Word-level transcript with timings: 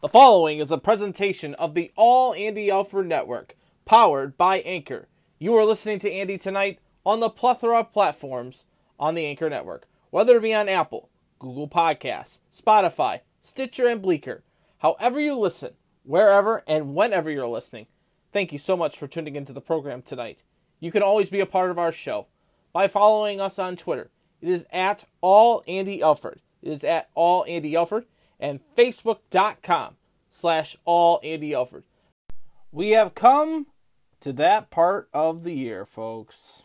The 0.00 0.08
following 0.08 0.60
is 0.60 0.70
a 0.70 0.78
presentation 0.78 1.52
of 1.56 1.74
the 1.74 1.92
All 1.94 2.32
Andy 2.32 2.70
Alford 2.70 3.06
Network, 3.06 3.54
powered 3.84 4.38
by 4.38 4.60
Anchor. 4.60 5.08
You 5.38 5.54
are 5.56 5.64
listening 5.66 5.98
to 5.98 6.10
Andy 6.10 6.38
tonight 6.38 6.78
on 7.04 7.20
the 7.20 7.28
plethora 7.28 7.80
of 7.80 7.92
platforms 7.92 8.64
on 8.98 9.14
the 9.14 9.26
Anchor 9.26 9.50
Network, 9.50 9.86
whether 10.08 10.38
it 10.38 10.40
be 10.42 10.54
on 10.54 10.70
Apple, 10.70 11.10
Google 11.38 11.68
Podcasts, 11.68 12.38
Spotify, 12.50 13.20
Stitcher, 13.42 13.86
and 13.86 14.00
Breaker. 14.00 14.42
However 14.78 15.20
you 15.20 15.34
listen, 15.34 15.74
wherever 16.02 16.64
and 16.66 16.94
whenever 16.94 17.30
you're 17.30 17.46
listening, 17.46 17.86
thank 18.32 18.54
you 18.54 18.58
so 18.58 18.78
much 18.78 18.96
for 18.96 19.06
tuning 19.06 19.36
into 19.36 19.52
the 19.52 19.60
program 19.60 20.00
tonight. 20.00 20.38
You 20.78 20.90
can 20.90 21.02
always 21.02 21.28
be 21.28 21.40
a 21.40 21.46
part 21.46 21.70
of 21.70 21.78
our 21.78 21.92
show 21.92 22.28
by 22.72 22.88
following 22.88 23.38
us 23.38 23.58
on 23.58 23.76
Twitter. 23.76 24.10
It 24.40 24.48
is 24.48 24.64
at 24.72 25.04
All 25.20 25.62
Andy 25.68 26.00
Alford. 26.00 26.40
It 26.62 26.70
is 26.70 26.84
at 26.84 27.10
All 27.14 27.44
Andy 27.46 27.76
Alford 27.76 28.06
and 28.40 28.60
Facebook.com 28.76 29.96
slash 30.28 30.76
All 30.84 31.20
Andy 31.22 31.52
Elford. 31.52 31.84
We 32.72 32.90
have 32.90 33.14
come 33.14 33.66
to 34.20 34.32
that 34.34 34.70
part 34.70 35.08
of 35.12 35.44
the 35.44 35.52
year, 35.52 35.84
folks. 35.84 36.62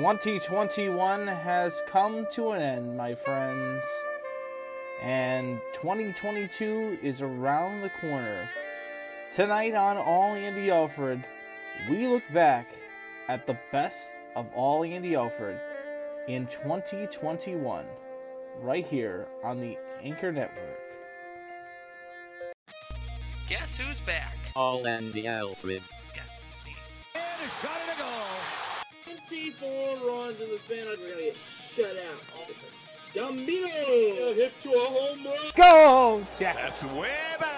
Twenty 0.00 0.38
twenty 0.38 0.88
one 0.88 1.26
has 1.26 1.82
come 1.86 2.26
to 2.32 2.52
an 2.52 2.62
end, 2.62 2.96
my 2.96 3.14
friends, 3.14 3.84
and 5.02 5.60
twenty 5.74 6.14
twenty 6.14 6.48
two 6.48 6.96
is 7.02 7.20
around 7.20 7.82
the 7.82 7.90
corner. 8.00 8.48
Tonight 9.30 9.74
on 9.74 9.98
All 9.98 10.32
Andy 10.32 10.70
Alford, 10.70 11.22
we 11.90 12.06
look 12.06 12.22
back 12.32 12.66
at 13.28 13.46
the 13.46 13.58
best 13.72 14.14
of 14.36 14.46
all 14.54 14.84
Andy 14.84 15.16
Alford 15.16 15.60
in 16.28 16.46
2021, 16.46 17.84
right 18.62 18.86
here 18.86 19.28
on 19.44 19.60
the 19.60 19.76
Anchor 20.02 20.32
Network. 20.32 20.80
Guess 23.50 23.76
who's 23.76 24.00
back? 24.00 24.34
All 24.56 24.86
Andy 24.86 25.26
Alfred. 25.26 25.82
Guess 26.14 26.24
me. 26.64 26.74
And 27.42 27.89
24 29.58 30.08
runs 30.08 30.40
in 30.40 30.50
the 30.50 30.58
span 30.58 30.86
of 30.86 30.98
really 31.00 31.24
get 31.24 31.38
shut 31.74 31.96
out. 31.96 32.20
Gambino 33.14 34.34
hit 34.34 34.52
to 34.62 34.72
a 34.72 34.86
home 34.86 35.24
run. 35.24 35.38
Go, 35.56 36.26
Jack! 36.38 36.56
That's 36.56 36.82
way 36.94 37.10
back. 37.38 37.56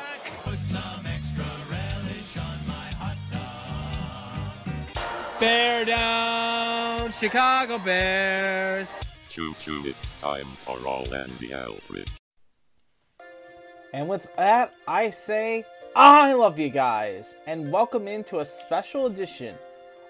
Bear 5.41 5.85
down, 5.85 7.11
Chicago 7.11 7.79
Bears. 7.79 8.95
Choo 9.29 9.55
choo, 9.59 9.83
it's 9.85 10.15
time 10.21 10.47
for 10.59 10.79
All 10.87 11.13
Andy 11.13 11.53
Alfred. 11.53 12.09
And 13.93 14.09
with 14.09 14.29
that, 14.37 14.73
I 14.87 15.11
say, 15.11 15.65
I 15.97 16.33
love 16.35 16.61
you 16.61 16.69
guys, 16.69 17.35
and 17.49 17.73
welcome 17.73 18.07
into 18.07 18.39
a 18.39 18.47
special 18.47 19.07
edition 19.07 19.57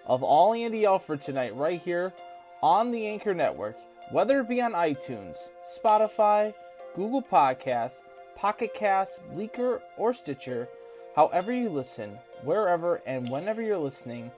of 0.07 0.23
All 0.23 0.55
Andy 0.55 0.85
Alford 0.85 1.23
tonight, 1.23 1.55
right 1.57 1.81
here 1.81 2.13
on 2.63 2.91
the 2.91 3.07
Anchor 3.07 3.35
Network. 3.35 3.77
Whether 4.11 4.41
it 4.41 4.49
be 4.49 4.61
on 4.61 4.73
iTunes, 4.73 5.49
Spotify, 5.65 6.55
Google 6.95 7.23
Podcasts, 7.23 8.03
Pocket 8.37 8.75
Casts, 8.75 9.21
Breaker, 9.33 9.81
or 9.97 10.13
Stitcher, 10.13 10.69
however 11.17 11.53
you 11.53 11.69
listen, 11.69 12.19
wherever 12.43 13.01
and 13.07 13.29
whenever 13.31 13.63
you're 13.63 13.79
listening, 13.79 14.31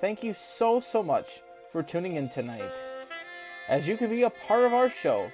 thank 0.00 0.22
you 0.22 0.32
so, 0.34 0.80
so 0.80 1.02
much 1.02 1.40
for 1.72 1.82
tuning 1.82 2.12
in 2.12 2.28
tonight. 2.28 2.70
As 3.68 3.86
you 3.86 3.96
can 3.96 4.08
be 4.08 4.22
a 4.22 4.30
part 4.30 4.64
of 4.64 4.72
our 4.72 4.88
show 4.88 5.30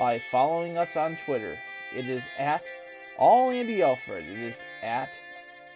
by 0.00 0.18
following 0.18 0.78
us 0.78 0.96
on 0.96 1.16
Twitter. 1.26 1.56
It 1.94 2.08
is 2.08 2.22
at 2.38 2.62
All 3.18 3.50
Andy 3.50 3.82
Alfred. 3.82 4.24
It 4.24 4.38
is 4.38 4.56
at 4.82 5.10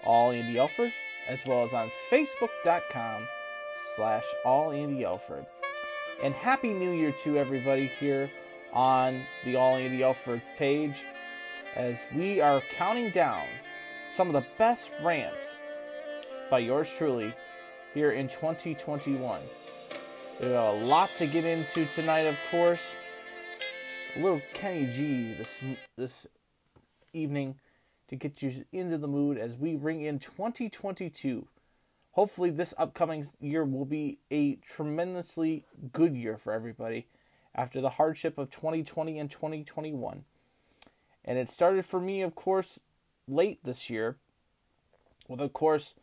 All 0.03 0.31
Andy 0.31 0.59
Alfred, 0.59 0.93
as 1.29 1.45
well 1.47 1.65
as 1.65 1.73
on 1.73 1.91
Facebook.com 2.11 3.27
slash 3.97 4.25
All 4.45 4.71
Andy 4.71 5.05
Alfred. 5.05 5.47
And 6.23 6.35
Happy 6.35 6.73
New 6.73 6.93
Year 6.93 7.13
to 7.25 7.39
everybody 7.39 7.87
here 7.87 8.31
on 8.73 9.21
the 9.45 9.57
All 9.57 9.77
Andy 9.77 10.03
Alfred 10.03 10.43
page 10.57 10.95
as 11.77 11.99
we 12.15 12.41
are 12.41 12.61
counting 12.77 13.11
down 13.11 13.43
some 14.15 14.29
of 14.29 14.35
the 14.35 14.47
best 14.59 14.91
rants 15.03 15.57
by 16.51 16.61
yours 16.61 16.89
truly 16.97 17.33
here 17.95 18.13
in 18.13 18.29
2021. 18.29 19.41
We 20.41 20.47
have 20.47 20.55
a 20.55 20.73
lot 20.73 21.11
to 21.19 21.27
get 21.27 21.45
into 21.45 21.87
tonight, 21.95 22.23
of 22.23 22.37
course. 22.51 22.83
A 24.17 24.21
little 24.21 24.43
Kenny 24.53 24.87
G 24.87 25.35
this 25.35 25.61
this 25.97 26.27
evening 27.13 27.57
to 28.09 28.17
get 28.17 28.43
you 28.43 28.65
into 28.73 28.99
the 28.99 29.09
mood 29.09 29.39
as 29.39 29.57
we 29.57 29.77
ring 29.77 30.03
in 30.03 30.19
2022. 30.19 31.47
Hopefully, 32.13 32.51
this 32.51 32.75
upcoming 32.79 33.29
year 33.41 33.65
will 33.65 33.85
be 33.85 34.19
a 34.31 34.57
tremendously 34.57 35.65
good 35.93 36.15
year 36.15 36.37
for 36.37 36.53
everybody 36.53 37.07
after 37.55 37.81
the 37.81 37.91
hardship 37.91 38.39
of 38.39 38.51
2020 38.51 39.19
and 39.19 39.31
2021. 39.31 40.25
And 41.25 41.39
it 41.39 41.51
started 41.51 41.87
for 41.87 42.01
me, 42.01 42.23
of 42.23 42.35
course, 42.35 42.79
late 43.27 43.59
this 43.65 43.89
year 43.89 44.17
with, 45.29 45.41
of 45.41 45.53
course, 45.53 45.95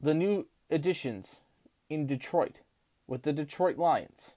the 0.00 0.14
new 0.14 0.46
additions 0.70 1.40
in 1.88 2.06
Detroit 2.06 2.56
with 3.06 3.22
the 3.22 3.32
Detroit 3.32 3.76
Lions. 3.76 4.34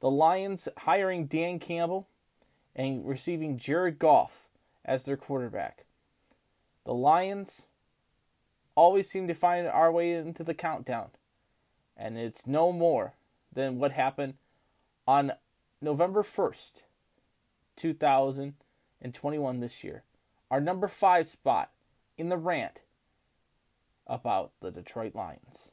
The 0.00 0.10
Lions 0.10 0.66
hiring 0.78 1.26
Dan 1.26 1.58
Campbell 1.58 2.08
and 2.74 3.06
receiving 3.06 3.58
Jared 3.58 3.98
Goff 3.98 4.48
as 4.84 5.04
their 5.04 5.18
quarterback. 5.18 5.84
The 6.84 6.94
Lions 6.94 7.66
always 8.74 9.10
seem 9.10 9.28
to 9.28 9.34
find 9.34 9.66
our 9.66 9.92
way 9.92 10.12
into 10.12 10.42
the 10.42 10.54
countdown, 10.54 11.10
and 11.96 12.16
it's 12.18 12.46
no 12.46 12.72
more 12.72 13.14
than 13.52 13.78
what 13.78 13.92
happened 13.92 14.34
on 15.06 15.32
November 15.82 16.22
1st, 16.22 16.82
2021 17.76 19.60
this 19.60 19.84
year. 19.84 20.02
Our 20.50 20.60
number 20.60 20.88
five 20.88 21.28
spot 21.28 21.70
in 22.18 22.28
the 22.28 22.36
rant 22.36 22.80
about 24.06 24.52
the 24.60 24.70
Detroit 24.70 25.14
Lions. 25.14 25.70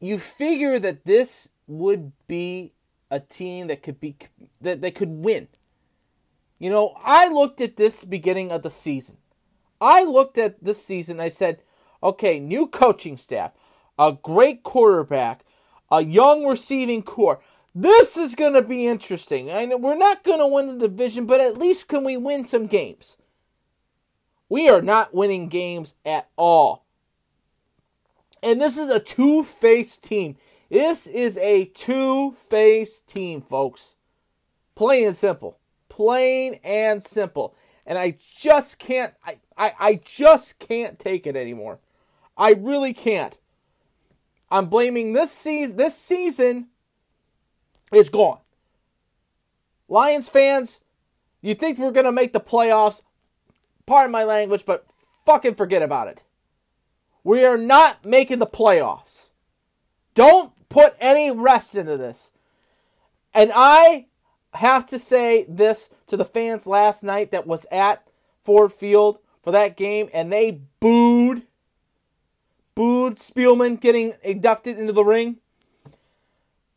You 0.00 0.18
figure 0.18 0.78
that 0.78 1.04
this 1.04 1.48
would 1.66 2.12
be 2.26 2.72
a 3.10 3.20
team 3.20 3.68
that 3.68 3.82
could 3.82 4.00
be 4.00 4.16
that 4.60 4.80
they 4.80 4.90
could 4.90 5.10
win. 5.10 5.48
You 6.58 6.70
know, 6.70 6.96
I 7.02 7.28
looked 7.28 7.60
at 7.60 7.76
this 7.76 8.04
beginning 8.04 8.52
of 8.52 8.62
the 8.62 8.70
season. 8.70 9.18
I 9.80 10.04
looked 10.04 10.38
at 10.38 10.62
this 10.62 10.84
season 10.84 11.20
I 11.20 11.28
said, 11.28 11.62
okay, 12.02 12.38
new 12.38 12.66
coaching 12.66 13.16
staff, 13.16 13.52
a 13.98 14.12
great 14.12 14.62
quarterback, 14.62 15.44
a 15.90 16.02
young 16.02 16.46
receiving 16.46 17.02
core. 17.02 17.40
This 17.74 18.16
is 18.16 18.34
going 18.34 18.52
to 18.54 18.62
be 18.62 18.86
interesting. 18.86 19.50
I 19.50 19.64
know 19.64 19.76
we're 19.76 19.96
not 19.96 20.22
going 20.22 20.38
to 20.38 20.46
win 20.46 20.78
the 20.78 20.88
division, 20.88 21.26
but 21.26 21.40
at 21.40 21.58
least 21.58 21.88
can 21.88 22.04
we 22.04 22.16
win 22.16 22.46
some 22.46 22.66
games? 22.66 23.16
We 24.48 24.68
are 24.68 24.82
not 24.82 25.14
winning 25.14 25.48
games 25.48 25.94
at 26.06 26.28
all. 26.36 26.84
And 28.42 28.60
this 28.60 28.78
is 28.78 28.90
a 28.90 29.00
two 29.00 29.42
faced 29.42 30.04
team. 30.04 30.36
This 30.70 31.06
is 31.06 31.36
a 31.38 31.64
two 31.66 32.32
faced 32.32 33.08
team, 33.08 33.40
folks. 33.40 33.96
Plain 34.74 35.08
and 35.08 35.16
simple. 35.16 35.58
Plain 35.94 36.58
and 36.64 37.04
simple. 37.04 37.54
And 37.86 37.96
I 37.96 38.16
just 38.36 38.80
can't 38.80 39.14
I, 39.24 39.38
I, 39.56 39.72
I 39.78 40.00
just 40.04 40.58
can't 40.58 40.98
take 40.98 41.24
it 41.24 41.36
anymore. 41.36 41.78
I 42.36 42.50
really 42.54 42.92
can't. 42.92 43.38
I'm 44.50 44.66
blaming 44.66 45.12
this 45.12 45.30
season 45.30 45.76
this 45.76 45.96
season 45.96 46.66
is 47.92 48.08
gone. 48.08 48.40
Lions 49.86 50.28
fans, 50.28 50.80
you 51.40 51.54
think 51.54 51.78
we're 51.78 51.92
gonna 51.92 52.10
make 52.10 52.32
the 52.32 52.40
playoffs? 52.40 53.00
Pardon 53.86 54.10
my 54.10 54.24
language, 54.24 54.64
but 54.66 54.86
fucking 55.24 55.54
forget 55.54 55.80
about 55.80 56.08
it. 56.08 56.24
We 57.22 57.44
are 57.44 57.56
not 57.56 58.04
making 58.04 58.40
the 58.40 58.46
playoffs. 58.46 59.28
Don't 60.16 60.50
put 60.68 60.96
any 60.98 61.30
rest 61.30 61.76
into 61.76 61.96
this. 61.96 62.32
And 63.32 63.52
I 63.54 64.06
have 64.54 64.86
to 64.86 64.98
say 64.98 65.46
this 65.48 65.90
to 66.06 66.16
the 66.16 66.24
fans 66.24 66.66
last 66.66 67.02
night 67.02 67.30
that 67.30 67.46
was 67.46 67.66
at 67.70 68.06
Ford 68.42 68.72
Field 68.72 69.18
for 69.42 69.50
that 69.50 69.76
game, 69.76 70.08
and 70.14 70.32
they 70.32 70.60
booed, 70.80 71.42
booed 72.74 73.16
Spielman 73.16 73.80
getting 73.80 74.14
inducted 74.22 74.78
into 74.78 74.92
the 74.92 75.04
ring. 75.04 75.38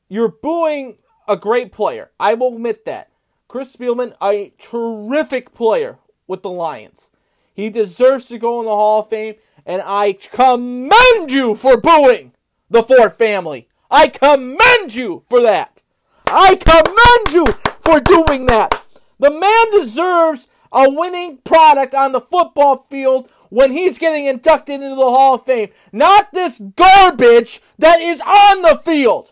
you're 0.10 0.30
booing 0.30 0.98
a 1.28 1.36
great 1.38 1.72
player. 1.72 2.12
I 2.20 2.34
will 2.34 2.56
admit 2.56 2.86
that. 2.86 3.10
Chris 3.48 3.76
Spielman, 3.76 4.14
a 4.22 4.54
terrific 4.58 5.54
player 5.54 5.98
with 6.28 6.42
the 6.42 6.50
Lions. 6.50 7.10
He 7.54 7.70
deserves 7.70 8.28
to 8.28 8.38
go 8.38 8.60
in 8.60 8.66
the 8.66 8.72
Hall 8.72 9.02
of 9.02 9.10
Fame, 9.10 9.36
and 9.66 9.82
I 9.86 10.14
commend 10.14 11.32
you 11.32 11.56
for 11.56 11.78
booing 11.78 12.34
the 12.70 12.84
Ford 12.84 13.14
family. 13.14 13.68
I 13.90 14.10
commend 14.10 14.94
you 14.94 15.24
for 15.30 15.42
that. 15.42 15.82
I 16.28 16.56
commend 16.56 17.34
you 17.34 17.67
for 17.88 18.00
doing 18.02 18.48
that. 18.48 18.84
The 19.18 19.32
man 19.32 19.72
deserves 19.72 20.48
a 20.72 20.90
winning 20.90 21.38
product 21.38 21.96
on 21.96 22.12
the 22.12 22.20
football 22.20 22.86
field 22.90 23.32
when 23.50 23.72
he's 23.72 23.98
getting 23.98 24.26
inducted 24.26 24.82
into 24.82 24.96
the 24.96 25.02
Hall 25.02 25.36
of 25.36 25.46
Fame, 25.46 25.70
not 25.94 26.34
this 26.34 26.60
garbage 26.60 27.62
that 27.80 28.00
is 28.02 28.20
on 28.22 28.62
the 28.62 28.82
field. 28.84 29.32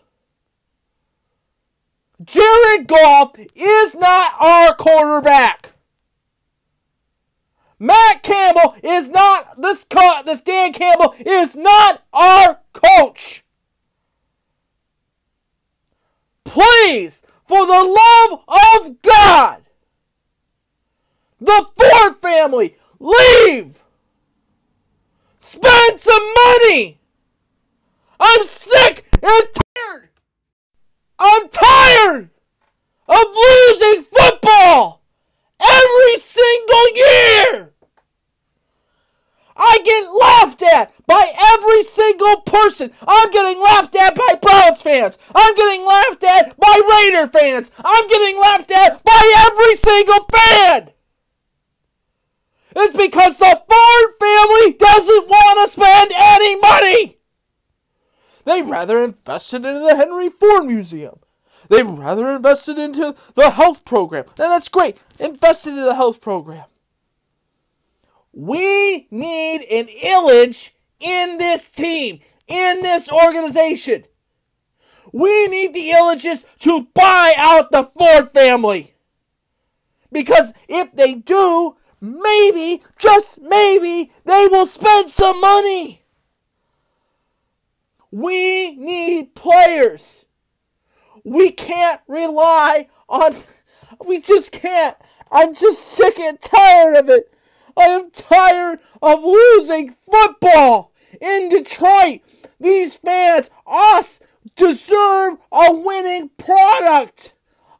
Jared 2.24 2.88
Goff 2.88 3.38
is 3.38 3.94
not 3.94 4.34
our 4.40 4.74
quarterback. 4.74 5.74
Matt 7.78 8.24
Campbell 8.24 8.78
is 8.82 9.10
not 9.10 9.62
this 9.62 9.84
co- 9.84 10.22
this 10.26 10.40
Dan 10.40 10.72
Campbell 10.72 11.14
is 11.20 11.58
not 11.58 12.04
our 12.14 12.62
coach. 12.72 13.44
Please, 16.46 17.22
for 17.46 17.66
the 17.66 17.98
love 18.30 18.42
of 18.48 19.02
God, 19.02 19.62
the 21.40 21.68
Ford 21.78 22.16
family, 22.18 22.76
leave. 23.00 23.84
Spend 25.40 26.00
some 26.00 26.34
money. 26.46 27.00
I'm 28.20 28.44
sick 28.44 29.06
and 29.22 29.48
tired. 29.76 30.10
I'm 31.20 31.48
tired 31.50 32.30
of 33.08 33.26
losing 33.36 34.04
football 34.04 35.04
every 35.62 36.18
single 36.18 36.96
year. 36.96 37.75
I 39.58 39.80
get 39.84 40.12
laughed 40.12 40.62
at 40.62 40.94
by 41.08 41.32
every 41.54 41.84
single 41.84 42.42
person. 42.42 42.92
I'm 43.08 43.32
getting 43.32 43.62
laughed 43.62 43.96
at 43.96 44.16
by 44.16 44.36
Browns 44.42 44.82
fans. 44.82 45.18
I'm 45.34 45.56
getting 45.56 45.86
laughed 45.86 46.24
at 46.24 46.58
by 46.58 46.82
Raider 46.90 47.28
fans. 47.28 47.72
I'm 47.84 48.08
getting 48.08 48.40
laughed 48.40 48.72
at 48.72 49.04
by 49.04 49.46
every 49.48 49.76
single 49.76 50.26
fan. 50.34 50.92
It's 52.76 52.98
because 52.98 53.38
the 53.38 53.46
Ford 53.46 54.16
family 54.20 54.74
doesn't 54.74 55.28
want 55.28 55.66
to 55.66 55.72
spend 55.72 56.12
any 56.14 56.60
money. 56.60 57.18
They 58.44 58.62
rather 58.62 59.02
invested 59.02 59.66
into 59.66 59.80
the 59.80 59.96
Henry 59.96 60.30
Ford 60.30 60.66
Museum. 60.66 61.20
They 61.70 61.82
rather 61.82 62.30
invested 62.36 62.78
into 62.78 63.16
the 63.36 63.52
health 63.52 63.86
program. 63.86 64.26
And 64.28 64.52
that's 64.52 64.70
great. 64.70 65.00
Invested 65.20 65.72
in 65.72 65.86
the 65.86 65.96
health 65.96 66.22
program. 66.22 66.66
We 68.36 69.08
need 69.10 69.62
an 69.72 69.88
Ilitch 69.88 70.72
in 71.00 71.38
this 71.38 71.70
team, 71.70 72.20
in 72.48 72.82
this 72.82 73.10
organization. 73.10 74.04
We 75.14 75.48
need 75.48 75.74
the 75.74 75.92
Ilitches 75.92 76.46
to 76.60 76.88
buy 76.94 77.34
out 77.38 77.72
the 77.72 77.84
Ford 77.84 78.32
family. 78.32 78.94
Because 80.12 80.52
if 80.68 80.94
they 80.94 81.14
do, 81.14 81.78
maybe, 82.02 82.84
just 83.00 83.40
maybe, 83.40 84.12
they 84.26 84.48
will 84.52 84.66
spend 84.66 85.10
some 85.10 85.40
money. 85.40 86.04
We 88.12 88.76
need 88.76 89.34
players. 89.34 90.26
We 91.24 91.52
can't 91.52 92.02
rely 92.10 92.90
on, 93.08 93.36
we 94.06 94.20
just 94.20 94.52
can't. 94.52 94.98
I'm 95.32 95.56
just 95.56 95.82
sick 95.82 96.20
and 96.20 96.38
tired 96.42 96.98
of 96.98 97.10
it. 97.10 97.32
I 97.78 97.86
am 97.86 98.12
tired 98.12 98.82
of 99.02 99.24
losing 99.24 99.92
football 99.92 100.94
in 101.20 101.50
Detroit. 101.50 102.22
These 102.60 102.96
fans, 102.96 103.50
us, 103.68 104.22
deserve 104.56 105.38
a 105.52 105.74
winning 105.74 106.30
product 106.38 107.34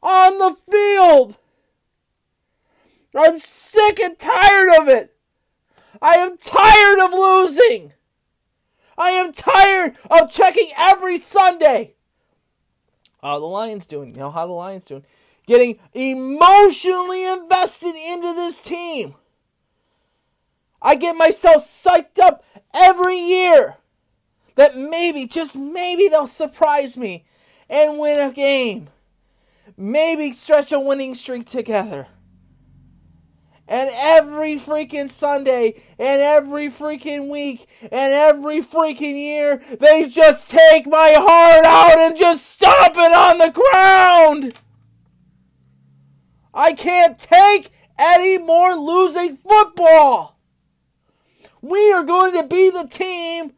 on 0.04 0.38
the 0.38 0.56
field. 0.72 1.38
I'm 3.18 3.40
sick 3.40 4.00
and 4.00 4.20
tired 4.20 4.82
of 4.82 4.90
it. 4.90 5.16
I 6.02 6.16
am 6.16 6.38
tired 6.38 7.00
of 7.00 7.14
losing. 7.14 7.94
I 8.98 9.12
am 9.12 9.32
tired 9.32 9.96
of 10.10 10.30
checking 10.32 10.72
every 10.78 11.18
Sunday. 11.18 11.96
How 13.22 13.40
the 13.40 13.46
Lions 13.46 13.86
doing? 13.86 14.10
You 14.10 14.18
know 14.18 14.32
how 14.32 14.46
the 14.46 14.54
Lions 14.54 14.86
doing? 14.86 15.06
Getting 15.48 15.80
emotionally 15.94 17.26
invested 17.26 17.96
into 17.96 18.34
this 18.34 18.62
team. 18.62 19.16
I 20.86 20.94
get 20.94 21.18
myself 21.18 21.64
psyched 21.64 22.20
up 22.20 22.46
every 22.72 23.18
year 23.18 23.78
that 24.54 24.78
maybe, 24.78 25.26
just 25.26 25.56
maybe, 25.56 26.08
they'll 26.08 26.28
surprise 26.28 26.96
me 26.96 27.26
and 27.68 27.98
win 27.98 28.20
a 28.20 28.32
game. 28.32 28.90
Maybe 29.76 30.32
stretch 30.32 30.72
a 30.72 30.80
winning 30.80 31.16
streak 31.16 31.48
together. 31.48 32.06
And 33.68 33.90
every 33.96 34.58
freaking 34.58 35.10
Sunday, 35.10 35.82
and 35.98 36.22
every 36.22 36.68
freaking 36.68 37.30
week, 37.30 37.68
and 37.82 38.14
every 38.14 38.62
freaking 38.62 39.16
year, 39.16 39.58
they 39.80 40.08
just 40.08 40.52
take 40.52 40.86
my 40.86 41.16
heart 41.18 41.66
out 41.66 41.98
and 41.98 42.16
just 42.16 42.46
stomp 42.46 42.94
it 42.96 43.12
on 43.12 43.40
the 43.40 43.50
ground. 43.50 44.54
I 46.54 46.74
can't 46.74 47.18
take 47.18 47.72
any 47.98 48.38
more 48.38 48.76
losing 48.76 49.36
football. 49.36 50.35
We 51.66 51.92
are 51.94 52.04
going 52.04 52.34
to 52.34 52.44
be 52.44 52.70
the 52.70 52.88
team 52.88 53.54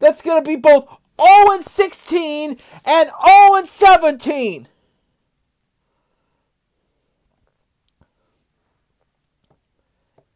that's 0.00 0.22
going 0.22 0.42
to 0.42 0.48
be 0.48 0.56
both 0.56 0.88
0 1.24 1.52
and 1.52 1.64
16 1.64 2.50
and 2.50 2.58
0 2.84 3.54
and 3.54 3.68
17. 3.68 4.66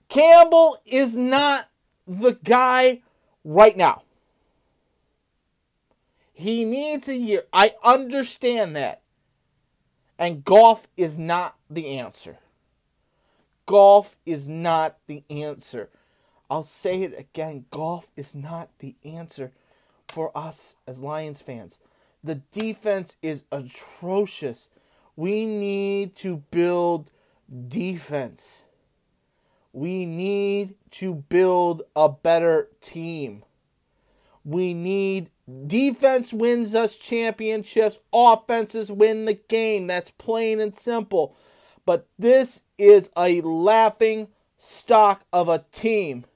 Campbell 0.09 0.81
is 0.87 1.17
not 1.17 1.69
the 2.07 2.39
guy 2.45 3.03
right 3.45 3.77
now. 3.77 4.03
He 6.33 6.65
needs 6.65 7.09
a 7.09 7.17
year. 7.17 7.43
I 7.53 7.75
understand 7.83 8.77
that. 8.77 9.03
And 10.21 10.45
Goff 10.45 10.87
is 10.97 11.19
not 11.19 11.57
the 11.69 11.99
answer. 11.99 12.39
Goff 13.67 14.17
is 14.25 14.49
not 14.49 14.99
the 15.09 15.25
answer. 15.29 15.89
I'll 16.53 16.65
say 16.65 17.01
it 17.01 17.19
again 17.19 17.65
Goff 17.71 18.11
is 18.15 18.35
not 18.35 18.69
the 18.81 18.95
answer 19.03 19.53
for 20.07 20.37
us 20.37 20.77
as 20.87 21.01
Lions 21.01 21.41
fans. 21.41 21.79
The 22.23 22.43
defense 22.53 23.17
is 23.23 23.45
atrocious. 23.51 24.69
We 25.17 25.47
need 25.47 26.15
to 26.17 26.43
build 26.51 27.11
defense. 27.69 28.65
We 29.73 30.05
need 30.05 30.75
to 30.91 31.15
build 31.15 31.85
a 31.97 32.11
better 32.11 32.69
team. 32.83 33.45
We 34.45 34.75
need 34.75 35.31
defense 35.67 36.35
wins 36.35 36.75
us 36.75 36.99
championships, 36.99 37.99
offenses 38.13 38.93
win 38.93 39.25
the 39.25 39.41
game. 39.49 39.87
That's 39.87 40.11
plain 40.11 40.61
and 40.61 40.75
simple. 40.75 41.35
But 41.87 42.09
this 42.19 42.61
is 42.77 43.09
a 43.17 43.41
laughing 43.41 44.29
stock 44.59 45.25
of 45.33 45.49
a 45.49 45.65
team. 45.73 46.27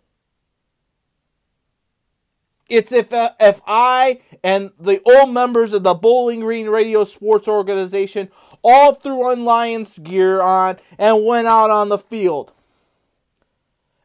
It's 2.68 2.90
if 2.90 3.12
uh, 3.12 3.30
if 3.38 3.60
I 3.66 4.20
and 4.42 4.72
the 4.78 5.00
old 5.04 5.32
members 5.32 5.72
of 5.72 5.84
the 5.84 5.94
Bowling 5.94 6.40
Green 6.40 6.68
Radio 6.68 7.04
Sports 7.04 7.46
Organization 7.46 8.28
all 8.64 8.92
threw 8.92 9.30
on 9.30 9.44
Lions 9.44 9.98
gear 9.98 10.42
on 10.42 10.78
and 10.98 11.24
went 11.24 11.46
out 11.46 11.70
on 11.70 11.88
the 11.88 11.98
field. 11.98 12.52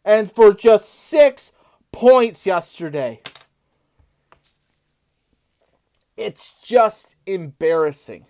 And 0.05 0.31
for 0.31 0.53
just 0.53 0.89
six 0.89 1.53
points 1.91 2.45
yesterday. 2.45 3.21
It's 6.15 6.53
just 6.63 7.15
embarrassing. 7.25 8.27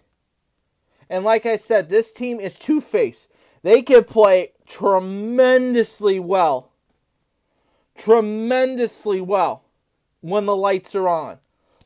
And 1.09 1.25
like 1.25 1.45
I 1.45 1.57
said, 1.57 1.89
this 1.89 2.13
team 2.13 2.39
is 2.39 2.55
two 2.55 2.79
faced. 2.79 3.29
They 3.63 3.81
can 3.81 4.05
play 4.05 4.53
tremendously 4.65 6.19
well. 6.19 6.71
Tremendously 7.97 9.19
well 9.19 9.60
when 10.21 10.45
the 10.45 10.55
lights 10.55 10.95
are 10.95 11.07
on. 11.07 11.39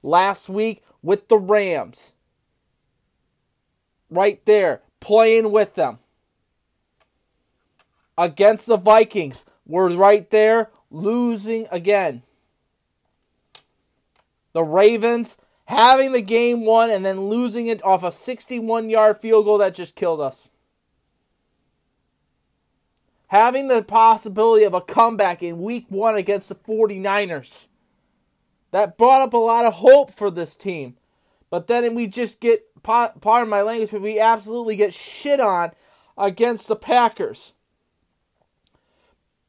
Last 0.03 0.47
week 0.47 0.83
with 1.01 1.27
the 1.27 1.37
Rams. 1.37 2.13
Right 4.09 4.45
there, 4.45 4.81
playing 4.99 5.51
with 5.51 5.73
them. 5.75 5.99
Against 8.17 8.67
the 8.67 8.77
Vikings, 8.77 9.43
we're 9.65 9.89
right 9.89 10.29
there, 10.29 10.69
losing 10.91 11.67
again. 11.71 12.21
The 14.53 14.63
Ravens 14.63 15.37
having 15.65 16.11
the 16.11 16.21
game 16.21 16.65
won 16.65 16.89
and 16.89 17.05
then 17.05 17.27
losing 17.27 17.67
it 17.67 17.83
off 17.83 18.03
a 18.03 18.11
61 18.11 18.89
yard 18.89 19.17
field 19.17 19.45
goal 19.45 19.57
that 19.57 19.75
just 19.75 19.95
killed 19.95 20.21
us. 20.21 20.49
Having 23.27 23.67
the 23.67 23.83
possibility 23.83 24.63
of 24.63 24.73
a 24.73 24.81
comeback 24.81 25.41
in 25.43 25.61
week 25.61 25.85
one 25.89 26.15
against 26.15 26.47
the 26.47 26.55
49ers. 26.55 27.65
That 28.75 28.97
brought 28.97 29.21
up 29.21 29.33
a 29.33 29.37
lot 29.37 29.63
of 29.63 29.75
hope 29.75 30.11
for 30.11 30.29
this 30.29 30.53
team. 30.53 30.97
But 31.49 31.67
then 31.67 31.95
we 31.95 32.07
just 32.07 32.41
get, 32.41 32.65
pardon 32.83 33.47
my 33.47 33.61
language, 33.61 33.91
but 33.91 34.01
we 34.01 34.19
absolutely 34.19 34.75
get 34.75 34.93
shit 34.93 35.39
on 35.39 35.71
against 36.17 36.67
the 36.67 36.75
Packers. 36.75 37.53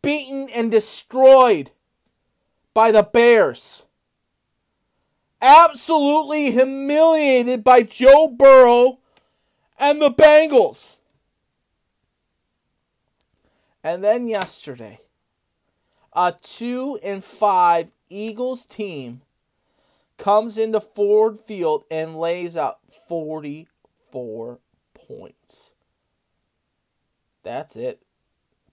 Beaten 0.00 0.48
and 0.50 0.70
destroyed 0.70 1.72
by 2.72 2.92
the 2.92 3.02
Bears. 3.02 3.82
Absolutely 5.42 6.52
humiliated 6.52 7.64
by 7.64 7.82
Joe 7.82 8.28
Burrow 8.28 9.00
and 9.76 10.00
the 10.00 10.12
Bengals. 10.12 10.98
And 13.82 14.04
then 14.04 14.28
yesterday, 14.28 15.00
a 16.12 16.32
2 16.40 17.00
and 17.02 17.24
5 17.24 17.88
Eagles 18.08 18.66
team 18.66 19.22
comes 20.18 20.56
into 20.56 20.80
Ford 20.80 21.38
Field 21.38 21.84
and 21.90 22.18
lays 22.18 22.56
out 22.56 22.78
44 23.08 24.58
points. 24.94 25.70
That's 27.42 27.76
it. 27.76 28.02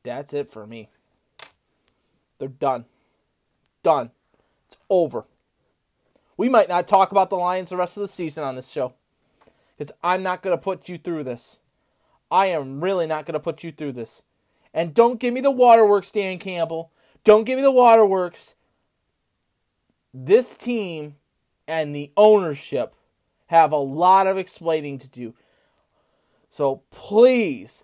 That's 0.04 0.34
it 0.34 0.50
for 0.52 0.66
me. 0.66 0.90
They're 2.40 2.48
done. 2.48 2.86
Done. 3.84 4.12
It's 4.68 4.78
over. 4.90 5.26
We 6.38 6.50
might 6.50 6.70
not 6.70 6.88
talk 6.88 7.12
about 7.12 7.30
the 7.30 7.36
Lions 7.36 7.70
the 7.70 7.78
rest 7.78 7.98
of 7.98 8.02
the 8.02 8.08
season 8.08 8.44
on 8.44 8.56
this 8.56 8.70
show. 8.70 8.94
Because 9.78 9.94
I'm 10.04 10.24
not 10.24 10.42
going 10.42 10.58
to 10.58 10.62
put 10.62 10.90
you 10.90 10.98
through 10.98 11.24
this. 11.24 11.58
I 12.32 12.48
am 12.48 12.84
really 12.84 13.06
not 13.06 13.26
going 13.26 13.34
to 13.34 13.40
put 13.40 13.64
you 13.64 13.72
through 13.72 13.94
this. 13.94 14.24
And 14.74 14.94
don't 14.94 15.20
give 15.20 15.34
me 15.34 15.42
the 15.42 15.52
waterworks, 15.52 16.10
Dan 16.10 16.40
Campbell. 16.40 16.92
Don't 17.24 17.44
give 17.44 17.58
me 17.58 17.62
the 17.62 17.72
waterworks. 17.72 18.56
This 20.14 20.56
team 20.56 21.16
and 21.68 21.96
the 21.96 22.12
ownership 22.16 22.94
have 23.48 23.72
a 23.72 23.78
lot 23.78 24.28
of 24.28 24.38
explaining 24.38 25.00
to 25.00 25.08
do. 25.08 25.34
So 26.52 26.84
please, 26.92 27.84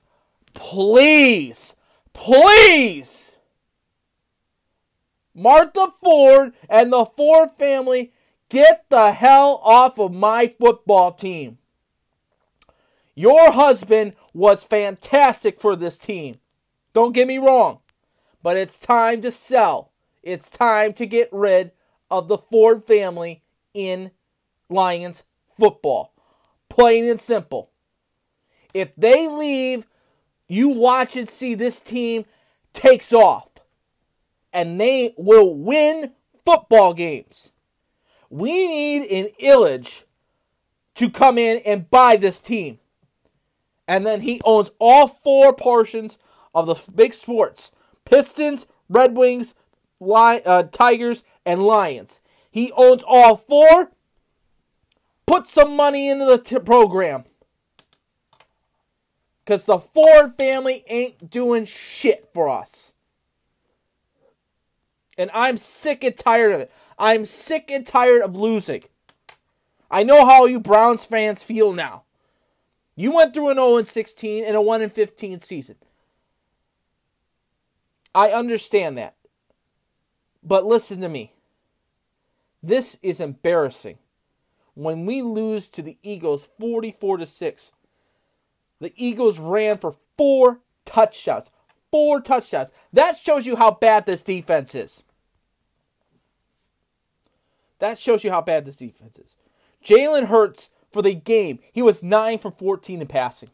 please, 0.54 1.76
please, 2.14 3.32
Martha 5.34 5.88
Ford 6.04 6.54
and 6.70 6.94
the 6.94 7.06
Ford 7.06 7.52
family, 7.58 8.12
get 8.50 8.86
the 8.90 9.12
hell 9.12 9.60
off 9.64 9.98
of 9.98 10.14
my 10.14 10.48
football 10.48 11.12
team. 11.12 11.58
Your 13.16 13.52
husband 13.52 14.14
was 14.34 14.64
fantastic 14.64 15.60
for 15.60 15.76
this 15.76 15.98
team. 15.98 16.36
Don't 16.94 17.14
get 17.14 17.28
me 17.28 17.38
wrong, 17.38 17.80
but 18.44 18.56
it's 18.56 18.80
time 18.80 19.22
to 19.22 19.32
sell. 19.32 19.92
It's 20.22 20.50
time 20.50 20.94
to 20.94 21.06
get 21.06 21.30
rid 21.32 21.72
of 22.12 22.28
the 22.28 22.38
Ford 22.38 22.86
family 22.86 23.44
in 23.74 24.12
Lions 24.70 25.24
football. 25.60 26.14
Plain 26.70 27.10
and 27.10 27.20
simple. 27.20 27.72
If 28.74 28.96
they 28.96 29.28
leave, 29.28 29.86
you 30.48 30.70
watch 30.70 31.16
and 31.16 31.28
see 31.28 31.56
this 31.56 31.80
team 31.80 32.26
takes 32.74 33.12
off. 33.12 33.50
And 34.52 34.80
they 34.80 35.14
will 35.18 35.56
win 35.56 36.14
football 36.46 36.94
games. 36.94 37.52
We 38.30 38.68
need 38.68 39.08
an 39.12 39.30
Ilitch 39.42 40.04
to 40.96 41.10
come 41.10 41.38
in 41.38 41.62
and 41.66 41.90
buy 41.90 42.16
this 42.16 42.40
team. 42.40 42.80
And 43.88 44.04
then 44.04 44.22
he 44.22 44.42
owns 44.46 44.72
all 44.80 45.08
four 45.08 45.54
portions 45.54 46.20
of 46.54 46.68
the 46.68 46.92
big 46.92 47.14
sports 47.14 47.72
Pistons, 48.06 48.68
Red 48.88 49.16
Wings, 49.16 49.56
Lion, 50.00 50.42
uh, 50.46 50.64
Tigers, 50.64 51.24
and 51.46 51.64
Lions. 51.64 52.22
He 52.52 52.72
owns 52.74 53.04
all 53.06 53.38
four. 53.38 53.92
Put 55.26 55.48
some 55.48 55.76
money 55.76 56.10
into 56.10 56.26
the 56.26 56.38
t- 56.38 56.60
program. 56.60 57.26
Because 59.44 59.66
the 59.66 59.80
Ford 59.80 60.36
family 60.36 60.84
ain't 60.88 61.30
doing 61.30 61.66
shit 61.66 62.30
for 62.34 62.50
us. 62.50 62.94
And 65.18 65.30
I'm 65.34 65.58
sick 65.58 66.04
and 66.04 66.16
tired 66.16 66.54
of 66.54 66.62
it. 66.62 66.72
I'm 66.98 67.26
sick 67.26 67.70
and 67.70 67.86
tired 67.86 68.22
of 68.22 68.36
losing. 68.36 68.82
I 69.92 70.04
know 70.04 70.26
how 70.26 70.46
you 70.46 70.60
Browns 70.60 71.04
fans 71.04 71.44
feel 71.44 71.74
now. 71.74 72.04
You 72.96 73.14
went 73.14 73.34
through 73.34 73.50
an 73.50 73.58
0 73.58 73.84
16 73.84 74.44
and 74.46 74.56
a 74.56 74.62
1 74.62 74.88
15 74.90 75.40
season. 75.40 75.76
I 78.14 78.30
understand 78.30 78.98
that. 78.98 79.16
But 80.44 80.66
listen 80.66 81.02
to 81.02 81.10
me. 81.10 81.34
This 82.62 82.98
is 83.02 83.20
embarrassing. 83.20 83.98
When 84.74 85.06
we 85.06 85.22
lose 85.22 85.68
to 85.70 85.82
the 85.82 85.98
Eagles 86.04 86.50
44 86.60 87.18
to 87.18 87.28
6, 87.28 87.72
the 88.80 88.94
Eagles 88.96 89.40
ran 89.40 89.78
for 89.78 89.98
four 90.18 90.60
touchdowns. 90.86 91.50
Four 91.92 92.22
touchdowns. 92.22 92.70
That 92.94 93.18
shows 93.18 93.46
you 93.46 93.56
how 93.56 93.72
bad 93.72 94.06
this 94.06 94.24
defense 94.24 94.74
is. 94.76 95.04
That 97.80 97.98
shows 97.98 98.24
you 98.24 98.32
how 98.32 98.42
bad 98.42 98.66
this 98.66 98.76
defense 98.76 99.18
is. 99.18 99.36
Jalen 99.84 100.28
Hurts 100.28 100.70
for 100.92 101.02
the 101.02 101.14
game, 101.14 101.60
he 101.72 101.82
was 101.82 102.04
9 102.04 102.40
for 102.40 102.52
14 102.52 103.02
in 103.02 103.08
passing 103.08 103.50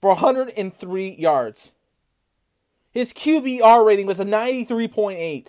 for 0.00 0.10
103 0.10 1.10
yards. 1.16 1.72
His 2.90 3.12
QBR 3.12 3.84
rating 3.86 4.06
was 4.06 4.20
a 4.20 4.24
93.8. 4.24 5.48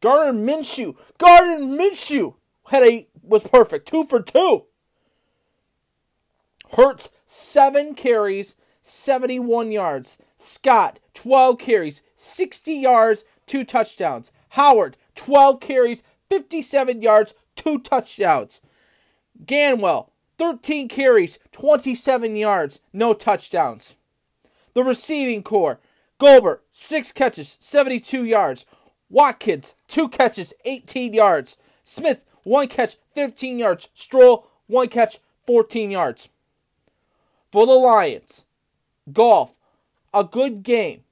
Gardner 0.00 0.40
Minshew, 0.40 0.96
Gardner 1.18 1.64
Minshew 1.64 2.34
had 2.66 2.82
a 2.82 3.08
was 3.22 3.44
perfect, 3.44 3.88
two 3.88 4.04
for 4.04 4.22
two. 4.22 4.64
Hurts 6.76 7.10
seven 7.26 7.94
carries, 7.94 8.56
71 8.82 9.72
yards. 9.72 10.18
Scott 10.36 11.00
12 11.14 11.58
carries, 11.58 12.02
60 12.16 12.72
yards, 12.72 13.24
two 13.46 13.64
touchdowns. 13.64 14.30
Howard 14.50 14.96
12 15.14 15.60
carries, 15.60 16.02
57 16.30 17.02
yards, 17.02 17.34
two 17.56 17.78
touchdowns. 17.80 18.60
Gainwell 19.44 20.10
13 20.38 20.88
carries, 20.88 21.38
27 21.52 22.36
yards, 22.36 22.80
no 22.92 23.12
touchdowns. 23.12 23.96
The 24.78 24.84
receiving 24.84 25.42
core 25.42 25.80
Goldberg, 26.18 26.60
6 26.70 27.10
catches, 27.10 27.56
72 27.58 28.24
yards. 28.24 28.64
Watkins, 29.10 29.74
two 29.88 30.08
catches, 30.08 30.54
18 30.64 31.14
yards. 31.14 31.58
Smith, 31.82 32.24
one 32.44 32.68
catch, 32.68 32.94
15 33.12 33.58
yards. 33.58 33.88
Stoll, 33.92 34.46
one 34.68 34.86
catch, 34.86 35.18
14 35.48 35.90
yards. 35.90 36.28
For 37.50 37.66
the 37.66 37.72
Lions, 37.72 38.44
Goff, 39.12 39.56
a 40.14 40.22
good 40.22 40.62
game, 40.62 41.02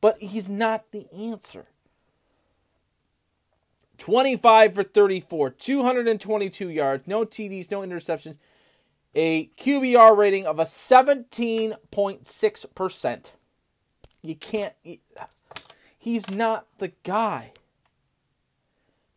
but 0.00 0.18
he's 0.18 0.48
not 0.48 0.90
the 0.90 1.06
answer. 1.16 1.66
25 3.98 4.74
for 4.74 4.82
34, 4.82 5.50
222 5.50 6.70
yards, 6.70 7.06
no 7.06 7.24
TDs, 7.24 7.70
no 7.70 7.82
interceptions, 7.82 8.34
a 9.14 9.50
QBR 9.58 10.16
rating 10.16 10.46
of 10.46 10.58
a 10.58 10.64
17.6%. 10.64 13.30
You 14.22 14.36
can't. 14.36 14.72
He's 15.98 16.30
not 16.30 16.66
the 16.78 16.92
guy. 17.02 17.52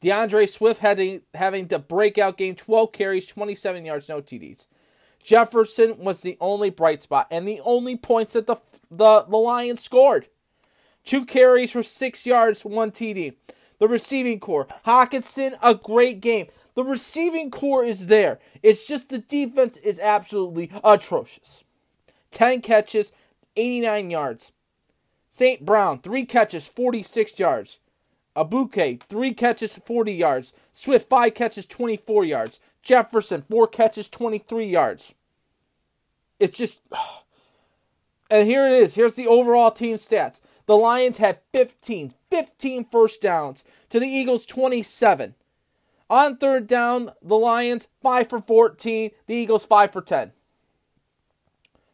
D'Andre 0.01 0.46
Swift 0.46 0.82
had 0.82 1.22
having 1.34 1.68
the 1.68 1.80
breakout 1.80 2.38
game 2.38 2.56
12 2.56 2.92
carries, 2.92 3.25
27 3.25 3.86
yards, 3.86 4.10
no 4.10 4.22
TDs. 4.22 4.68
Jefferson 5.24 5.98
was 5.98 6.22
the 6.22 6.38
only 6.39 6.70
bright 6.70 7.04
spot 7.04 7.27
and 7.32 7.48
the 7.48 7.60
only 7.62 7.98
points 7.98 8.34
that 8.34 8.48
the, 8.48 8.58
the, 8.89 9.24
the 9.24 9.38
Lions 9.38 9.84
scored. 9.84 10.27
Two 11.04 11.25
carries 11.25 11.72
for 11.72 11.84
six 11.84 12.25
yards, 12.25 12.63
one 12.63 12.92
TD. 12.92 13.36
The 13.80 13.88
receiving 13.88 14.39
core, 14.39 14.68
Hockenson, 14.86 15.58
a 15.62 15.75
great 15.75 16.22
game. 16.22 16.48
The 16.77 16.84
receiving 16.84 17.50
core 17.50 17.84
is 17.84 18.05
there. 18.05 18.38
It's 18.62 18.86
just 18.86 19.10
the 19.10 19.17
defense 19.17 19.77
is 19.77 19.98
absolutely 20.00 20.69
atrocious. 20.84 21.63
10 22.29 22.62
catches, 22.62 23.12
89 23.55 24.12
yards. 24.12 24.51
St. 25.27 25.65
Brown, 25.65 26.01
three 26.01 26.24
catches, 26.24 26.67
46 26.67 27.39
yards. 27.39 27.79
Egbuka, 28.36 29.01
three 29.01 29.34
catches, 29.34 29.79
40 29.88 30.13
yards. 30.13 30.53
Swift, 30.72 31.10
five 31.10 31.34
catches, 31.34 31.65
24 31.65 32.25
yards. 32.25 32.60
Jefferson, 32.84 33.43
four 33.50 33.65
catches, 33.65 34.07
23 34.07 34.67
yards. 34.67 35.15
It's 36.39 36.57
just. 36.57 36.81
And 38.29 38.46
here 38.46 38.67
it 38.67 38.74
is. 38.74 38.96
Here's 38.96 39.13
the 39.13 39.25
overall 39.25 39.72
team 39.72 39.96
stats. 39.96 40.41
The 40.65 40.75
Lions 40.75 41.15
had 41.17 41.39
15, 41.53 42.13
15 42.29 42.84
first 42.84 43.22
downs 43.22 43.63
to 43.89 44.01
the 44.01 44.05
Eagles 44.05 44.46
27. 44.46 45.34
On 46.10 46.38
third 46.38 46.68
down, 46.68 47.12
the 47.22 47.36
Lions 47.36 47.90
5 48.02 48.30
for 48.30 48.42
14, 48.42 49.12
the 49.26 49.36
Eagles 49.36 49.66
5 49.66 49.92
for 49.92 50.02
10. 50.02 50.32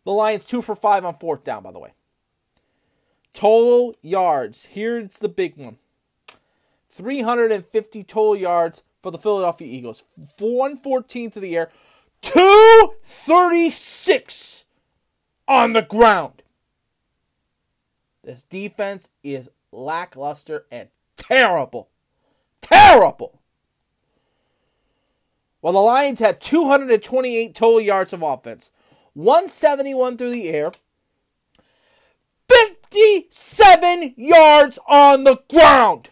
The 0.05 0.12
Lions 0.12 0.46
2 0.46 0.62
for 0.62 0.75
5 0.75 1.03
on 1.05 1.17
fourth 1.17 1.43
down, 1.43 1.63
by 1.63 1.72
the 1.72 1.79
way. 1.79 1.93
Total 3.34 3.96
yards. 4.01 4.65
Here's 4.65 5.17
the 5.17 5.29
big 5.29 5.58
one 5.58 5.77
350 6.89 8.03
total 8.03 8.36
yards 8.36 8.84
for 9.01 9.10
the 9.12 9.17
Philadelphia 9.17 9.67
Eagles. 9.67 10.03
114 10.38 11.32
to 11.32 11.39
the 11.39 11.58
air, 11.58 11.72
236 12.22 14.65
on 15.48 15.74
the 15.74 15.82
ground. 15.82 16.43
This 18.24 18.43
defense 18.43 19.10
is 19.24 19.50
lackluster 19.72 20.67
and 20.72 20.89
terrible. 21.17 21.89
Terrible. 22.62 23.41
Well, 25.63 25.72
the 25.72 25.79
Lions 25.79 26.20
had 26.20 26.41
228 26.41 27.55
total 27.55 27.79
yards 27.79 28.12
of 28.12 28.22
offense, 28.22 28.70
171 29.13 30.17
through 30.17 30.32
the 30.32 30.50
air, 30.50 30.74
57 32.50 34.13
yards 34.17 34.77
on 34.89 35.24
the 35.24 35.41
ground. 35.50 36.10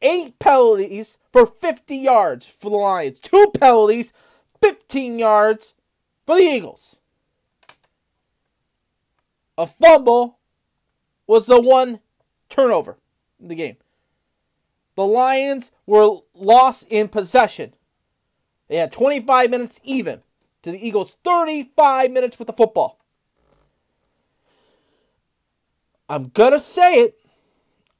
Eight 0.00 0.38
penalties 0.38 1.18
for 1.32 1.46
50 1.46 1.96
yards 1.96 2.46
for 2.46 2.70
the 2.70 2.76
Lions. 2.76 3.18
Two 3.18 3.50
penalties, 3.58 4.12
15 4.62 5.18
yards 5.18 5.74
for 6.26 6.36
the 6.36 6.42
Eagles. 6.42 6.98
A 9.58 9.66
fumble 9.66 10.38
was 11.26 11.46
the 11.46 11.60
one 11.60 11.98
turnover 12.48 12.98
in 13.40 13.48
the 13.48 13.56
game. 13.56 13.78
The 14.96 15.06
Lions 15.06 15.72
were 15.86 16.18
lost 16.34 16.86
in 16.88 17.08
possession. 17.08 17.74
They 18.68 18.76
had 18.76 18.92
25 18.92 19.50
minutes 19.50 19.80
even 19.84 20.22
to 20.62 20.70
the 20.70 20.86
Eagles 20.86 21.16
35 21.24 22.10
minutes 22.10 22.38
with 22.38 22.46
the 22.46 22.52
football. 22.52 23.00
I'm 26.08 26.28
going 26.28 26.52
to 26.52 26.60
say 26.60 26.94
it. 27.00 27.18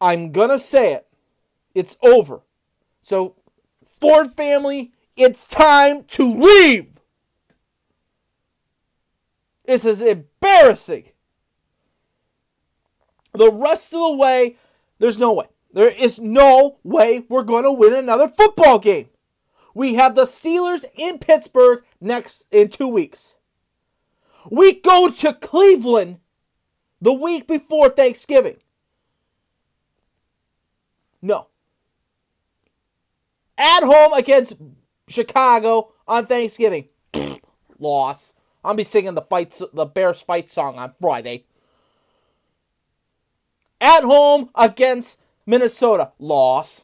I'm 0.01 0.33
going 0.33 0.51
to 0.51 0.59
say 0.59 0.95
it. 0.95 1.07
It's 1.75 1.97
over. 2.03 2.41
So, 3.03 3.37
Ford 4.01 4.33
family, 4.35 4.93
it's 5.17 5.47
time 5.47 6.05
to 6.05 6.35
leave. 6.35 7.01
This 9.65 9.85
is 9.85 10.01
embarrassing. 10.01 11.11
The 13.33 13.51
rest 13.51 13.93
of 13.95 14.01
the 14.01 14.17
way, 14.17 14.57
there's 14.99 15.19
no 15.19 15.33
way. 15.33 15.47
There 15.75 15.89
is 15.89 16.21
no 16.21 16.79
way 16.85 17.25
we're 17.29 17.43
going 17.43 17.65
to 17.65 17.73
win 17.73 17.95
another 17.95 18.29
football 18.29 18.79
game. 18.79 19.09
We 19.75 19.95
have 19.95 20.15
the 20.15 20.23
Steelers 20.23 20.85
in 20.95 21.19
Pittsburgh 21.19 21.83
next 22.01 22.45
in 22.53 22.69
2 22.69 22.87
weeks. 22.87 23.35
We 24.49 24.75
go 24.75 25.11
to 25.11 25.35
Cleveland 25.35 26.21
the 27.01 27.13
week 27.13 27.49
before 27.49 27.89
Thanksgiving. 27.89 28.59
No. 31.21 31.49
At 33.59 33.83
home 33.83 34.13
against 34.13 34.55
Chicago 35.09 35.93
on 36.07 36.27
Thanksgiving. 36.27 36.89
Loss. 37.81 38.33
I'll 38.63 38.75
be 38.75 38.85
singing 38.85 39.15
the 39.15 39.23
fight, 39.23 39.61
the 39.73 39.87
Bears 39.87 40.23
fight 40.23 40.53
song 40.53 40.79
on 40.79 40.95
Friday. 41.01 41.47
At 43.81 44.05
home 44.05 44.51
against 44.55 45.19
Minnesota, 45.47 46.13
loss. 46.19 46.83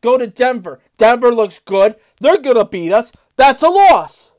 Go 0.00 0.18
to 0.18 0.26
Denver. 0.26 0.80
Denver 0.98 1.32
looks 1.32 1.58
good. 1.58 1.96
They're 2.20 2.38
going 2.38 2.56
to 2.56 2.64
beat 2.64 2.92
us. 2.92 3.12
That's 3.36 3.62
a 3.62 3.68
loss. 3.68 4.32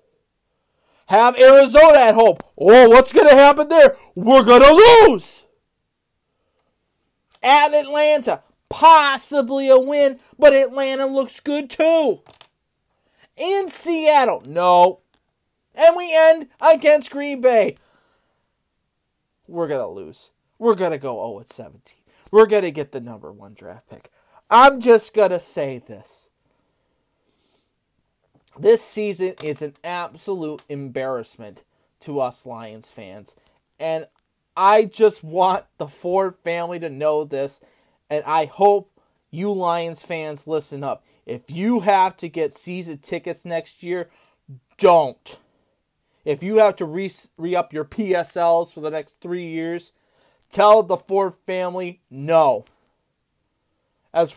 Have 1.08 1.38
Arizona 1.38 2.00
at 2.00 2.16
home. 2.16 2.38
Oh, 2.58 2.90
what's 2.90 3.14
going 3.14 3.28
to 3.28 3.36
happen 3.36 3.70
there? 3.70 3.96
We're 4.16 4.44
going 4.44 4.62
to 4.62 5.08
lose. 5.08 5.46
At 7.42 7.74
Atlanta, 7.74 8.42
possibly 8.70 9.68
a 9.68 9.78
win, 9.78 10.20
but 10.40 10.54
Atlanta 10.54 11.06
looks 11.06 11.40
good 11.40 11.70
too. 11.70 12.22
In 13.36 13.68
Seattle, 13.70 14.44
no. 14.48 15.02
And 15.76 15.96
we 15.96 16.16
end 16.16 16.48
against 16.62 17.12
Green 17.12 17.42
Bay. 17.42 17.76
We're 19.48 19.68
going 19.68 19.82
to 19.82 19.88
lose. 19.88 20.32
We're 20.58 20.76
going 20.76 20.92
to 20.92 20.98
go 20.98 21.16
0 21.16 21.44
17. 21.46 22.03
We're 22.34 22.48
going 22.48 22.64
to 22.64 22.72
get 22.72 22.92
the 22.92 23.00
number 23.00 23.32
one 23.32 23.54
draft 23.54 23.92
pick. 23.92 24.10
I'm 24.50 24.82
just 24.82 25.14
going 25.14 25.30
to 25.30 25.40
say 25.40 25.78
this. 25.78 26.30
This 28.58 28.82
season 28.82 29.36
is 29.44 29.62
an 29.62 29.76
absolute 29.84 30.64
embarrassment 30.68 31.62
to 32.00 32.20
us 32.20 32.44
Lions 32.44 32.90
fans. 32.90 33.36
And 33.80 34.08
I 34.58 34.86
just 34.86 35.24
want 35.24 35.66
the 35.78 35.86
Ford 35.86 36.34
family 36.44 36.80
to 36.80 36.90
know 36.90 37.24
this. 37.24 37.62
And 38.10 38.24
I 38.26 38.46
hope 38.46 39.00
you 39.30 39.54
Lions 39.54 40.02
fans 40.02 40.48
listen 40.48 40.84
up. 40.84 41.06
If 41.28 41.52
you 41.52 41.82
have 41.82 42.18
to 42.18 42.30
get 42.30 42.56
season 42.56 42.98
tickets 42.98 43.46
next 43.46 43.84
year, 43.84 44.10
don't. 44.80 45.38
If 46.26 46.42
you 46.42 46.58
have 46.58 46.78
to 46.78 46.86
re 46.86 47.56
up 47.56 47.74
your 47.74 47.86
PSLs 47.86 48.74
for 48.74 48.80
the 48.80 48.90
next 48.90 49.22
three 49.22 49.46
years, 49.46 49.92
tell 50.54 50.84
the 50.84 50.98
Ford 50.98 51.34
family 51.46 52.00
no. 52.10 52.64
As 54.14 54.36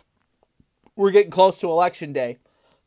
we're 0.95 1.11
getting 1.11 1.31
close 1.31 1.59
to 1.59 1.69
election 1.69 2.11
day, 2.11 2.37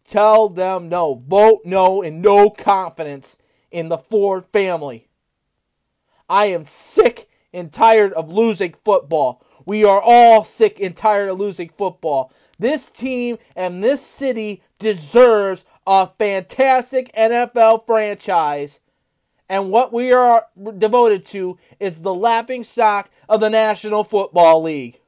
tell 0.05 0.49
them 0.49 0.88
no. 0.88 1.23
Vote 1.27 1.61
no 1.64 2.03
and 2.03 2.21
no 2.21 2.51
confidence 2.51 3.38
in 3.71 3.88
the 3.88 3.99
Ford 3.99 4.45
family. 4.53 5.09
I 6.29 6.47
am 6.47 6.64
sick 6.64 7.29
and 7.53 7.73
tired 7.73 8.12
of 8.12 8.31
losing 8.31 8.75
football. 8.85 9.43
We 9.64 9.85
are 9.85 10.01
all 10.01 10.45
sick 10.45 10.81
and 10.81 10.97
tired 10.97 11.29
of 11.31 11.38
losing 11.38 11.69
football. 11.69 12.33
This 12.59 12.90
team 12.90 13.38
and 13.55 13.83
this 13.83 14.05
city 14.05 14.62
deserves 14.79 15.64
a 15.87 16.09
fantastic 16.19 17.12
NFL 17.14 17.87
franchise. 17.87 18.81
And 19.51 19.73
what 19.73 19.93
we 19.93 20.13
are 20.13 20.47
devoted 20.79 21.27
to 21.27 21.59
is 21.81 22.03
the 22.03 22.15
laughing 22.15 22.63
stock 22.63 23.11
of 23.29 23.41
the 23.41 23.51
National 23.51 24.05
Football 24.05 24.63
League. 24.63 25.01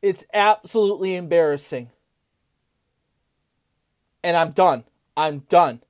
It's 0.00 0.24
absolutely 0.32 1.14
embarrassing. 1.14 1.90
And 4.24 4.34
I'm 4.34 4.52
done. 4.52 4.84
I'm 5.14 5.40
done. 5.50 5.82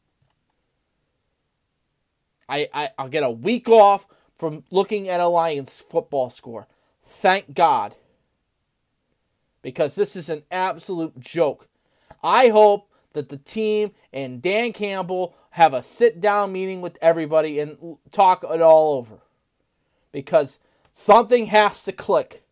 I, 2.49 2.69
I 2.75 2.91
I'll 2.99 3.09
get 3.09 3.23
a 3.23 3.31
week 3.31 3.69
off 3.69 4.09
from 4.37 4.65
looking 4.73 5.09
at 5.09 5.21
a 5.21 5.29
Lions 5.29 5.79
football 5.79 6.31
score. 6.31 6.67
Thank 7.07 7.55
God. 7.55 7.95
Because 9.63 9.95
this 9.95 10.17
is 10.17 10.29
an 10.29 10.43
absolute 10.51 11.21
joke. 11.21 11.69
I 12.21 12.49
hope 12.49 12.91
that 13.17 13.29
the 13.29 13.37
team 13.37 13.91
and 14.13 14.41
Dan 14.41 14.73
Campbell 14.73 15.35
have 15.51 15.75
a 15.75 15.83
sit 15.83 16.21
down 16.21 16.53
meeting 16.53 16.81
with 16.81 16.97
everybody 17.03 17.59
and 17.59 17.99
talk 18.13 18.45
it 18.45 18.63
all 18.63 18.97
over. 18.97 19.19
Because 20.13 20.61
something 20.93 21.47
has 21.47 21.83
to 21.85 21.93
click. 21.93 22.45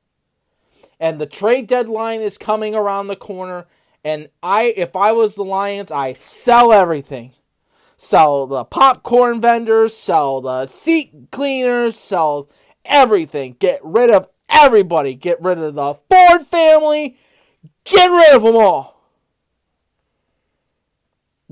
And 0.98 1.20
the 1.20 1.26
trade 1.26 1.66
deadline 1.66 2.20
is 2.20 2.36
coming 2.36 2.74
around 2.74 3.06
the 3.06 3.16
corner. 3.16 3.66
And 4.02 4.28
I 4.42 4.74
if 4.76 4.96
I 4.96 5.12
was 5.12 5.36
the 5.36 5.44
Lions, 5.44 5.90
I 5.90 6.12
sell 6.12 6.72
everything 6.72 7.32
sell 8.04 8.46
the 8.46 8.64
popcorn 8.64 9.40
vendors, 9.40 9.96
sell 9.96 10.40
the 10.40 10.66
seat 10.66 11.12
cleaners, 11.32 11.98
sell 11.98 12.48
everything. 12.84 13.56
Get 13.58 13.80
rid 13.82 14.10
of 14.10 14.28
everybody. 14.48 15.14
Get 15.14 15.40
rid 15.42 15.58
of 15.58 15.74
the 15.74 15.94
Ford 15.94 16.42
family. 16.42 17.16
Get 17.84 18.10
rid 18.10 18.36
of 18.36 18.42
them 18.42 18.56
all. 18.56 18.93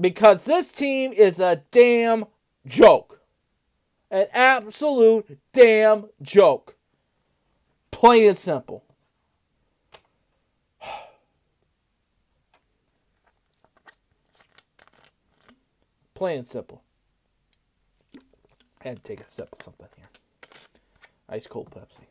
Because 0.01 0.45
this 0.45 0.73
team 0.73 1.13
is 1.13 1.39
a 1.39 1.63
damn 1.71 2.25
joke. 2.67 3.21
An 4.11 4.27
absolute 4.33 5.39
damn 5.53 6.07
joke. 6.21 6.77
Plain 7.91 8.29
and 8.29 8.37
simple. 8.37 8.85
Plain 16.15 16.39
and 16.39 16.47
simple. 16.47 16.83
I 18.85 18.89
had 18.89 18.97
to 18.97 19.03
take 19.03 19.21
a 19.21 19.31
sip 19.31 19.49
of 19.53 19.63
something 19.63 19.87
here. 19.97 20.09
Ice 21.29 21.47
cold 21.47 21.71
Pepsi. 21.71 22.07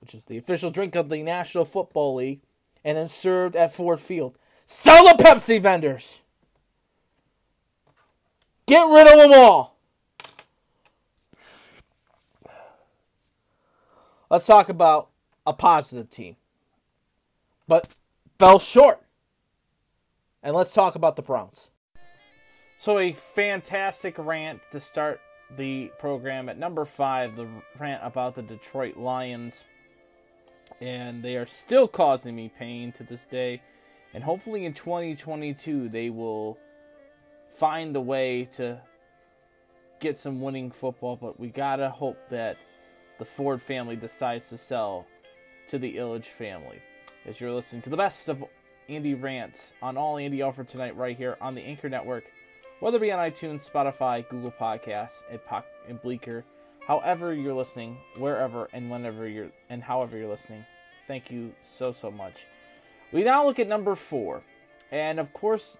Which 0.00 0.14
is 0.14 0.26
the 0.26 0.36
official 0.36 0.70
drink 0.70 0.94
of 0.94 1.08
the 1.08 1.22
National 1.22 1.64
Football 1.64 2.16
League 2.16 2.42
and 2.84 2.98
then 2.98 3.08
served 3.08 3.56
at 3.56 3.72
Ford 3.72 4.00
Field. 4.00 4.36
Sell 4.66 5.16
the 5.16 5.22
Pepsi 5.22 5.60
vendors! 5.60 6.20
Get 8.66 8.84
rid 8.84 9.06
of 9.06 9.18
them 9.18 9.32
all! 9.32 9.74
let's 14.34 14.46
talk 14.46 14.68
about 14.68 15.10
a 15.46 15.52
positive 15.52 16.10
team, 16.10 16.36
but 17.68 17.94
fell 18.38 18.58
short. 18.58 19.00
And 20.42 20.54
let's 20.54 20.74
talk 20.74 20.94
about 20.94 21.16
the 21.16 21.22
Browns. 21.22 21.70
So, 22.80 22.98
a 22.98 23.12
fantastic 23.12 24.16
rant 24.18 24.60
to 24.72 24.80
start 24.80 25.20
the 25.56 25.90
program 25.98 26.48
at 26.48 26.58
number 26.58 26.84
five 26.84 27.36
the 27.36 27.46
rant 27.78 28.02
about 28.04 28.34
the 28.34 28.42
Detroit 28.42 28.96
Lions. 28.96 29.64
And 30.80 31.22
they 31.22 31.36
are 31.36 31.46
still 31.46 31.88
causing 31.88 32.34
me 32.34 32.50
pain 32.58 32.92
to 32.92 33.04
this 33.04 33.24
day. 33.24 33.62
And 34.14 34.22
hopefully 34.22 34.64
in 34.64 34.74
2022, 34.74 35.88
they 35.88 36.08
will 36.08 36.56
find 37.56 37.94
a 37.96 38.00
way 38.00 38.48
to 38.56 38.80
get 40.00 40.16
some 40.16 40.40
winning 40.40 40.70
football. 40.70 41.16
But 41.16 41.38
we 41.40 41.48
gotta 41.48 41.90
hope 41.90 42.18
that 42.30 42.56
the 43.18 43.24
Ford 43.24 43.60
family 43.60 43.96
decides 43.96 44.48
to 44.50 44.58
sell 44.58 45.06
to 45.70 45.78
the 45.78 45.96
Ilitch 45.96 46.26
family. 46.26 46.78
As 47.26 47.40
you're 47.40 47.52
listening 47.52 47.82
to 47.82 47.90
the 47.90 47.96
best 47.96 48.28
of 48.28 48.44
Andy 48.88 49.14
rants 49.14 49.72
on 49.82 49.96
all 49.96 50.18
Andy 50.18 50.42
offered 50.42 50.68
tonight, 50.68 50.96
right 50.96 51.16
here 51.16 51.36
on 51.40 51.54
the 51.54 51.62
Anchor 51.62 51.88
Network, 51.88 52.24
whether 52.80 52.98
it 52.98 53.00
be 53.00 53.12
on 53.12 53.30
iTunes, 53.30 53.68
Spotify, 53.68 54.28
Google 54.28 54.52
Podcasts, 54.52 55.22
and, 55.30 55.42
po- 55.44 55.64
and 55.88 56.00
Breaker, 56.02 56.44
however 56.86 57.32
you're 57.32 57.54
listening, 57.54 57.96
wherever 58.18 58.68
and 58.72 58.90
whenever 58.90 59.26
you're 59.26 59.50
and 59.70 59.82
however 59.82 60.18
you're 60.18 60.28
listening. 60.28 60.64
Thank 61.06 61.30
you 61.30 61.54
so 61.62 61.92
so 61.92 62.10
much. 62.10 62.34
We 63.14 63.22
now 63.22 63.44
look 63.46 63.60
at 63.60 63.68
number 63.68 63.94
four, 63.94 64.42
and 64.90 65.20
of 65.20 65.32
course, 65.32 65.78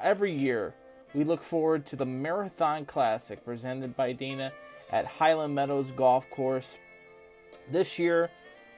every 0.00 0.30
year 0.30 0.72
we 1.14 1.24
look 1.24 1.42
forward 1.42 1.84
to 1.86 1.96
the 1.96 2.06
Marathon 2.06 2.86
Classic 2.86 3.44
presented 3.44 3.96
by 3.96 4.12
Dana 4.12 4.52
at 4.92 5.04
Highland 5.04 5.56
Meadows 5.56 5.90
Golf 5.90 6.30
Course. 6.30 6.76
This 7.72 7.98
year 7.98 8.30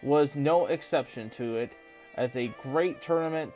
was 0.02 0.36
no 0.36 0.64
exception 0.64 1.28
to 1.36 1.58
it, 1.58 1.72
as 2.16 2.34
a 2.34 2.50
great 2.62 3.02
tournament 3.02 3.52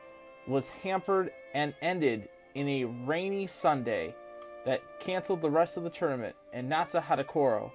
was 0.46 0.68
hampered 0.68 1.32
and 1.54 1.72
ended 1.80 2.28
in 2.54 2.68
a 2.68 2.84
rainy 2.84 3.46
Sunday 3.46 4.14
that 4.66 4.82
canceled 5.00 5.40
the 5.40 5.48
rest 5.48 5.78
of 5.78 5.82
the 5.82 5.88
tournament, 5.88 6.36
and 6.52 6.70
Nasa 6.70 7.02
Hadakoro 7.02 7.70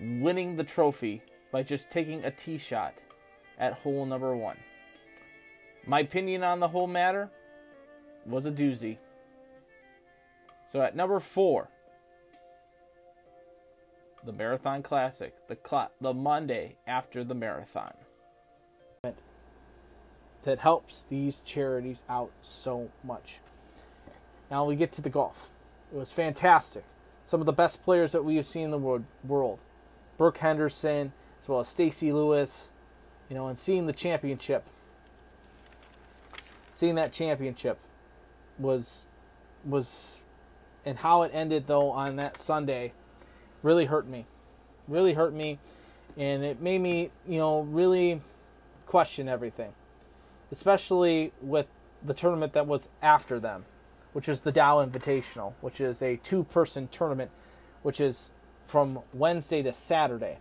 winning 0.00 0.54
the 0.54 0.62
trophy 0.62 1.22
by 1.50 1.64
just 1.64 1.90
taking 1.90 2.24
a 2.24 2.30
tee 2.30 2.56
shot 2.56 2.94
at 3.58 3.72
hole 3.72 4.06
number 4.06 4.36
one. 4.36 4.56
My 5.86 6.00
opinion 6.00 6.42
on 6.42 6.58
the 6.58 6.68
whole 6.68 6.88
matter 6.88 7.30
was 8.26 8.44
a 8.44 8.50
doozy. 8.50 8.98
So 10.70 10.80
at 10.82 10.96
number 10.96 11.20
four, 11.20 11.68
the 14.24 14.32
Marathon 14.32 14.82
Classic, 14.82 15.32
the 15.46 15.56
cl- 15.56 15.92
the 16.00 16.12
Monday 16.12 16.74
after 16.86 17.22
the 17.22 17.34
marathon. 17.34 17.94
That 20.42 20.58
helps 20.58 21.04
these 21.08 21.40
charities 21.44 22.02
out 22.08 22.30
so 22.42 22.90
much. 23.04 23.38
Now 24.50 24.64
we 24.64 24.76
get 24.76 24.92
to 24.92 25.02
the 25.02 25.10
golf. 25.10 25.50
It 25.92 25.98
was 25.98 26.12
fantastic. 26.12 26.84
Some 27.26 27.40
of 27.40 27.46
the 27.46 27.52
best 27.52 27.82
players 27.82 28.12
that 28.12 28.24
we 28.24 28.36
have 28.36 28.46
seen 28.46 28.64
in 28.64 28.70
the 28.70 28.78
world, 28.78 29.04
world. 29.26 29.60
Brooke 30.18 30.38
Henderson, 30.38 31.12
as 31.42 31.48
well 31.48 31.60
as 31.60 31.68
Stacy 31.68 32.12
Lewis, 32.12 32.70
you 33.28 33.34
know, 33.34 33.48
and 33.48 33.58
seeing 33.58 33.86
the 33.86 33.92
championship. 33.92 34.68
Seeing 36.76 36.96
that 36.96 37.10
championship 37.10 37.78
was 38.58 39.06
was 39.64 40.20
and 40.84 40.98
how 40.98 41.22
it 41.22 41.30
ended 41.32 41.66
though 41.66 41.88
on 41.88 42.16
that 42.16 42.38
Sunday 42.38 42.92
really 43.62 43.86
hurt 43.86 44.06
me. 44.06 44.26
Really 44.86 45.14
hurt 45.14 45.32
me 45.32 45.58
and 46.18 46.44
it 46.44 46.60
made 46.60 46.82
me, 46.82 47.10
you 47.26 47.38
know, 47.38 47.62
really 47.62 48.20
question 48.84 49.26
everything. 49.26 49.72
Especially 50.52 51.32
with 51.40 51.64
the 52.04 52.12
tournament 52.12 52.52
that 52.52 52.66
was 52.66 52.90
after 53.00 53.40
them, 53.40 53.64
which 54.12 54.28
is 54.28 54.42
the 54.42 54.52
Dow 54.52 54.84
Invitational, 54.84 55.54
which 55.62 55.80
is 55.80 56.02
a 56.02 56.16
two-person 56.16 56.88
tournament 56.88 57.30
which 57.80 58.02
is 58.02 58.28
from 58.66 58.98
Wednesday 59.14 59.62
to 59.62 59.72
Saturday. 59.72 60.36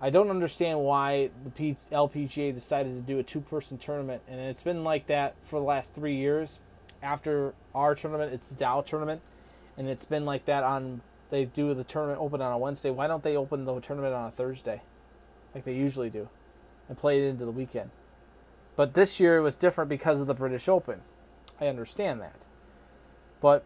I 0.00 0.08
don't 0.08 0.30
understand 0.30 0.80
why 0.80 1.30
the 1.44 1.50
P- 1.50 1.76
LPGA 1.92 2.54
decided 2.54 2.94
to 2.94 3.12
do 3.12 3.18
a 3.18 3.22
two-person 3.22 3.76
tournament, 3.76 4.22
and 4.26 4.40
it's 4.40 4.62
been 4.62 4.82
like 4.82 5.06
that 5.08 5.34
for 5.44 5.60
the 5.60 5.66
last 5.66 5.92
three 5.92 6.16
years. 6.16 6.58
After 7.02 7.54
our 7.74 7.94
tournament, 7.94 8.32
it's 8.32 8.46
the 8.46 8.54
Dow 8.54 8.80
tournament, 8.80 9.20
and 9.76 9.88
it's 9.88 10.06
been 10.06 10.24
like 10.24 10.46
that 10.46 10.64
on. 10.64 11.02
They 11.28 11.44
do 11.44 11.74
the 11.74 11.84
tournament 11.84 12.20
open 12.20 12.40
on 12.40 12.52
a 12.52 12.58
Wednesday. 12.58 12.90
Why 12.90 13.06
don't 13.06 13.22
they 13.22 13.36
open 13.36 13.64
the 13.64 13.78
tournament 13.80 14.14
on 14.14 14.26
a 14.26 14.30
Thursday, 14.30 14.82
like 15.54 15.64
they 15.64 15.74
usually 15.74 16.10
do, 16.10 16.28
and 16.88 16.96
play 16.96 17.22
it 17.22 17.28
into 17.28 17.44
the 17.44 17.50
weekend? 17.50 17.90
But 18.76 18.94
this 18.94 19.20
year 19.20 19.36
it 19.36 19.42
was 19.42 19.56
different 19.56 19.90
because 19.90 20.20
of 20.20 20.26
the 20.26 20.34
British 20.34 20.68
Open. 20.68 21.02
I 21.60 21.66
understand 21.66 22.22
that, 22.22 22.36
but 23.42 23.64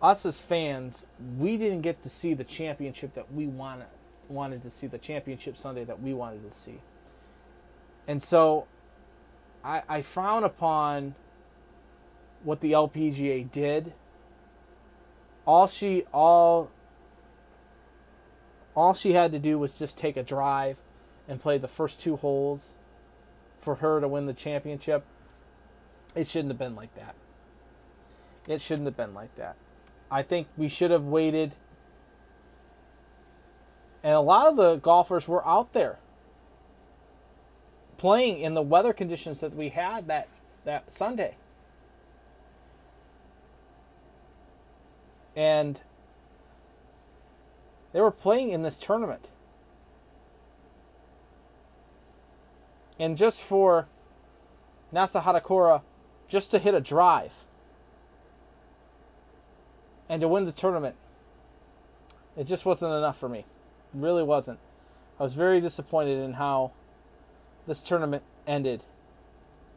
us 0.00 0.24
as 0.24 0.40
fans, 0.40 1.04
we 1.38 1.58
didn't 1.58 1.82
get 1.82 2.02
to 2.02 2.08
see 2.08 2.32
the 2.32 2.44
championship 2.44 3.14
that 3.14 3.32
we 3.32 3.46
wanted 3.46 3.86
wanted 4.28 4.62
to 4.62 4.70
see, 4.70 4.86
the 4.86 4.98
championship 4.98 5.56
Sunday 5.56 5.84
that 5.84 6.00
we 6.00 6.14
wanted 6.14 6.50
to 6.50 6.56
see. 6.56 6.80
And 8.06 8.22
so 8.22 8.66
I, 9.64 9.82
I 9.88 10.02
frown 10.02 10.44
upon 10.44 11.14
what 12.42 12.60
the 12.60 12.72
LPGA 12.72 13.50
did. 13.50 13.92
All 15.46 15.66
she 15.66 16.04
all 16.12 16.70
all 18.74 18.94
she 18.94 19.12
had 19.12 19.32
to 19.32 19.38
do 19.38 19.58
was 19.58 19.72
just 19.72 19.96
take 19.96 20.16
a 20.16 20.22
drive 20.22 20.76
and 21.28 21.40
play 21.40 21.58
the 21.58 21.68
first 21.68 22.00
two 22.00 22.16
holes 22.16 22.74
for 23.58 23.76
her 23.76 24.00
to 24.00 24.08
win 24.08 24.26
the 24.26 24.34
championship. 24.34 25.04
It 26.14 26.28
shouldn't 26.28 26.50
have 26.50 26.58
been 26.58 26.76
like 26.76 26.94
that. 26.94 27.14
It 28.46 28.60
shouldn't 28.60 28.86
have 28.86 28.96
been 28.96 29.14
like 29.14 29.34
that. 29.36 29.56
I 30.10 30.22
think 30.22 30.46
we 30.56 30.68
should 30.68 30.90
have 30.90 31.04
waited. 31.04 31.54
And 34.06 34.14
a 34.14 34.20
lot 34.20 34.46
of 34.46 34.54
the 34.54 34.76
golfers 34.76 35.26
were 35.26 35.44
out 35.44 35.72
there 35.72 35.98
playing 37.98 38.38
in 38.38 38.54
the 38.54 38.62
weather 38.62 38.92
conditions 38.92 39.40
that 39.40 39.52
we 39.52 39.70
had 39.70 40.06
that, 40.06 40.28
that 40.64 40.92
Sunday. 40.92 41.34
And 45.34 45.80
they 47.92 48.00
were 48.00 48.12
playing 48.12 48.50
in 48.50 48.62
this 48.62 48.78
tournament. 48.78 49.26
And 53.00 53.16
just 53.16 53.42
for 53.42 53.88
Nasa 54.94 55.20
Hatakura 55.20 55.82
just 56.28 56.52
to 56.52 56.60
hit 56.60 56.74
a 56.74 56.80
drive 56.80 57.32
and 60.08 60.20
to 60.20 60.28
win 60.28 60.44
the 60.44 60.52
tournament. 60.52 60.94
It 62.36 62.44
just 62.44 62.64
wasn't 62.64 62.92
enough 62.92 63.18
for 63.18 63.28
me. 63.28 63.46
Really 63.96 64.22
wasn't. 64.22 64.58
I 65.18 65.22
was 65.22 65.32
very 65.32 65.58
disappointed 65.58 66.18
in 66.18 66.34
how 66.34 66.72
this 67.66 67.80
tournament 67.80 68.22
ended 68.46 68.82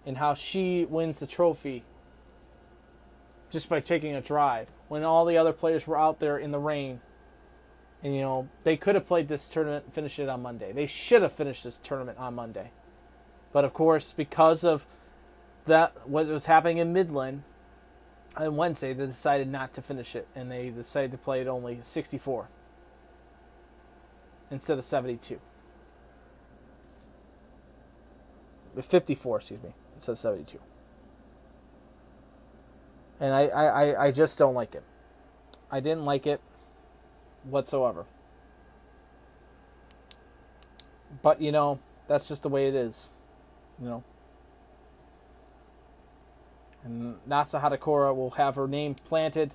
and 0.05 0.17
how 0.17 0.33
she 0.33 0.85
wins 0.85 1.19
the 1.19 1.27
trophy 1.27 1.83
just 3.49 3.69
by 3.69 3.79
taking 3.79 4.13
a 4.13 4.21
drive 4.21 4.67
when 4.89 5.03
all 5.03 5.23
the 5.23 5.37
other 5.37 5.53
players 5.53 5.87
were 5.87 5.97
out 5.97 6.19
there 6.19 6.37
in 6.37 6.51
the 6.51 6.59
rain. 6.59 6.99
And 8.03 8.13
you 8.13 8.21
know, 8.21 8.49
they 8.63 8.75
could 8.75 8.95
have 8.95 9.07
played 9.07 9.29
this 9.29 9.47
tournament 9.47 9.85
and 9.85 9.93
finished 9.93 10.19
it 10.19 10.27
on 10.27 10.41
Monday. 10.41 10.73
They 10.73 10.85
should 10.85 11.21
have 11.21 11.31
finished 11.31 11.63
this 11.63 11.79
tournament 11.81 12.17
on 12.17 12.35
Monday. 12.35 12.71
But 13.53 13.63
of 13.63 13.73
course, 13.73 14.11
because 14.11 14.65
of 14.65 14.85
that 15.65 16.07
what 16.07 16.27
was 16.27 16.45
happening 16.45 16.77
in 16.77 16.91
Midland, 16.91 17.43
on 18.35 18.57
Wednesday, 18.57 18.91
they 18.91 19.05
decided 19.05 19.47
not 19.47 19.73
to 19.75 19.81
finish 19.81 20.13
it, 20.13 20.27
and 20.35 20.51
they 20.51 20.69
decided 20.69 21.11
to 21.11 21.17
play 21.17 21.39
it 21.41 21.47
only 21.47 21.79
64 21.81 22.49
instead 24.51 24.77
of 24.77 24.85
72. 24.85 25.39
54, 28.81 29.37
excuse 29.37 29.61
me, 29.61 29.73
instead 29.95 30.13
of 30.13 30.17
72. 30.19 30.59
And 33.19 33.33
I, 33.33 33.47
I, 33.47 34.05
I 34.05 34.11
just 34.11 34.37
don't 34.37 34.53
like 34.53 34.75
it. 34.75 34.83
I 35.71 35.79
didn't 35.81 36.05
like 36.05 36.25
it 36.25 36.39
whatsoever. 37.43 38.05
But, 41.21 41.41
you 41.41 41.51
know, 41.51 41.79
that's 42.07 42.27
just 42.27 42.43
the 42.43 42.49
way 42.49 42.67
it 42.67 42.75
is. 42.75 43.09
You 43.81 43.87
know. 43.87 44.03
And 46.83 47.17
Nasa 47.27 47.61
Hadakura 47.61 48.15
will 48.15 48.31
have 48.31 48.55
her 48.55 48.67
name 48.67 48.95
planted 48.95 49.53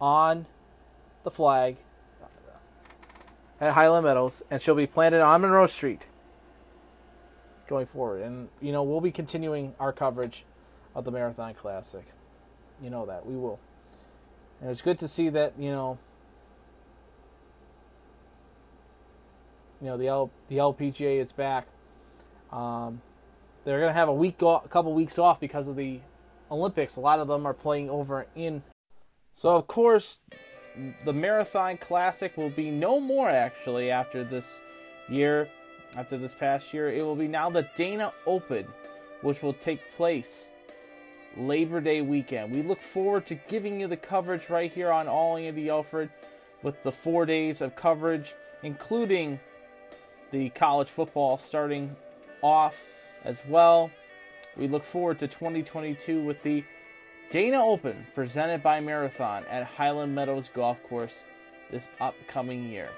on 0.00 0.46
the 1.22 1.30
flag 1.30 1.76
at 3.60 3.74
Highland 3.74 4.04
Meadows, 4.04 4.42
and 4.50 4.60
she'll 4.60 4.74
be 4.74 4.86
planted 4.86 5.20
on 5.20 5.40
Monroe 5.40 5.66
Street 5.66 6.02
going 7.66 7.86
forward. 7.86 8.22
And, 8.22 8.48
you 8.60 8.72
know, 8.72 8.82
we'll 8.82 9.00
be 9.00 9.12
continuing 9.12 9.74
our 9.78 9.92
coverage 9.92 10.44
of 10.94 11.04
the 11.04 11.10
Marathon 11.10 11.54
Classic. 11.54 12.04
You 12.82 12.90
know 12.90 13.06
that. 13.06 13.26
We 13.26 13.36
will. 13.36 13.58
And 14.60 14.70
it's 14.70 14.82
good 14.82 14.98
to 15.00 15.08
see 15.08 15.28
that, 15.30 15.54
you 15.58 15.70
know, 15.70 15.98
you 19.80 19.86
know 19.86 19.96
the 19.96 20.08
L, 20.08 20.30
the 20.48 20.56
LPGA 20.56 21.20
is 21.20 21.32
back. 21.32 21.66
Um, 22.52 23.02
they're 23.64 23.78
going 23.78 23.90
to 23.90 23.94
have 23.94 24.08
a 24.08 24.14
week, 24.14 24.42
off, 24.42 24.64
a 24.64 24.68
couple 24.68 24.92
weeks 24.92 25.18
off 25.18 25.40
because 25.40 25.68
of 25.68 25.76
the 25.76 26.00
Olympics. 26.50 26.96
A 26.96 27.00
lot 27.00 27.18
of 27.18 27.28
them 27.28 27.46
are 27.46 27.54
playing 27.54 27.90
over 27.90 28.26
in. 28.34 28.62
So 29.34 29.50
of 29.50 29.66
course, 29.66 30.20
the 31.04 31.12
Marathon 31.12 31.76
Classic 31.76 32.36
will 32.36 32.50
be 32.50 32.70
no 32.70 33.00
more 33.00 33.28
actually 33.28 33.90
after 33.90 34.24
this 34.24 34.60
year, 35.08 35.48
after 35.96 36.18
this 36.18 36.34
past 36.34 36.72
year. 36.74 36.88
It 36.90 37.02
will 37.02 37.16
be 37.16 37.28
now 37.28 37.48
the 37.48 37.68
Dana 37.76 38.12
Open, 38.26 38.66
which 39.22 39.42
will 39.42 39.52
take 39.52 39.80
place 39.96 40.44
Labor 41.36 41.80
Day 41.80 42.00
weekend. 42.00 42.52
We 42.52 42.62
look 42.62 42.80
forward 42.80 43.26
to 43.26 43.34
giving 43.34 43.80
you 43.80 43.86
the 43.86 43.96
coverage 43.96 44.50
right 44.50 44.70
here 44.70 44.90
on 44.90 45.08
All 45.08 45.36
Andy 45.36 45.68
Alfred 45.68 46.10
with 46.62 46.82
the 46.82 46.92
four 46.92 47.26
days 47.26 47.60
of 47.60 47.76
coverage, 47.76 48.34
including 48.62 49.40
the 50.30 50.50
college 50.50 50.88
football 50.88 51.38
starting 51.38 51.94
off 52.42 52.82
as 53.24 53.42
well. 53.48 53.90
We 54.56 54.68
look 54.68 54.84
forward 54.84 55.18
to 55.20 55.28
2022 55.28 56.24
with 56.24 56.42
the 56.42 56.64
Dana 57.30 57.64
Open 57.64 57.96
presented 58.14 58.62
by 58.62 58.80
Marathon 58.80 59.44
at 59.50 59.64
Highland 59.64 60.14
Meadows 60.14 60.48
Golf 60.48 60.82
Course 60.84 61.22
this 61.70 61.88
upcoming 62.00 62.68
year. 62.68 62.88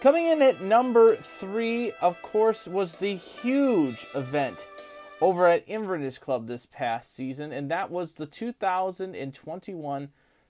Coming 0.00 0.26
in 0.26 0.42
at 0.42 0.60
number 0.60 1.16
three, 1.16 1.92
of 2.00 2.20
course, 2.22 2.66
was 2.66 2.98
the 2.98 3.16
huge 3.16 4.06
event 4.14 4.66
over 5.20 5.48
at 5.48 5.64
Inverness 5.66 6.18
Club 6.18 6.46
this 6.46 6.66
past 6.66 7.14
season, 7.14 7.52
and 7.52 7.70
that 7.70 7.90
was 7.90 8.14
the 8.14 8.26
2021 8.26 10.08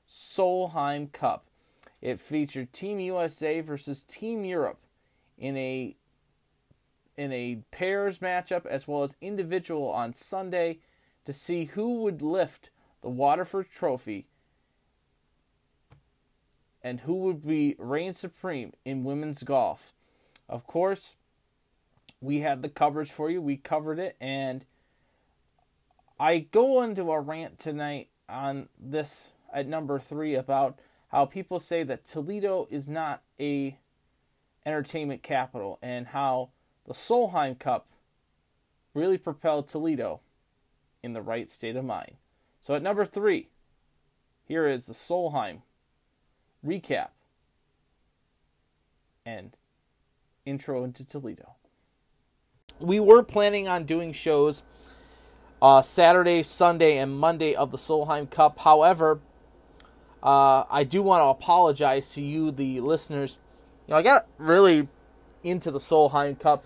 Solheim 0.08 1.12
Cup. 1.12 1.46
It 2.02 2.20
featured 2.20 2.72
Team 2.72 2.98
USA 2.98 3.60
versus 3.60 4.02
Team 4.02 4.44
Europe 4.44 4.80
in 5.38 5.56
a 5.56 5.96
in 7.16 7.32
a 7.32 7.58
pairs 7.70 8.18
matchup 8.18 8.66
as 8.66 8.88
well 8.88 9.04
as 9.04 9.14
individual 9.20 9.88
on 9.88 10.12
Sunday 10.12 10.80
to 11.24 11.32
see 11.32 11.66
who 11.66 12.02
would 12.02 12.20
lift 12.20 12.70
the 13.04 13.10
Waterford 13.10 13.66
Trophy 13.70 14.26
and 16.82 17.00
who 17.00 17.16
would 17.16 17.46
be 17.46 17.76
reign 17.78 18.14
supreme 18.14 18.72
in 18.82 19.04
women's 19.04 19.42
golf. 19.42 19.92
Of 20.48 20.66
course, 20.66 21.14
we 22.22 22.40
had 22.40 22.62
the 22.62 22.70
coverage 22.70 23.10
for 23.10 23.28
you. 23.28 23.42
We 23.42 23.58
covered 23.58 23.98
it 23.98 24.16
and 24.22 24.64
I 26.18 26.38
go 26.38 26.80
into 26.80 27.12
a 27.12 27.20
rant 27.20 27.58
tonight 27.58 28.08
on 28.26 28.70
this 28.80 29.28
at 29.52 29.68
number 29.68 29.98
3 29.98 30.34
about 30.34 30.78
how 31.08 31.26
people 31.26 31.60
say 31.60 31.82
that 31.82 32.06
Toledo 32.06 32.66
is 32.70 32.88
not 32.88 33.22
a 33.38 33.76
entertainment 34.64 35.22
capital 35.22 35.78
and 35.82 36.06
how 36.06 36.48
the 36.86 36.94
Solheim 36.94 37.58
Cup 37.58 37.86
really 38.94 39.18
propelled 39.18 39.68
Toledo 39.68 40.20
in 41.02 41.12
the 41.12 41.20
right 41.20 41.50
state 41.50 41.76
of 41.76 41.84
mind. 41.84 42.16
So 42.64 42.74
at 42.74 42.82
number 42.82 43.04
three, 43.04 43.48
here 44.48 44.66
is 44.66 44.86
the 44.86 44.94
Solheim 44.94 45.58
recap 46.66 47.08
and 49.26 49.54
intro 50.46 50.82
into 50.82 51.04
Toledo. 51.04 51.56
We 52.80 53.00
were 53.00 53.22
planning 53.22 53.68
on 53.68 53.84
doing 53.84 54.14
shows 54.14 54.62
uh, 55.60 55.82
Saturday, 55.82 56.42
Sunday, 56.42 56.96
and 56.96 57.18
Monday 57.18 57.54
of 57.54 57.70
the 57.70 57.76
Solheim 57.76 58.30
Cup. 58.30 58.58
However, 58.60 59.20
uh, 60.22 60.64
I 60.70 60.84
do 60.84 61.02
want 61.02 61.20
to 61.20 61.26
apologize 61.26 62.12
to 62.14 62.22
you, 62.22 62.50
the 62.50 62.80
listeners. 62.80 63.36
You 63.86 63.92
know, 63.92 63.98
I 63.98 64.02
got 64.02 64.26
really 64.38 64.88
into 65.42 65.70
the 65.70 65.80
Solheim 65.80 66.40
Cup 66.40 66.64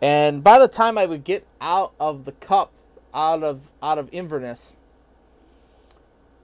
and 0.00 0.42
by 0.42 0.58
the 0.58 0.68
time 0.68 0.96
I 0.96 1.04
would 1.04 1.24
get 1.24 1.46
out 1.60 1.92
of 2.00 2.24
the 2.24 2.32
cup, 2.32 2.72
out 3.12 3.42
of 3.42 3.70
out 3.82 3.98
of 3.98 4.08
Inverness, 4.12 4.72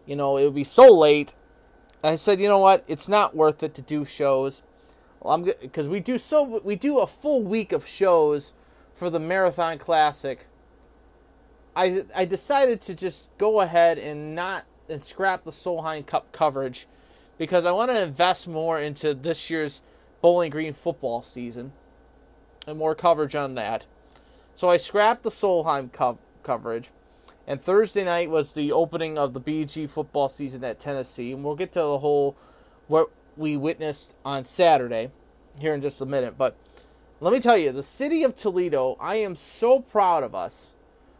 you 0.06 0.16
know, 0.16 0.36
it 0.36 0.44
would 0.44 0.54
be 0.54 0.64
so 0.64 0.92
late. 0.92 1.32
I 2.04 2.16
said, 2.16 2.40
you 2.40 2.48
know 2.48 2.58
what? 2.58 2.84
It's 2.88 3.08
not 3.08 3.36
worth 3.36 3.62
it 3.62 3.74
to 3.74 3.82
do 3.82 4.04
shows. 4.04 4.62
Well, 5.20 5.34
I'm 5.34 5.44
because 5.44 5.88
we 5.88 6.00
do 6.00 6.18
so 6.18 6.60
we 6.64 6.74
do 6.74 6.98
a 6.98 7.06
full 7.06 7.42
week 7.42 7.70
of 7.72 7.86
shows 7.86 8.52
for 8.94 9.08
the 9.08 9.20
Marathon 9.20 9.78
Classic. 9.78 10.46
I 11.76 12.04
I 12.14 12.24
decided 12.24 12.80
to 12.82 12.94
just 12.94 13.28
go 13.38 13.60
ahead 13.60 13.98
and 13.98 14.34
not 14.34 14.64
and 14.88 15.02
scrap 15.02 15.44
the 15.44 15.52
Solheim 15.52 16.04
Cup 16.04 16.32
coverage 16.32 16.86
because 17.38 17.64
I 17.64 17.70
want 17.70 17.90
to 17.90 18.02
invest 18.02 18.48
more 18.48 18.80
into 18.80 19.14
this 19.14 19.48
year's 19.48 19.80
Bowling 20.20 20.50
Green 20.50 20.74
football 20.74 21.22
season 21.22 21.72
and 22.66 22.78
more 22.78 22.94
coverage 22.94 23.34
on 23.34 23.54
that. 23.54 23.86
So 24.54 24.70
I 24.70 24.76
scrapped 24.76 25.22
the 25.22 25.30
Solheim 25.30 25.92
co- 25.92 26.18
coverage, 26.42 26.90
and 27.46 27.60
Thursday 27.60 28.04
night 28.04 28.30
was 28.30 28.52
the 28.52 28.72
opening 28.72 29.18
of 29.18 29.32
the 29.32 29.40
BG 29.40 29.88
football 29.88 30.28
season 30.28 30.64
at 30.64 30.78
Tennessee, 30.78 31.32
and 31.32 31.44
we'll 31.44 31.56
get 31.56 31.72
to 31.72 31.80
the 31.80 31.98
whole 31.98 32.36
what 32.88 33.10
we 33.36 33.56
witnessed 33.56 34.14
on 34.24 34.44
Saturday 34.44 35.10
here 35.58 35.74
in 35.74 35.82
just 35.82 36.00
a 36.00 36.06
minute. 36.06 36.36
But 36.36 36.56
let 37.20 37.32
me 37.32 37.40
tell 37.40 37.56
you, 37.56 37.72
the 37.72 37.82
city 37.82 38.22
of 38.22 38.36
Toledo, 38.36 38.96
I 39.00 39.16
am 39.16 39.36
so 39.36 39.80
proud 39.80 40.22
of 40.22 40.34
us 40.34 40.72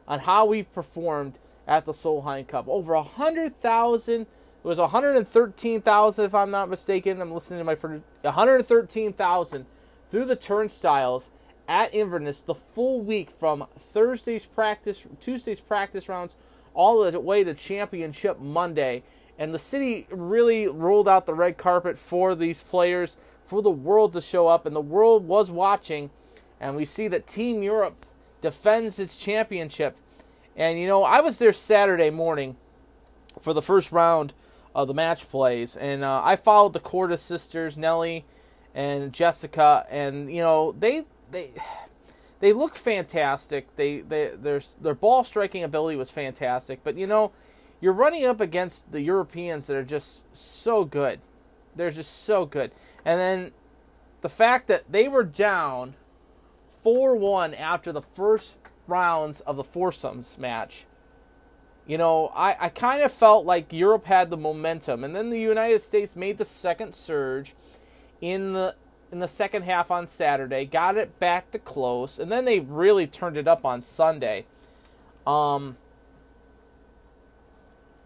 on 0.07 0.21
how 0.21 0.45
we 0.45 0.63
performed 0.63 1.39
at 1.67 1.85
the 1.85 1.93
Solheim 1.93 2.47
Cup. 2.47 2.67
Over 2.69 2.95
a 2.95 3.03
hundred 3.03 3.57
thousand. 3.57 4.23
It 4.23 4.69
was 4.69 4.79
113,000 4.79 6.25
if 6.25 6.35
I'm 6.37 6.53
not 6.53 6.71
mistaken. 6.71 7.21
I'm 7.21 7.33
listening 7.33 7.59
to 7.59 7.65
my 7.65 7.75
113,000 7.75 9.67
through 10.09 10.25
the 10.25 10.37
turnstiles 10.37 11.31
at 11.69 11.95
Inverness 11.95 12.43
the 12.43 12.55
full 12.55 13.01
week 13.01 13.31
from 13.31 13.67
Thursday's 13.79 14.47
practice, 14.47 15.07
Tuesday's 15.21 15.61
practice 15.61 16.09
rounds, 16.09 16.35
all 16.75 17.11
the 17.11 17.21
way 17.21 17.45
to 17.45 17.55
championship 17.55 18.41
Monday. 18.41 19.03
And 19.39 19.55
the 19.55 19.59
city 19.59 20.07
really 20.11 20.67
rolled 20.67 21.09
out 21.09 21.27
the 21.27 21.35
red 21.35 21.57
carpet 21.57 21.99
for 21.99 22.35
these 22.35 22.61
players, 22.61 23.17
for 23.45 23.63
the 23.63 23.71
world 23.71 24.13
to 24.13 24.21
show 24.21 24.49
up, 24.49 24.67
and 24.67 24.75
the 24.75 24.81
world 24.81 25.27
was 25.27 25.51
watching. 25.51 26.11
And 26.61 26.77
we 26.77 26.85
see 26.85 27.09
that 27.09 27.27
Team 27.27 27.63
Europe 27.63 28.07
defends 28.41 28.99
its 28.99 29.17
championship. 29.17 29.97
And 30.57 30.79
you 30.79 30.87
know, 30.87 31.03
I 31.03 31.21
was 31.21 31.39
there 31.39 31.53
Saturday 31.53 32.11
morning 32.11 32.57
for 33.41 33.53
the 33.53 33.63
first 33.63 33.91
round 33.91 34.33
of 34.75 34.89
the 34.89 34.95
match 34.95 35.29
plays, 35.29 35.77
and 35.77 36.05
uh, 36.05 36.21
I 36.25 36.37
followed 36.37 36.73
the 36.73 36.81
Korda 36.81 37.19
sisters, 37.19 37.77
Nelly 37.77 38.25
and 38.75 39.13
Jessica, 39.13 39.87
and 39.91 40.33
you 40.33 40.41
know 40.41 40.75
they 40.79 41.05
they 41.33 41.53
they 42.41 42.53
look 42.53 42.77
fantastic. 42.77 43.75
They 43.77 44.01
they 44.01 44.29
their 44.29 44.61
their 44.81 44.95
ball 44.95 45.25
striking 45.25 45.65
ability 45.65 45.97
was 45.97 46.11
fantastic, 46.11 46.85
but 46.85 46.97
you 46.97 47.07
know 47.07 47.33
you're 47.81 47.93
running 47.93 48.25
up 48.25 48.41
against 48.41 48.93
the 48.93 49.01
Europeans 49.01 49.67
that 49.67 49.77
are 49.77 49.83
just 49.83 50.23
so 50.33 50.85
good. 50.85 51.21
They're 51.75 51.91
just 51.91 52.25
so 52.25 52.47
good, 52.47 52.71
and 53.05 53.19
then 53.19 53.53
the 54.21 54.29
fact 54.29 54.69
that 54.69 54.91
they 54.91 55.09
were 55.09 55.25
down 55.25 55.95
four 56.83 57.17
one 57.17 57.55
after 57.55 57.93
the 57.93 58.03
first 58.03 58.57
rounds 58.87 59.41
of 59.41 59.57
the 59.57 59.65
foursomes 59.65 60.39
match. 60.39 60.87
You 61.85 61.99
know, 61.99 62.31
I, 62.33 62.57
I 62.61 62.69
kind 62.69 63.03
of 63.03 63.11
felt 63.11 63.45
like 63.45 63.73
Europe 63.73 64.05
had 64.05 64.31
the 64.31 64.37
momentum, 64.37 65.03
and 65.03 65.17
then 65.17 65.31
the 65.31 65.41
United 65.41 65.83
States 65.83 66.15
made 66.15 66.39
the 66.39 66.45
second 66.45 66.95
surge 66.95 67.57
in 68.21 68.53
the 68.53 68.77
in 69.13 69.19
the 69.19 69.29
second 69.29 69.63
half 69.63 69.91
on 69.91 70.07
Saturday, 70.07 70.65
got 70.65 70.97
it 70.97 71.19
back 71.19 71.51
to 71.51 71.59
close, 71.59 72.19
and 72.19 72.33
then 72.33 72.47
they 72.47 72.61
really 72.61 73.07
turned 73.07 73.37
it 73.37 73.47
up 73.47 73.67
on 73.67 73.83
Sunday. 73.83 74.47
Um, 75.27 75.77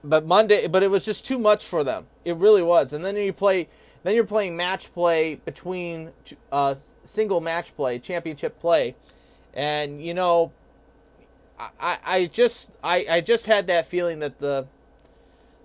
but 0.02 0.26
Monday, 0.26 0.66
but 0.66 0.82
it 0.82 0.90
was 0.90 1.04
just 1.04 1.24
too 1.24 1.38
much 1.38 1.64
for 1.64 1.84
them. 1.84 2.06
It 2.24 2.36
really 2.36 2.62
was. 2.62 2.92
And 2.92 3.04
then 3.04 3.16
you 3.16 3.32
play, 3.32 3.68
then 4.02 4.16
you're 4.16 4.24
playing 4.24 4.56
match 4.56 4.92
play 4.92 5.36
between 5.36 6.10
uh, 6.50 6.74
single 7.04 7.40
match 7.40 7.74
play, 7.76 8.00
championship 8.00 8.58
play, 8.60 8.96
and 9.54 10.04
you 10.04 10.12
know, 10.12 10.52
I, 11.80 11.98
I 12.04 12.24
just 12.26 12.72
I, 12.82 13.06
I 13.08 13.20
just 13.20 13.46
had 13.46 13.68
that 13.68 13.86
feeling 13.86 14.18
that 14.18 14.40
the 14.40 14.66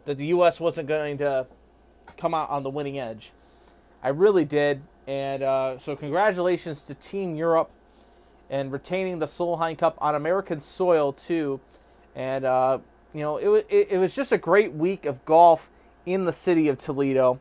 that 0.05 0.19
the 0.19 0.27
U.S. 0.27 0.59
wasn't 0.59 0.87
going 0.87 1.17
to 1.17 1.47
come 2.17 2.35
out 2.35 2.51
on 2.51 2.61
the 2.61 2.69
winning 2.69 2.99
edge. 2.99 3.31
I 4.03 4.09
really 4.09 4.45
did. 4.45 4.83
And 5.07 5.43
uh, 5.43 5.79
so, 5.79 5.95
congratulations 5.95 6.83
to 6.83 6.93
Team 6.93 7.35
Europe 7.35 7.71
and 8.49 8.71
retaining 8.71 9.19
the 9.19 9.25
Solheim 9.25 9.77
Cup 9.77 9.97
on 9.99 10.13
American 10.13 10.59
soil 10.59 11.13
too. 11.13 11.59
And 12.15 12.45
uh, 12.45 12.79
you 13.13 13.21
know, 13.21 13.37
it, 13.37 13.65
it 13.69 13.87
it 13.91 13.97
was 13.97 14.13
just 14.13 14.31
a 14.31 14.37
great 14.37 14.73
week 14.73 15.05
of 15.05 15.23
golf 15.25 15.69
in 16.05 16.25
the 16.25 16.33
city 16.33 16.67
of 16.67 16.77
Toledo, 16.77 17.39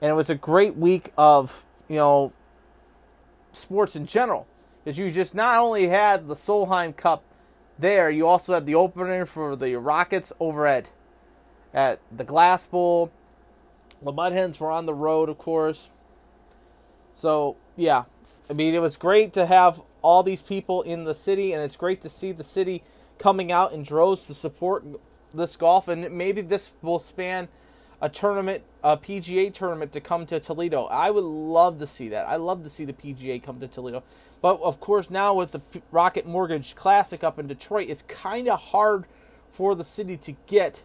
and 0.00 0.10
it 0.10 0.14
was 0.14 0.30
a 0.30 0.34
great 0.34 0.76
week 0.76 1.12
of 1.16 1.66
you 1.88 1.96
know 1.96 2.32
sports 3.52 3.94
in 3.94 4.06
general. 4.06 4.46
Because 4.82 4.98
you 4.98 5.10
just 5.10 5.34
not 5.34 5.58
only 5.58 5.88
had 5.88 6.28
the 6.28 6.36
Solheim 6.36 6.96
Cup 6.96 7.24
there, 7.78 8.08
you 8.08 8.26
also 8.26 8.54
had 8.54 8.66
the 8.66 8.74
opener 8.74 9.26
for 9.26 9.56
the 9.56 9.74
Rockets 9.76 10.32
over 10.40 10.66
at 10.66 10.86
at 11.74 12.00
the 12.10 12.24
Glass 12.24 12.66
Bowl. 12.66 13.10
The 14.02 14.12
Mud 14.12 14.32
Hens 14.32 14.60
were 14.60 14.70
on 14.70 14.86
the 14.86 14.94
road, 14.94 15.28
of 15.28 15.38
course. 15.38 15.90
So 17.16 17.56
yeah, 17.76 18.04
I 18.48 18.52
mean, 18.52 18.74
it 18.74 18.80
was 18.80 18.96
great 18.96 19.32
to 19.32 19.46
have 19.46 19.80
all 20.02 20.22
these 20.22 20.42
people 20.42 20.82
in 20.82 21.04
the 21.04 21.14
city, 21.14 21.52
and 21.52 21.62
it's 21.62 21.76
great 21.76 22.02
to 22.02 22.08
see 22.08 22.30
the 22.30 22.44
city 22.44 22.84
coming 23.18 23.50
out 23.50 23.72
in 23.72 23.82
droves 23.82 24.26
to 24.26 24.34
support 24.34 24.84
this 25.34 25.56
golf. 25.56 25.88
And 25.88 26.10
maybe 26.12 26.42
this 26.42 26.72
will 26.82 27.00
span 27.00 27.48
a 28.02 28.10
tournament, 28.10 28.62
a 28.84 28.98
PGA 28.98 29.52
tournament 29.52 29.92
to 29.92 30.00
come 30.00 30.26
to 30.26 30.38
Toledo. 30.38 30.84
I 30.84 31.10
would 31.10 31.24
love 31.24 31.78
to 31.78 31.86
see 31.86 32.10
that. 32.10 32.28
I 32.28 32.36
love 32.36 32.62
to 32.64 32.70
see 32.70 32.84
the 32.84 32.92
PGA 32.92 33.42
come 33.42 33.60
to 33.60 33.66
Toledo. 33.66 34.02
But 34.42 34.60
of 34.60 34.78
course, 34.80 35.08
now 35.08 35.32
with 35.32 35.52
the 35.52 35.62
Rocket 35.90 36.26
Mortgage 36.26 36.76
Classic 36.76 37.24
up 37.24 37.38
in 37.38 37.46
Detroit, 37.46 37.88
it's 37.88 38.02
kind 38.02 38.48
of 38.48 38.60
hard 38.60 39.06
for 39.50 39.74
the 39.74 39.84
city 39.84 40.18
to 40.18 40.36
get 40.46 40.82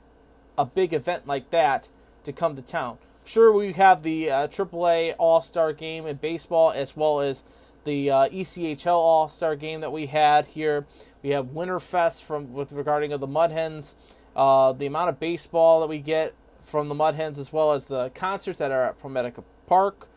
a 0.58 0.66
big 0.66 0.94
event 0.94 1.28
like 1.28 1.50
that 1.50 1.90
to 2.24 2.32
come 2.32 2.56
to 2.56 2.62
town. 2.62 2.98
Sure, 3.32 3.50
we 3.54 3.72
have 3.72 4.04
the 4.04 4.30
uh, 4.30 4.48
AAA 4.50 5.16
All 5.18 5.42
Star 5.42 5.72
Game 5.72 6.06
in 6.06 6.18
baseball 6.18 6.72
as 6.72 6.98
well 6.98 7.22
as 7.22 7.46
the 7.86 8.12
uh, 8.12 8.28
ECHL 8.28 8.88
All 8.88 9.30
Star 9.30 9.56
Game 9.56 9.80
that 9.80 9.94
we 9.94 10.08
had 10.08 10.48
here. 10.48 10.86
We 11.24 11.30
have 11.30 11.46
Winterfest 11.46 12.24
from 12.24 12.52
with 12.52 12.74
regarding 12.74 13.14
of 13.14 13.22
the 13.22 13.28
Mud 13.28 13.52
Hens. 13.52 13.96
Uh, 14.36 14.74
the 14.74 14.86
amount 14.86 15.12
of 15.12 15.20
baseball 15.22 15.80
that 15.80 15.88
we 15.88 16.00
get 16.00 16.34
from 16.62 16.90
the 16.90 16.94
Mud 16.94 17.16
Hens, 17.16 17.40
as 17.40 17.54
well 17.54 17.72
as 17.72 17.88
the 17.88 18.10
concerts 18.10 18.60
that 18.60 18.70
are 18.70 18.84
at 18.84 19.02
Promedica 19.02 19.46
Park, 19.66 20.10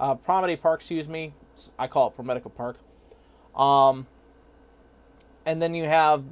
uh, 0.00 0.14
Promedy 0.14 0.56
Park, 0.56 0.80
excuse 0.80 1.06
me. 1.06 1.34
I 1.78 1.88
call 1.88 2.08
it 2.08 2.16
Promedica 2.16 2.54
Park. 2.54 2.78
Um, 3.54 4.06
and 5.44 5.60
then 5.60 5.74
you 5.74 5.84
have, 5.84 6.24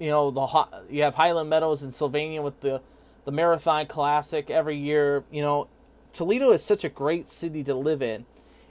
you 0.00 0.10
know, 0.10 0.32
the 0.32 0.66
you 0.90 1.04
have 1.04 1.14
Highland 1.14 1.50
Meadows 1.50 1.84
in 1.84 1.92
Sylvania 1.92 2.42
with 2.42 2.58
the 2.62 2.82
the 3.24 3.32
Marathon 3.32 3.86
Classic 3.86 4.50
every 4.50 4.76
year. 4.76 5.24
You 5.30 5.42
know, 5.42 5.68
Toledo 6.12 6.52
is 6.52 6.62
such 6.62 6.84
a 6.84 6.88
great 6.88 7.26
city 7.26 7.64
to 7.64 7.74
live 7.74 8.02
in, 8.02 8.26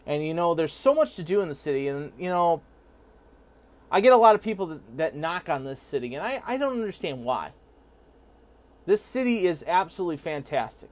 and 0.06 0.26
you 0.26 0.34
know, 0.34 0.54
there's 0.54 0.74
so 0.74 0.94
much 0.94 1.16
to 1.16 1.24
do 1.24 1.42
in 1.42 1.50
the 1.50 1.56
city, 1.56 1.88
and 1.88 2.12
you 2.18 2.30
know, 2.30 2.62
I 3.92 4.02
get 4.02 4.14
a 4.14 4.18
lot 4.18 4.36
of 4.36 4.42
people 4.42 4.66
that, 4.68 4.98
that 4.98 5.16
knock 5.16 5.50
on 5.50 5.64
this 5.64 5.80
city, 5.80 6.16
and 6.16 6.26
I, 6.26 6.42
I 6.46 6.58
don't 6.58 6.74
understand 6.74 7.24
why. 7.24 7.52
This 8.86 9.02
city 9.02 9.46
is 9.46 9.64
absolutely 9.68 10.18
fantastic. 10.18 10.90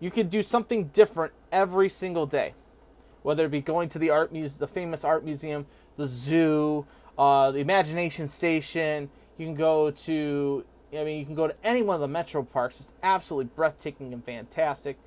You 0.00 0.10
could 0.10 0.30
do 0.30 0.42
something 0.42 0.88
different 0.88 1.32
every 1.50 1.88
single 1.88 2.24
day, 2.24 2.54
whether 3.22 3.44
it 3.44 3.50
be 3.50 3.60
going 3.60 3.88
to 3.90 3.98
the 3.98 4.10
art 4.10 4.32
muse, 4.32 4.56
the 4.56 4.68
famous 4.68 5.04
art 5.04 5.24
museum, 5.24 5.66
the 5.96 6.06
zoo, 6.06 6.86
uh, 7.18 7.50
the 7.50 7.58
Imagination 7.58 8.28
Station. 8.28 9.10
You 9.36 9.46
can 9.46 9.54
go 9.54 9.90
to, 9.90 10.64
I 10.92 11.04
mean, 11.04 11.18
you 11.18 11.26
can 11.26 11.34
go 11.34 11.46
to 11.46 11.54
any 11.62 11.82
one 11.82 11.94
of 11.94 12.00
the 12.00 12.08
metro 12.08 12.42
parks. 12.42 12.80
It's 12.80 12.92
absolutely 13.02 13.50
breathtaking 13.54 14.12
and 14.12 14.24
fantastic. 14.24 14.98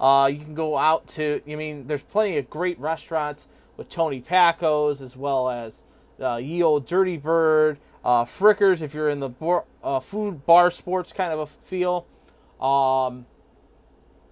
Uh, 0.00 0.30
you 0.32 0.38
can 0.38 0.54
go 0.54 0.76
out 0.76 1.06
to, 1.08 1.40
I 1.48 1.54
mean, 1.56 1.86
there's 1.86 2.02
plenty 2.02 2.38
of 2.38 2.48
great 2.48 2.78
restaurants 2.78 3.46
with 3.76 3.88
Tony 3.88 4.20
Packo's 4.20 5.02
as 5.02 5.16
well 5.16 5.48
as 5.48 5.82
uh, 6.20 6.36
Ye 6.36 6.62
Old 6.62 6.86
Dirty 6.86 7.16
Bird, 7.16 7.78
uh, 8.04 8.24
Frickers 8.24 8.82
if 8.82 8.94
you're 8.94 9.08
in 9.08 9.20
the 9.20 9.28
bar, 9.28 9.64
uh, 9.82 10.00
food 10.00 10.44
bar 10.46 10.70
sports 10.70 11.12
kind 11.12 11.32
of 11.32 11.38
a 11.38 11.46
feel. 11.46 12.06
Um, 12.60 13.26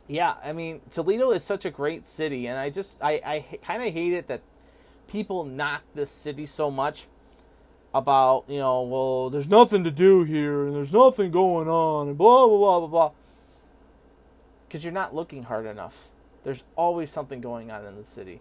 yeah, 0.08 0.34
I 0.42 0.52
mean 0.52 0.80
Toledo 0.90 1.30
is 1.30 1.44
such 1.44 1.64
a 1.64 1.70
great 1.70 2.06
city, 2.06 2.46
and 2.46 2.58
I 2.58 2.70
just 2.70 2.98
I 3.02 3.20
I 3.24 3.58
kind 3.62 3.82
of 3.82 3.92
hate 3.92 4.12
it 4.12 4.28
that 4.28 4.42
people 5.08 5.44
knock 5.44 5.82
this 5.94 6.10
city 6.10 6.46
so 6.46 6.70
much 6.70 7.06
about 7.98 8.44
you 8.48 8.58
know 8.58 8.82
well 8.82 9.30
there's 9.30 9.48
nothing 9.48 9.84
to 9.84 9.90
do 9.90 10.22
here 10.24 10.66
and 10.66 10.74
there's 10.76 10.92
nothing 10.92 11.30
going 11.30 11.68
on 11.68 12.08
and 12.08 12.18
blah 12.18 12.46
blah 12.46 12.58
blah 12.58 12.78
blah 12.80 12.88
blah 12.88 13.12
because 14.66 14.84
you're 14.84 14.92
not 14.92 15.14
looking 15.14 15.44
hard 15.44 15.66
enough. 15.66 16.08
There's 16.44 16.64
always 16.76 17.10
something 17.10 17.40
going 17.40 17.70
on 17.70 17.84
in 17.86 17.96
the 17.96 18.04
city, 18.04 18.40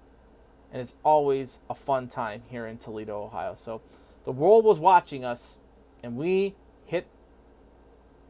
and 0.71 0.81
it's 0.81 0.93
always 1.03 1.59
a 1.69 1.75
fun 1.75 2.07
time 2.07 2.43
here 2.49 2.65
in 2.65 2.77
Toledo, 2.77 3.23
Ohio. 3.23 3.55
So 3.55 3.81
the 4.25 4.31
world 4.31 4.65
was 4.65 4.79
watching 4.79 5.23
us, 5.23 5.57
and 6.03 6.15
we 6.15 6.55
hit 6.85 7.07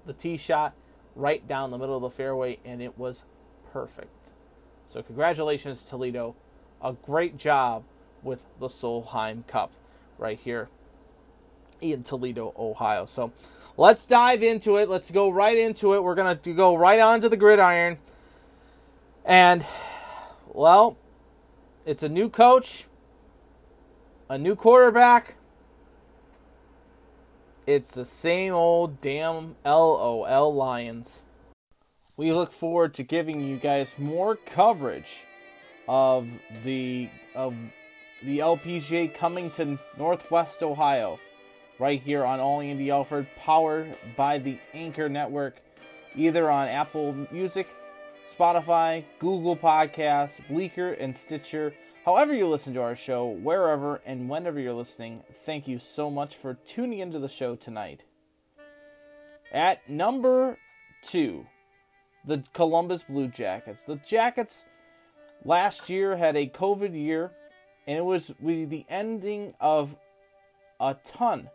the 0.05 0.13
tee 0.13 0.37
shot 0.37 0.73
right 1.15 1.47
down 1.47 1.71
the 1.71 1.77
middle 1.77 1.95
of 1.95 2.01
the 2.01 2.09
fairway, 2.09 2.59
and 2.63 2.81
it 2.81 2.97
was 2.97 3.23
perfect. 3.71 4.29
So 4.87 5.01
congratulations, 5.01 5.85
Toledo. 5.85 6.35
A 6.81 6.93
great 6.93 7.37
job 7.37 7.83
with 8.21 8.45
the 8.59 8.67
Solheim 8.67 9.47
Cup 9.47 9.71
right 10.17 10.39
here 10.39 10.69
in 11.81 12.03
Toledo, 12.03 12.53
Ohio. 12.57 13.05
So 13.05 13.31
let's 13.77 14.05
dive 14.05 14.43
into 14.43 14.77
it. 14.77 14.89
Let's 14.89 15.11
go 15.11 15.29
right 15.29 15.57
into 15.57 15.93
it. 15.95 16.03
We're 16.03 16.15
going 16.15 16.37
to 16.37 16.53
go 16.53 16.75
right 16.75 16.99
onto 16.99 17.29
the 17.29 17.37
gridiron. 17.37 17.97
And, 19.23 19.65
well, 20.47 20.97
it's 21.85 22.03
a 22.03 22.09
new 22.09 22.29
coach, 22.29 22.85
a 24.29 24.37
new 24.37 24.55
quarterback. 24.55 25.35
It's 27.65 27.91
the 27.91 28.05
same 28.05 28.53
old 28.53 29.01
damn 29.01 29.55
LOL 29.65 30.53
Lions. 30.53 31.23
We 32.17 32.31
look 32.31 32.51
forward 32.51 32.93
to 32.95 33.03
giving 33.03 33.41
you 33.41 33.57
guys 33.57 33.93
more 33.97 34.35
coverage 34.35 35.23
of 35.87 36.27
the 36.63 37.09
of 37.33 37.55
the 38.23 38.39
LPGA 38.39 39.13
coming 39.13 39.51
to 39.51 39.77
Northwest 39.97 40.63
Ohio, 40.63 41.19
right 41.79 42.01
here 42.01 42.23
on 42.23 42.39
All 42.39 42.61
Andy 42.61 42.91
Alford, 42.91 43.27
powered 43.37 43.95
by 44.15 44.37
the 44.37 44.57
Anchor 44.73 45.09
Network, 45.09 45.57
either 46.15 46.49
on 46.49 46.67
Apple 46.67 47.13
Music, 47.31 47.67
Spotify, 48.37 49.03
Google 49.19 49.55
Podcasts, 49.55 50.47
Breaker, 50.47 50.93
and 50.93 51.15
Stitcher. 51.15 51.73
However, 52.05 52.33
you 52.33 52.47
listen 52.47 52.73
to 52.75 52.81
our 52.81 52.95
show, 52.95 53.27
wherever 53.27 54.01
and 54.05 54.29
whenever 54.29 54.59
you're 54.59 54.73
listening, 54.73 55.23
thank 55.45 55.67
you 55.67 55.79
so 55.79 56.09
much 56.09 56.35
for 56.35 56.53
tuning 56.67 56.99
into 56.99 57.19
the 57.19 57.29
show 57.29 57.55
tonight. 57.55 58.01
At 59.51 59.89
number 59.89 60.57
two, 61.01 61.45
the 62.25 62.43
Columbus 62.53 63.03
Blue 63.03 63.27
Jackets. 63.27 63.83
The 63.83 63.97
Jackets 63.97 64.65
last 65.43 65.89
year 65.89 66.15
had 66.15 66.35
a 66.35 66.47
COVID 66.47 66.93
year, 66.93 67.31
and 67.87 67.97
it 67.97 68.05
was 68.05 68.31
the 68.41 68.85
ending 68.89 69.53
of 69.59 69.95
a 70.79 70.95
ton 71.05 71.49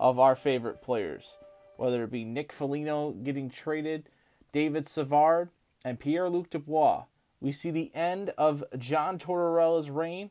of 0.00 0.18
our 0.18 0.34
favorite 0.34 0.80
players, 0.80 1.36
whether 1.76 2.02
it 2.02 2.10
be 2.10 2.24
Nick 2.24 2.52
Foligno 2.52 3.10
getting 3.10 3.50
traded, 3.50 4.08
David 4.50 4.88
Savard, 4.88 5.50
and 5.84 6.00
Pierre 6.00 6.30
Luc 6.30 6.48
Dubois. 6.48 7.04
We 7.40 7.52
see 7.52 7.70
the 7.70 7.94
end 7.94 8.32
of 8.36 8.64
John 8.78 9.18
Tortorella's 9.18 9.90
reign 9.90 10.30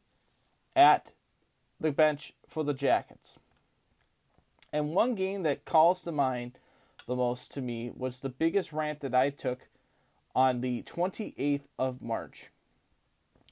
at 0.76 1.12
the 1.80 1.92
bench 1.92 2.34
for 2.48 2.64
the 2.64 2.74
Jackets. 2.74 3.38
And 4.74 4.94
one 4.94 5.16
game 5.16 5.44
that 5.44 5.66
calls 5.66 6.04
to 6.04 6.12
mind 6.12 6.54
the 7.08 7.16
most 7.16 7.52
to 7.54 7.62
me 7.62 7.92
was 7.96 8.20
the 8.20 8.30
biggest 8.30 8.74
rant 8.74 9.00
that 9.02 9.16
I 9.16 9.30
took 9.30 9.68
on 10.36 10.62
the 10.62 10.84
28th 10.84 11.62
of 11.78 12.02
March 12.02 12.50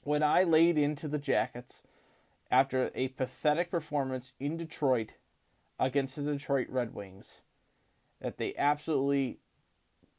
when 0.04 0.22
I 0.22 0.42
laid 0.42 0.78
into 0.78 1.08
the 1.08 1.18
Jackets 1.18 1.82
after 2.50 2.90
a 2.94 3.08
pathetic 3.08 3.70
performance 3.70 4.32
in 4.38 4.56
Detroit 4.56 5.12
against 5.78 6.16
the 6.16 6.22
Detroit 6.22 6.68
Red 6.68 6.94
Wings 6.94 7.38
that 8.20 8.38
they 8.38 8.54
absolutely 8.56 9.38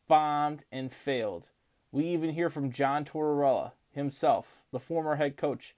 bombed 0.07 0.63
and 0.71 0.91
failed. 0.91 1.49
We 1.91 2.05
even 2.05 2.31
hear 2.31 2.49
from 2.49 2.71
John 2.71 3.05
Tortorella 3.05 3.71
himself, 3.91 4.57
the 4.71 4.79
former 4.79 5.15
head 5.15 5.37
coach 5.37 5.75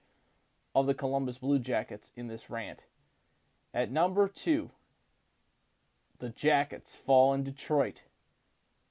of 0.74 0.86
the 0.86 0.94
Columbus 0.94 1.38
Blue 1.38 1.58
Jackets, 1.58 2.12
in 2.16 2.28
this 2.28 2.48
rant. 2.48 2.84
At 3.74 3.90
number 3.90 4.28
two, 4.28 4.70
the 6.18 6.30
Jackets 6.30 6.94
fall 6.94 7.34
in 7.34 7.42
Detroit, 7.42 8.02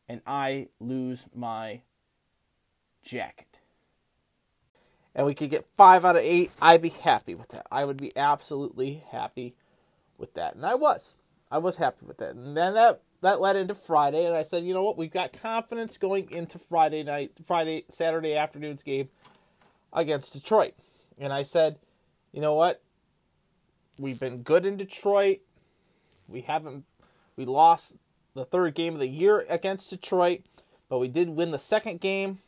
and 0.10 0.22
I 0.28 0.68
lose 0.80 1.26
my 1.34 1.82
jacket. 3.04 3.60
And 5.14 5.26
we 5.26 5.36
could 5.36 5.50
get 5.50 5.66
five 5.66 6.06
out 6.06 6.16
of 6.16 6.24
eight, 6.24 6.52
I'd 6.62 6.82
be 6.82 6.90
happy 6.90 7.36
with 7.36 7.50
that. 7.50 7.68
I 7.72 7.86
would 7.86 7.98
be 7.98 8.16
absolutely 8.16 9.04
happy 9.12 9.56
with 10.22 10.36
that. 10.36 10.56
And 10.56 10.66
I 10.66 10.76
was. 10.76 11.18
I 11.52 11.58
was 11.58 11.76
happy 11.76 12.06
with 12.06 12.20
that. 12.20 12.36
And 12.36 12.56
then 12.56 12.76
that 12.76 13.02
that 13.22 13.42
led 13.42 13.56
into 13.56 13.76
Friday, 13.76 14.26
and 14.26 14.36
I 14.36 14.44
said, 14.44 14.64
you 14.64 14.74
know 14.74 14.84
what, 14.84 14.98
we've 14.98 15.12
got 15.12 15.34
confidence 15.34 15.98
going 15.98 16.32
into 16.32 16.58
Friday 16.58 17.04
night, 17.04 17.34
Friday, 17.46 17.86
Saturday 17.88 18.36
afternoon's 18.36 18.82
game 18.82 19.10
against 19.94 20.34
Detroit. 20.34 20.74
And 21.20 21.32
I 21.32 21.44
said, 21.44 21.78
you 22.32 22.42
know 22.42 22.56
what, 22.56 22.82
we've 24.00 24.20
been 24.20 24.42
good 24.42 24.66
in 24.66 24.76
Detroit. 24.76 25.42
We 26.28 26.42
haven't, 26.42 26.86
we 27.36 27.46
lost 27.46 27.98
the 28.34 28.46
third 28.46 28.74
game 28.74 28.94
of 28.94 29.00
the 29.00 29.08
year 29.08 29.46
against 29.50 29.92
Detroit, 29.92 30.42
but 30.90 30.98
we 30.98 31.08
did 31.08 31.30
win 31.30 31.52
the 31.52 31.60
second 31.60 32.00
game 32.00 32.40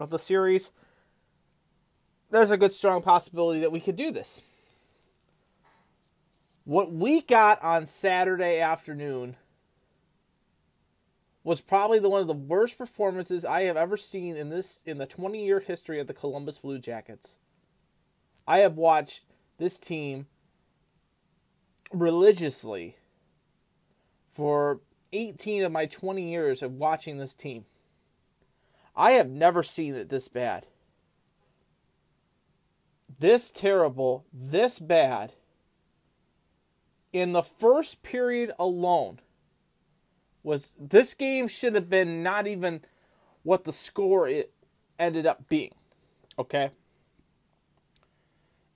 of 0.00 0.10
the 0.10 0.18
series. 0.18 0.72
There's 2.30 2.50
a 2.50 2.56
good, 2.56 2.72
strong 2.72 3.02
possibility 3.02 3.60
that 3.60 3.70
we 3.70 3.80
could 3.80 3.96
do 3.96 4.10
this. 4.10 4.42
What 6.68 6.92
we 6.92 7.22
got 7.22 7.64
on 7.64 7.86
Saturday 7.86 8.60
afternoon 8.60 9.36
was 11.42 11.62
probably 11.62 11.98
the 11.98 12.10
one 12.10 12.20
of 12.20 12.26
the 12.26 12.34
worst 12.34 12.76
performances 12.76 13.42
I 13.42 13.62
have 13.62 13.78
ever 13.78 13.96
seen 13.96 14.36
in 14.36 14.50
this 14.50 14.80
in 14.84 14.98
the 14.98 15.06
20 15.06 15.42
year 15.42 15.60
history 15.60 15.98
of 15.98 16.08
the 16.08 16.12
Columbus 16.12 16.58
Blue 16.58 16.78
Jackets. 16.78 17.38
I 18.46 18.58
have 18.58 18.76
watched 18.76 19.24
this 19.56 19.80
team 19.80 20.26
religiously 21.90 22.98
for 24.34 24.82
18 25.14 25.64
of 25.64 25.72
my 25.72 25.86
20 25.86 26.30
years 26.30 26.62
of 26.62 26.72
watching 26.74 27.16
this 27.16 27.34
team. 27.34 27.64
I 28.94 29.12
have 29.12 29.30
never 29.30 29.62
seen 29.62 29.94
it 29.94 30.10
this 30.10 30.28
bad. 30.28 30.66
This 33.18 33.50
terrible, 33.50 34.26
this 34.34 34.78
bad. 34.78 35.32
In 37.18 37.32
the 37.32 37.42
first 37.42 38.04
period 38.04 38.52
alone 38.60 39.18
was 40.44 40.72
this 40.78 41.14
game 41.14 41.48
should 41.48 41.74
have 41.74 41.90
been 41.90 42.22
not 42.22 42.46
even 42.46 42.82
what 43.42 43.64
the 43.64 43.72
score 43.72 44.28
it 44.28 44.52
ended 45.00 45.26
up 45.26 45.48
being. 45.48 45.74
Okay? 46.38 46.70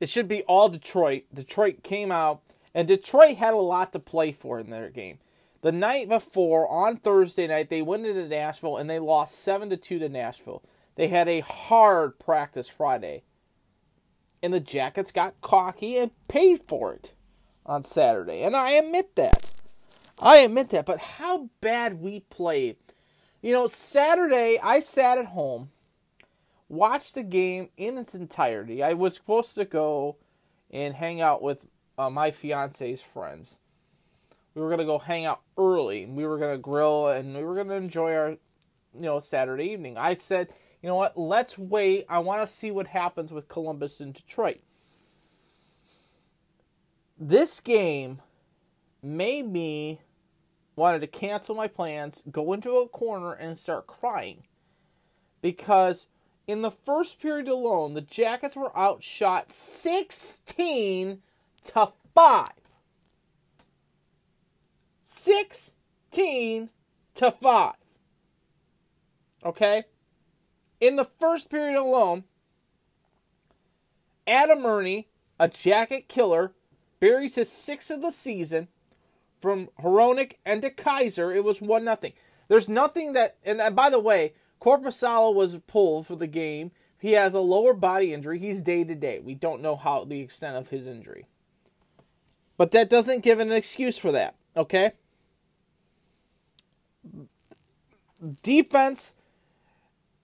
It 0.01 0.09
should 0.09 0.26
be 0.26 0.43
all 0.43 0.68
Detroit. 0.68 1.22
Detroit 1.32 1.84
came 1.84 2.11
out 2.11 2.40
and 2.74 2.88
Detroit 2.88 3.36
had 3.36 3.55
a 3.55 3.59
lot 3.59 3.93
to 3.93 4.01
play 4.01 4.32
for 4.32 4.59
in 4.59 4.70
their 4.70 4.90
game. 4.90 5.18
The 5.61 5.70
night 5.70 6.09
before, 6.09 6.68
on 6.68 6.97
Thursday 6.97 7.47
night, 7.47 7.70
they 7.70 7.80
went 7.80 8.07
into 8.07 8.26
Nashville 8.26 8.76
and 8.76 8.90
they 8.90 8.99
lost 8.99 9.38
7 9.38 9.70
to 9.70 9.76
2 9.76 10.01
to 10.01 10.09
Nashville. 10.09 10.64
They 10.97 11.07
had 11.07 11.28
a 11.28 11.40
hard 11.40 12.18
practice 12.18 12.68
Friday. 12.68 13.22
And 14.43 14.53
the 14.53 14.59
Jackets 14.59 15.12
got 15.12 15.40
cocky 15.43 15.97
and 15.97 16.11
paid 16.28 16.62
for 16.66 16.93
it 16.93 17.12
on 17.66 17.82
Saturday. 17.82 18.42
And 18.42 18.56
I 18.56 18.72
admit 18.72 19.14
that. 19.16 19.52
I 20.20 20.38
admit 20.38 20.70
that. 20.70 20.86
But 20.86 20.98
how 20.98 21.50
bad 21.60 22.00
we 22.00 22.20
played. 22.20 22.76
You 23.40 23.52
know, 23.52 23.66
Saturday, 23.66 24.58
I 24.62 24.80
sat 24.80 25.18
at 25.18 25.26
home, 25.26 25.70
watched 26.68 27.14
the 27.14 27.24
game 27.24 27.70
in 27.76 27.98
its 27.98 28.14
entirety. 28.14 28.82
I 28.82 28.92
was 28.92 29.16
supposed 29.16 29.54
to 29.56 29.64
go 29.64 30.16
and 30.70 30.94
hang 30.94 31.20
out 31.20 31.42
with 31.42 31.66
uh, 31.98 32.08
my 32.08 32.30
fiance's 32.30 33.02
friends 33.02 33.58
we 34.54 34.62
were 34.62 34.70
gonna 34.70 34.84
go 34.84 34.98
hang 34.98 35.24
out 35.24 35.40
early. 35.56 36.06
We 36.06 36.26
were 36.26 36.38
gonna 36.38 36.58
grill 36.58 37.08
and 37.08 37.34
we 37.34 37.44
were 37.44 37.54
gonna 37.54 37.74
enjoy 37.74 38.14
our, 38.14 38.30
you 38.30 38.38
know, 38.94 39.20
Saturday 39.20 39.64
evening. 39.64 39.96
I 39.96 40.14
said, 40.14 40.48
you 40.82 40.88
know 40.88 40.96
what? 40.96 41.16
Let's 41.16 41.56
wait. 41.56 42.06
I 42.08 42.18
want 42.18 42.46
to 42.46 42.52
see 42.52 42.70
what 42.70 42.88
happens 42.88 43.32
with 43.32 43.48
Columbus 43.48 44.00
and 44.00 44.12
Detroit. 44.12 44.60
This 47.24 47.60
game 47.60 48.20
made 49.00 49.46
me 49.46 50.00
wanted 50.74 51.02
to 51.02 51.06
cancel 51.06 51.54
my 51.54 51.68
plans, 51.68 52.20
go 52.28 52.52
into 52.52 52.72
a 52.78 52.88
corner, 52.88 53.32
and 53.32 53.56
start 53.56 53.86
crying 53.86 54.42
because 55.40 56.08
in 56.48 56.62
the 56.62 56.70
first 56.72 57.20
period 57.20 57.46
alone, 57.46 57.94
the 57.94 58.00
Jackets 58.00 58.56
were 58.56 58.76
outshot 58.76 59.52
sixteen 59.52 61.22
to 61.62 61.92
five. 62.12 62.48
16 65.04 66.70
to 67.14 67.30
5. 67.30 67.74
Okay? 69.44 69.84
In 70.80 70.96
the 70.96 71.04
first 71.04 71.50
period 71.50 71.78
alone, 71.78 72.24
Adam 74.26 74.66
Erne, 74.66 75.04
a 75.38 75.46
jacket 75.46 76.08
killer, 76.08 76.54
buries 77.03 77.34
his 77.34 77.50
sixth 77.50 77.90
of 77.90 78.00
the 78.00 78.12
season 78.12 78.68
from 79.40 79.68
Hronek 79.80 80.34
and 80.46 80.62
DeKeyser. 80.62 81.34
It 81.34 81.42
was 81.42 81.61
1 81.61 81.84
nothing. 81.84 82.12
There's 82.46 82.68
nothing 82.68 83.14
that, 83.14 83.38
and 83.44 83.74
by 83.74 83.90
the 83.90 83.98
way, 83.98 84.34
Korpisalo 84.61 85.34
was 85.34 85.59
pulled 85.66 86.07
for 86.07 86.14
the 86.14 86.28
game. 86.28 86.70
He 87.00 87.12
has 87.12 87.34
a 87.34 87.40
lower 87.40 87.74
body 87.74 88.14
injury. 88.14 88.38
He's 88.38 88.61
day 88.61 88.84
to 88.84 88.94
day. 88.94 89.18
We 89.18 89.34
don't 89.34 89.62
know 89.62 89.74
how 89.74 90.05
the 90.05 90.20
extent 90.20 90.57
of 90.57 90.68
his 90.68 90.86
injury. 90.86 91.26
But 92.57 92.70
that 92.70 92.88
doesn't 92.88 93.24
give 93.24 93.40
an 93.40 93.50
excuse 93.50 93.98
for 93.98 94.12
that, 94.12 94.36
okay? 94.57 94.92
defense, 98.42 99.14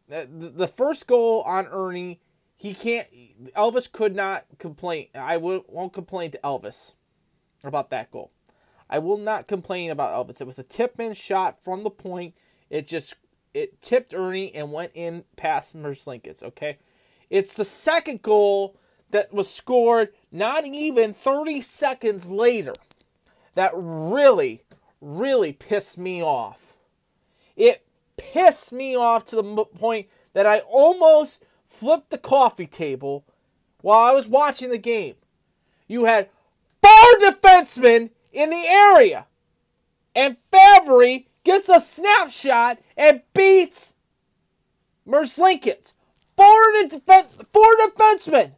the 0.09 0.69
first 0.69 1.07
goal 1.07 1.43
on 1.43 1.67
Erne, 1.67 2.19
he 2.59 2.75
can't. 2.75 3.09
Elvis 3.57 3.91
could 3.91 4.15
not 4.17 4.45
complain. 4.59 5.07
I 5.15 5.37
won't 5.37 5.93
complain 5.93 6.33
to 6.33 6.41
Elvis 6.43 6.93
about 7.63 7.91
that 7.91 8.11
goal. 8.11 8.33
I 8.91 8.99
will 8.99 9.17
not 9.17 9.47
complain 9.47 9.91
about 9.91 10.13
Elvis. 10.13 10.41
It 10.41 10.47
was 10.47 10.59
a 10.59 10.65
tip 10.65 10.99
in 10.99 11.15
shot 11.15 11.63
from 11.63 11.85
the 11.85 11.91
point. 11.91 12.35
It 12.69 12.89
just 12.89 13.15
it 13.55 13.81
tipped 13.81 14.13
Erne 14.13 14.51
and 14.55 14.73
went 14.73 14.91
in 14.95 15.25
past 15.37 15.77
Merzlikins. 15.77 16.43
Okay, 16.43 16.79
it's 17.31 17.55
the 17.55 17.65
second 17.65 18.23
goal 18.23 18.77
that 19.11 19.33
was 19.33 19.49
scored 19.49 20.11
not 20.33 20.67
even 20.67 21.15
30 21.15 21.61
seconds 21.61 22.29
later 22.29 22.75
that 23.55 23.71
really, 23.75 24.63
really 25.01 25.53
pissed 25.53 25.97
me 25.97 26.23
off. 26.23 26.77
It 27.57 27.87
pissed 28.17 28.73
me 28.73 28.97
off 28.97 29.25
to 29.27 29.37
the 29.37 29.65
point 29.65 30.09
that 30.33 30.45
I 30.45 30.59
almost 30.61 31.45
flipped 31.69 32.11
the 32.11 32.19
coffee 32.19 32.67
table 32.67 33.25
while 33.81 34.01
I 34.01 34.13
was 34.13 34.27
watching 34.27 34.71
the 34.71 34.79
game. 34.79 35.15
You 35.87 36.05
had 36.05 36.29
four 36.83 37.19
defensemen 37.21 38.11
in 38.33 38.51
the 38.51 38.67
area, 38.67 39.27
and 40.15 40.37
Fabbri 40.53 41.27
gets 41.45 41.69
a 41.69 41.81
snapshot 41.81 42.79
and 42.97 43.23
beats 43.35 43.95
Merzlikins. 45.07 45.93
Four, 46.37 46.73
defen- 46.85 47.47
four 47.53 47.77
defensemen. 47.87 48.53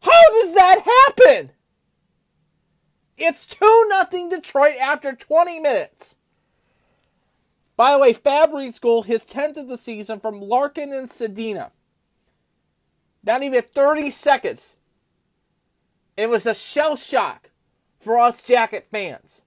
How 0.00 0.30
does 0.30 0.54
that 0.54 0.82
happen? 0.84 1.52
It's 3.16 3.46
2 3.46 3.86
nothing 3.88 4.28
Detroit 4.28 4.76
after 4.76 5.12
20 5.12 5.58
minutes. 5.58 6.14
By 7.78 7.92
the 7.92 7.98
way, 8.00 8.12
Fabbri's 8.12 8.80
goal, 8.80 9.04
his 9.04 9.22
10th 9.22 9.56
of 9.56 9.68
the 9.68 9.78
season 9.78 10.18
from 10.18 10.42
Larkin 10.42 10.92
and 10.92 11.08
Zadina. 11.08 11.70
Not 13.22 13.44
even 13.44 13.62
30 13.62 14.10
seconds. 14.10 14.74
It 16.16 16.28
was 16.28 16.44
a 16.44 16.56
shell 16.56 16.96
shock 16.96 17.50
for 18.00 18.18
us 18.18 18.42
Jacket 18.42 18.88
fans. 18.90 19.42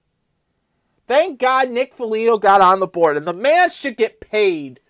Thank 1.06 1.40
God 1.40 1.68
Nick 1.68 1.94
Foligno 1.94 2.38
got 2.38 2.62
on 2.62 2.80
the 2.80 2.86
board, 2.86 3.18
and 3.18 3.26
the 3.26 3.34
man 3.34 3.68
should 3.68 3.98
get 3.98 4.18
paid. 4.18 4.80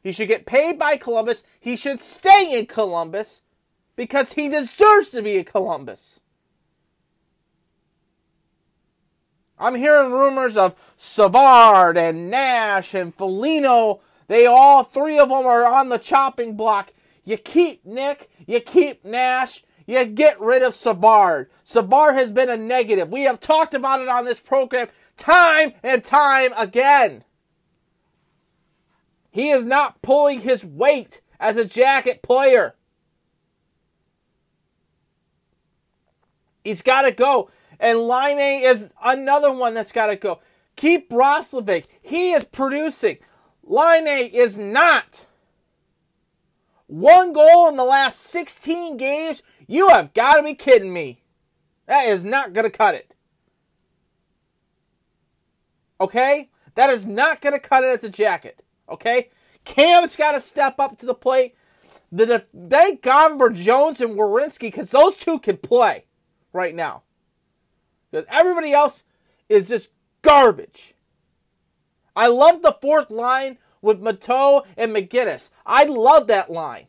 He 0.00 0.12
should 0.12 0.28
get 0.28 0.46
paid 0.46 0.78
by 0.78 0.96
Columbus. 0.96 1.42
He 1.58 1.74
should 1.74 2.00
stay 2.00 2.56
in 2.56 2.66
Columbus 2.66 3.42
because 3.96 4.34
he 4.34 4.48
deserves 4.48 5.10
to 5.10 5.22
be 5.22 5.38
in 5.38 5.44
Columbus. 5.44 6.20
I'm 9.58 9.76
hearing 9.76 10.12
rumors 10.12 10.56
of 10.56 10.94
Savard 10.98 11.96
and 11.96 12.30
Nash 12.30 12.94
and 12.94 13.14
Foligno. 13.14 14.00
They 14.26 14.46
all 14.46 14.84
three 14.84 15.18
of 15.18 15.28
them 15.28 15.46
are 15.46 15.64
on 15.64 15.88
the 15.88 15.98
chopping 15.98 16.56
block. 16.56 16.92
You 17.24 17.38
keep 17.38 17.84
Nick, 17.84 18.30
you 18.46 18.60
keep 18.60 19.04
Nash, 19.04 19.64
you 19.86 20.04
get 20.04 20.40
rid 20.40 20.62
of 20.62 20.74
Savard. 20.74 21.50
Savard 21.64 22.16
has 22.16 22.30
been 22.30 22.50
a 22.50 22.56
negative. 22.56 23.10
We 23.10 23.22
have 23.22 23.40
talked 23.40 23.74
about 23.74 24.00
it 24.00 24.08
on 24.08 24.24
this 24.24 24.40
program 24.40 24.88
time 25.16 25.74
and 25.82 26.02
time 26.02 26.52
again. 26.56 27.24
He 29.30 29.50
is 29.50 29.64
not 29.64 30.00
pulling 30.02 30.40
his 30.40 30.64
weight 30.64 31.20
as 31.40 31.56
a 31.56 31.64
jacket 31.64 32.22
player. 32.22 32.74
He's 36.62 36.82
got 36.82 37.02
to 37.02 37.12
go. 37.12 37.50
And 37.78 37.98
Laine 38.00 38.62
is 38.62 38.92
another 39.02 39.52
one 39.52 39.74
that's 39.74 39.92
got 39.92 40.08
to 40.08 40.16
go. 40.16 40.40
Keep 40.76 41.10
Roslovic. 41.10 41.86
He 42.02 42.32
is 42.32 42.44
producing. 42.44 43.18
Laine 43.62 44.30
is 44.32 44.58
not. 44.58 45.24
One 46.86 47.32
goal 47.32 47.68
in 47.68 47.76
the 47.76 47.84
last 47.84 48.20
16 48.20 48.96
games? 48.96 49.42
You 49.66 49.88
have 49.88 50.12
got 50.14 50.36
to 50.36 50.42
be 50.42 50.54
kidding 50.54 50.92
me. 50.92 51.22
That 51.86 52.06
is 52.06 52.24
not 52.24 52.52
going 52.52 52.64
to 52.64 52.76
cut 52.76 52.94
it. 52.94 53.14
Okay? 56.00 56.50
That 56.74 56.90
is 56.90 57.06
not 57.06 57.40
going 57.40 57.52
to 57.52 57.58
cut 57.58 57.84
it 57.84 57.98
as 57.98 58.04
a 58.04 58.08
jacket. 58.08 58.62
Okay? 58.88 59.30
Cam's 59.64 60.16
got 60.16 60.32
to 60.32 60.40
step 60.40 60.78
up 60.78 60.98
to 60.98 61.06
the 61.06 61.14
plate. 61.14 61.54
The, 62.12 62.44
thank 62.68 63.02
God 63.02 63.38
for 63.38 63.50
Jones 63.50 64.00
and 64.00 64.16
Werenski 64.16 64.60
because 64.60 64.90
those 64.90 65.16
two 65.16 65.38
can 65.38 65.56
play 65.56 66.04
right 66.52 66.74
now. 66.74 67.02
Because 68.14 68.28
everybody 68.30 68.72
else 68.72 69.02
is 69.48 69.66
just 69.66 69.90
garbage. 70.22 70.94
I 72.14 72.28
love 72.28 72.62
the 72.62 72.76
fourth 72.80 73.10
line 73.10 73.58
with 73.82 74.00
Matteau 74.00 74.64
and 74.76 74.94
McGinnis. 74.94 75.50
I 75.66 75.82
love 75.82 76.28
that 76.28 76.48
line. 76.48 76.86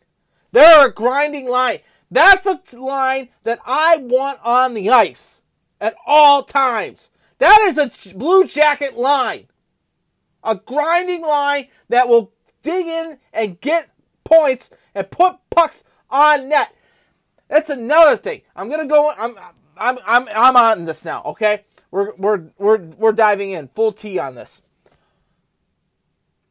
They're 0.52 0.86
a 0.86 0.94
grinding 0.94 1.50
line. 1.50 1.80
That's 2.12 2.46
a 2.46 2.62
line 2.80 3.30
that 3.44 3.58
I 3.66 3.98
want 3.98 4.40
on 4.44 4.76
the 4.76 4.92
ice 4.92 5.42
at 5.82 5.96
all 6.06 6.44
times. 6.44 7.10
That 7.40 7.60
is 7.62 7.80
a 7.80 8.14
blue 8.16 8.46
jacket 8.46 8.96
line. 8.96 9.48
A 10.44 10.54
grinding 10.54 11.24
line 11.24 11.70
that 11.90 12.08
will 12.08 12.34
dig 12.62 12.86
in 12.86 13.18
and 13.34 13.60
get 13.62 13.90
points 14.24 14.70
and 14.94 15.10
put 15.10 15.38
pucks 15.50 15.84
on 16.08 16.50
net. 16.50 16.72
That's 17.48 17.72
another 17.72 18.16
thing. 18.16 18.42
I'm 18.56 18.70
gonna 18.70 18.86
go. 18.86 19.12
I'm 19.18 19.36
I'm 19.78 20.00
I'm 20.06 20.28
I'm 20.30 20.56
on 20.56 20.86
this 20.86 21.06
now. 21.06 21.22
Okay, 21.26 21.64
we're 21.92 22.14
we're 22.16 22.44
we're 22.58 22.78
we're 22.78 23.12
diving 23.12 23.52
in 23.52 23.70
full 23.70 23.92
T 23.92 24.20
on 24.20 24.36
this. 24.36 24.62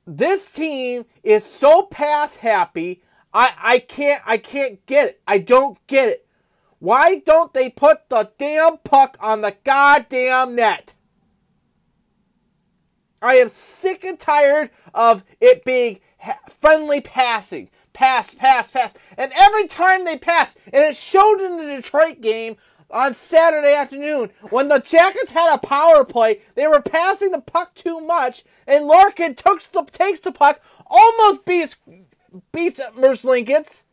This 0.06 0.52
team 0.52 1.06
is 1.22 1.44
so 1.44 1.82
pass 1.82 2.36
happy. 2.36 3.02
I 3.32 3.54
I 3.60 3.78
can't 3.78 4.22
I 4.26 4.38
can't 4.38 4.84
get 4.86 5.08
it. 5.08 5.20
I 5.26 5.38
don't 5.38 5.78
get 5.86 6.08
it. 6.08 6.26
Why 6.78 7.18
don't 7.18 7.54
they 7.54 7.70
put 7.70 8.08
the 8.10 8.30
damn 8.38 8.78
puck 8.78 9.16
on 9.20 9.40
the 9.40 9.56
goddamn 9.64 10.54
net? 10.54 10.94
I 13.22 13.36
am 13.36 13.48
sick 13.48 14.04
and 14.04 14.18
tired 14.18 14.68
of 14.92 15.24
it 15.40 15.64
being 15.64 16.00
friendly 16.60 17.00
passing. 17.00 17.70
Pass, 17.94 18.34
pass, 18.34 18.70
pass. 18.70 18.92
And 19.16 19.32
every 19.34 19.66
time 19.66 20.04
they 20.04 20.18
pass, 20.18 20.54
and 20.72 20.84
it 20.84 20.96
showed 20.96 21.40
in 21.40 21.56
the 21.56 21.64
Detroit 21.64 22.20
game 22.20 22.56
on 22.90 23.14
Saturday 23.14 23.74
afternoon, 23.74 24.30
when 24.50 24.68
the 24.68 24.78
Jackets 24.78 25.32
had 25.32 25.54
a 25.54 25.58
power 25.58 26.04
play, 26.04 26.40
they 26.54 26.66
were 26.66 26.80
passing 26.80 27.32
the 27.32 27.40
puck 27.40 27.74
too 27.74 28.00
much, 28.00 28.44
and 28.66 28.86
Larkin 28.86 29.34
takes 29.34 29.66
the, 29.66 29.82
takes 29.82 30.20
the 30.20 30.32
puck, 30.32 30.60
almost 30.86 31.44
beats, 31.44 31.76
beats 32.52 32.80
Merzlikins 32.96 33.84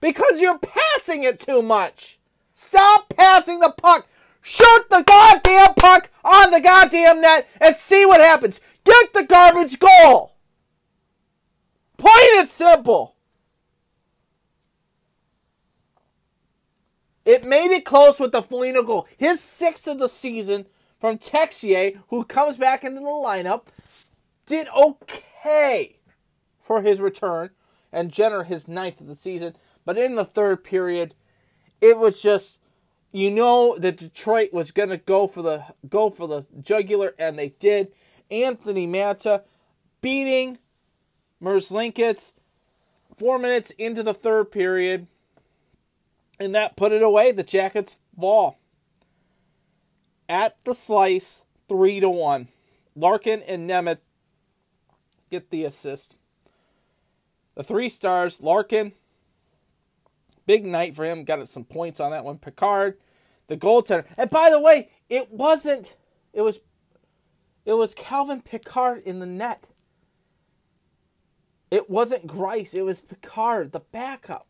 because 0.00 0.40
you're 0.40 0.58
passing 0.58 1.22
it 1.22 1.40
too 1.40 1.62
much. 1.62 2.18
Stop 2.52 3.14
passing 3.16 3.60
the 3.60 3.70
puck. 3.70 4.06
Shoot 4.42 4.88
the 4.90 5.02
goddamn 5.02 5.74
puck 5.74 6.10
on 6.24 6.50
the 6.50 6.60
goddamn 6.60 7.20
net 7.20 7.48
and 7.60 7.76
see 7.76 8.06
what 8.06 8.20
happens. 8.20 8.60
Get 8.84 9.12
the 9.12 9.24
garbage 9.24 9.78
goal. 9.78 10.36
Plain 11.98 12.38
and 12.38 12.48
simple. 12.48 13.16
It 17.24 17.46
made 17.46 17.70
it 17.70 17.84
close 17.84 18.18
with 18.18 18.32
the 18.32 18.42
Foligno 18.42 18.82
goal. 18.82 19.06
His 19.16 19.40
sixth 19.40 19.86
of 19.86 19.98
the 19.98 20.08
season 20.08 20.66
from 21.00 21.18
Texier, 21.18 22.00
who 22.08 22.24
comes 22.24 22.56
back 22.56 22.84
into 22.84 23.00
the 23.00 23.06
lineup, 23.06 23.66
did 24.46 24.68
okay 24.76 25.96
for 26.62 26.82
his 26.82 27.00
return, 27.00 27.50
and 27.92 28.10
Jenner 28.10 28.44
his 28.44 28.68
ninth 28.68 29.00
of 29.00 29.06
the 29.06 29.14
season. 29.14 29.56
But 29.84 29.98
in 29.98 30.14
the 30.14 30.24
third 30.24 30.64
period, 30.64 31.14
it 31.80 31.98
was 31.98 32.22
just 32.22 32.58
you 33.12 33.30
know 33.30 33.76
that 33.78 33.96
Detroit 33.96 34.52
was 34.52 34.70
gonna 34.70 34.98
go 34.98 35.26
for 35.26 35.42
the 35.42 35.64
go 35.88 36.10
for 36.10 36.28
the 36.28 36.46
jugular, 36.60 37.14
and 37.18 37.38
they 37.38 37.50
did. 37.58 37.92
Anthony 38.30 38.86
Mantha 38.86 39.42
beating 40.00 40.58
Merzlikins 41.42 42.32
four 43.16 43.38
minutes 43.38 43.70
into 43.72 44.02
the 44.02 44.14
third 44.14 44.52
period, 44.52 45.08
and 46.40 46.54
that 46.54 46.74
put 46.74 46.90
it 46.90 47.02
away. 47.02 47.30
The 47.30 47.42
Jackets 47.42 47.98
fall 48.18 48.58
at 50.28 50.56
the 50.64 50.74
slice, 50.74 51.42
three 51.68 52.00
to 52.00 52.08
one. 52.08 52.48
Larkin 52.96 53.42
and 53.42 53.68
Nemeth 53.68 53.98
get 55.30 55.50
the 55.50 55.64
assist. 55.64 56.16
The 57.54 57.62
three 57.62 57.90
stars, 57.90 58.40
Larkin, 58.40 58.92
big 60.46 60.64
night 60.64 60.94
for 60.96 61.04
him. 61.04 61.24
Got 61.24 61.46
some 61.48 61.64
points 61.64 62.00
on 62.00 62.10
that 62.10 62.24
one. 62.24 62.38
Pickard, 62.38 62.96
the 63.48 63.56
goaltender. 63.56 64.06
And 64.16 64.30
by 64.30 64.50
the 64.50 64.60
way, 64.60 64.90
it 65.08 65.30
wasn't. 65.30 65.94
It 66.32 66.40
was. 66.40 66.60
It 67.66 67.74
was 67.74 67.94
Calvin 67.94 68.40
Pickard 68.40 69.00
in 69.00 69.18
the 69.18 69.26
net. 69.26 69.68
It 71.70 71.90
wasn't 71.90 72.26
Greiss. 72.26 72.72
It 72.72 72.82
was 72.82 73.02
Pickard, 73.02 73.72
the 73.72 73.82
backup. 73.92 74.46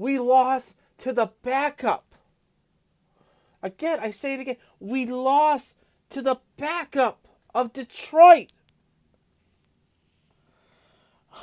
We 0.00 0.18
lost 0.18 0.76
to 0.96 1.12
the 1.12 1.30
backup. 1.42 2.14
Again, 3.62 3.98
I 4.00 4.10
say 4.12 4.32
it 4.32 4.40
again. 4.40 4.56
We 4.78 5.04
lost 5.04 5.76
to 6.08 6.22
the 6.22 6.40
backup 6.56 7.28
of 7.54 7.74
Detroit. 7.74 8.54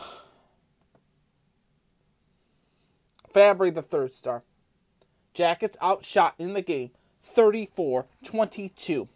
Fabbri, 3.32 3.72
the 3.72 3.84
third 3.84 4.12
star. 4.12 4.42
Jackets 5.36 5.78
outshot 5.80 6.34
in 6.40 6.54
the 6.54 6.64
game 6.64 6.90
34 7.22 8.08
22. 8.26 9.08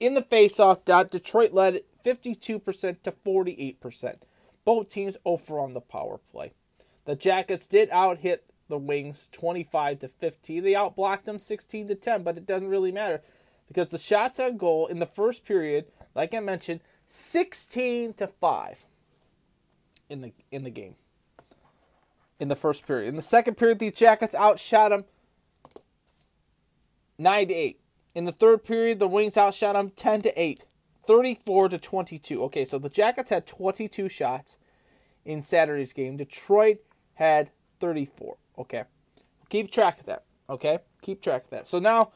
In 0.00 0.14
the 0.14 0.22
faceoff 0.22 0.84
dot, 0.84 1.12
Detroit 1.12 1.52
led 1.52 1.82
52% 2.04 2.42
to 3.04 3.12
48%. 3.12 4.16
Both 4.64 4.88
teams 4.88 5.16
over 5.24 5.60
on 5.60 5.74
the 5.74 5.80
power 5.80 6.18
play. 6.32 6.54
The 7.08 7.16
Jackets 7.16 7.66
did 7.66 7.88
out 7.88 8.18
hit 8.18 8.44
the 8.68 8.76
Wings 8.76 9.30
25 9.32 10.00
to 10.00 10.08
15. 10.08 10.62
They 10.62 10.72
outblocked 10.74 11.24
them 11.24 11.38
16 11.38 11.88
to 11.88 11.94
10, 11.94 12.22
but 12.22 12.36
it 12.36 12.44
doesn't 12.44 12.68
really 12.68 12.92
matter 12.92 13.22
because 13.66 13.88
the 13.88 13.96
shots 13.96 14.38
on 14.38 14.58
goal 14.58 14.86
in 14.86 14.98
the 14.98 15.06
first 15.06 15.46
period, 15.46 15.86
like 16.14 16.34
I 16.34 16.40
mentioned, 16.40 16.80
16 17.06 18.12
to 18.12 18.26
5 18.26 18.84
in 20.10 20.20
the 20.20 20.32
in 20.50 20.64
the 20.64 20.70
game 20.70 20.96
in 22.38 22.48
the 22.48 22.56
first 22.56 22.86
period. 22.86 23.08
In 23.08 23.16
the 23.16 23.22
second 23.22 23.56
period, 23.56 23.78
the 23.78 23.90
Jackets 23.90 24.34
outshot 24.34 24.90
them 24.90 25.06
9 27.16 27.48
to 27.48 27.54
8. 27.54 27.80
In 28.16 28.26
the 28.26 28.32
third 28.32 28.66
period, 28.66 28.98
the 28.98 29.08
Wings 29.08 29.38
outshot 29.38 29.76
them 29.76 29.92
10 29.96 30.20
to 30.22 30.38
8. 30.38 30.62
34 31.06 31.70
to 31.70 31.78
22. 31.78 32.42
Okay, 32.42 32.66
so 32.66 32.78
the 32.78 32.90
Jackets 32.90 33.30
had 33.30 33.46
22 33.46 34.10
shots 34.10 34.58
in 35.24 35.42
Saturday's 35.42 35.94
game. 35.94 36.18
Detroit 36.18 36.82
had 37.18 37.50
34. 37.80 38.36
Okay. 38.58 38.84
Keep 39.48 39.72
track 39.72 39.98
of 39.98 40.06
that. 40.06 40.22
Okay? 40.48 40.78
Keep 41.02 41.20
track 41.20 41.44
of 41.44 41.50
that. 41.50 41.66
So 41.66 41.80
now 41.80 42.12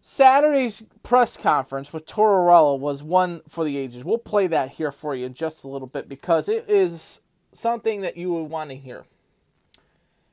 Saturday's 0.00 0.88
press 1.02 1.36
conference 1.36 1.92
with 1.92 2.06
Tortorella 2.06 2.78
was 2.78 3.02
one 3.02 3.42
for 3.46 3.64
the 3.64 3.76
ages. 3.76 4.02
We'll 4.02 4.16
play 4.16 4.46
that 4.46 4.76
here 4.76 4.92
for 4.92 5.14
you 5.14 5.26
in 5.26 5.34
just 5.34 5.62
a 5.62 5.68
little 5.68 5.86
bit 5.86 6.08
because 6.08 6.48
it 6.48 6.64
is 6.68 7.20
something 7.52 8.00
that 8.00 8.16
you 8.16 8.32
would 8.32 8.44
want 8.44 8.70
to 8.70 8.76
hear 8.76 9.04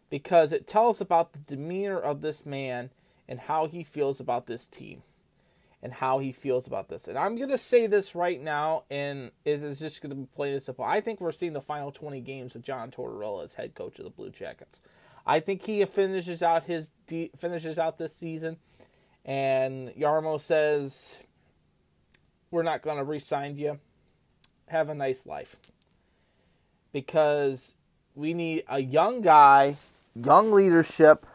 because 0.10 0.54
it 0.54 0.66
tells 0.66 1.02
about 1.02 1.34
the 1.34 1.40
demeanor 1.40 2.00
of 2.00 2.22
this 2.22 2.46
man 2.46 2.92
and 3.28 3.42
how 3.42 3.68
he 3.68 3.84
feels 3.84 4.22
about 4.22 4.48
this 4.48 4.68
team 4.68 5.04
and 5.82 5.94
how 5.94 6.20
he 6.20 6.32
feels 6.32 6.68
about 6.68 6.90
this. 6.90 7.08
And 7.08 7.18
I'm 7.18 7.36
going 7.36 7.50
to 7.50 7.58
say 7.58 7.88
this 7.88 8.14
right 8.14 8.42
now, 8.42 8.84
and 8.90 9.32
it 9.46 9.64
is 9.64 9.80
just 9.80 10.02
going 10.02 10.10
to 10.10 10.16
be 10.16 10.26
play 10.36 10.52
this 10.52 10.68
up. 10.68 10.80
I 10.80 11.00
think 11.00 11.22
we're 11.22 11.32
seeing 11.32 11.54
the 11.54 11.62
final 11.62 11.92
20 11.92 12.20
games 12.22 12.56
of 12.56 12.62
John 12.62 12.92
Tortorella 12.92 13.46
as 13.46 13.54
head 13.54 13.76
coach 13.76 13.98
of 14.00 14.04
the 14.04 14.12
Blue 14.12 14.30
Jackets. 14.30 14.82
I 15.26 15.40
think 15.40 15.64
he 15.66 15.84
finishes 15.86 16.44
out 16.44 16.66
his 16.66 16.92
de- 17.08 17.32
finishes 17.38 17.78
out 17.78 17.98
this 17.98 18.16
season, 18.16 18.58
and 19.24 19.90
Jarmo 19.90 20.40
says, 20.40 21.18
"We're 22.52 22.64
not 22.64 22.82
going 22.82 22.98
to 22.98 23.04
re-sign 23.04 23.58
you. 23.58 23.80
Have 24.68 24.90
a 24.90 24.96
nice 24.96 25.26
life." 25.26 25.56
Because 26.92 27.76
we 28.16 28.34
need 28.34 28.64
a 28.68 28.80
young 28.80 29.22
guy, 29.22 29.76
young 30.16 30.52
leadership. 30.52 31.26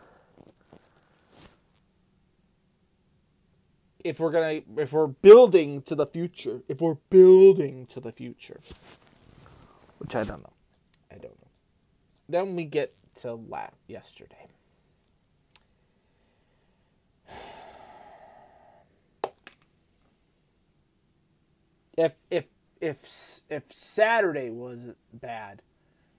If 4.04 4.20
we're 4.20 4.30
gonna, 4.30 4.60
if 4.76 4.92
we're 4.92 5.06
building 5.08 5.82
to 5.82 5.94
the 5.94 6.06
future, 6.06 6.62
if 6.68 6.80
we're 6.80 6.98
building 7.08 7.86
to 7.86 8.00
the 8.00 8.12
future, 8.12 8.60
which 9.98 10.14
I 10.14 10.24
don't 10.24 10.42
know, 10.42 10.52
I 11.10 11.14
don't 11.14 11.40
know. 11.40 11.48
Then 12.28 12.54
we 12.54 12.64
get 12.64 12.94
to 13.16 13.34
lap 13.34 13.74
yesterday. 13.88 14.48
If 21.96 22.14
if 22.28 22.46
if 22.80 23.42
if 23.48 23.62
Saturday 23.70 24.50
was 24.50 24.94
bad, 25.12 25.62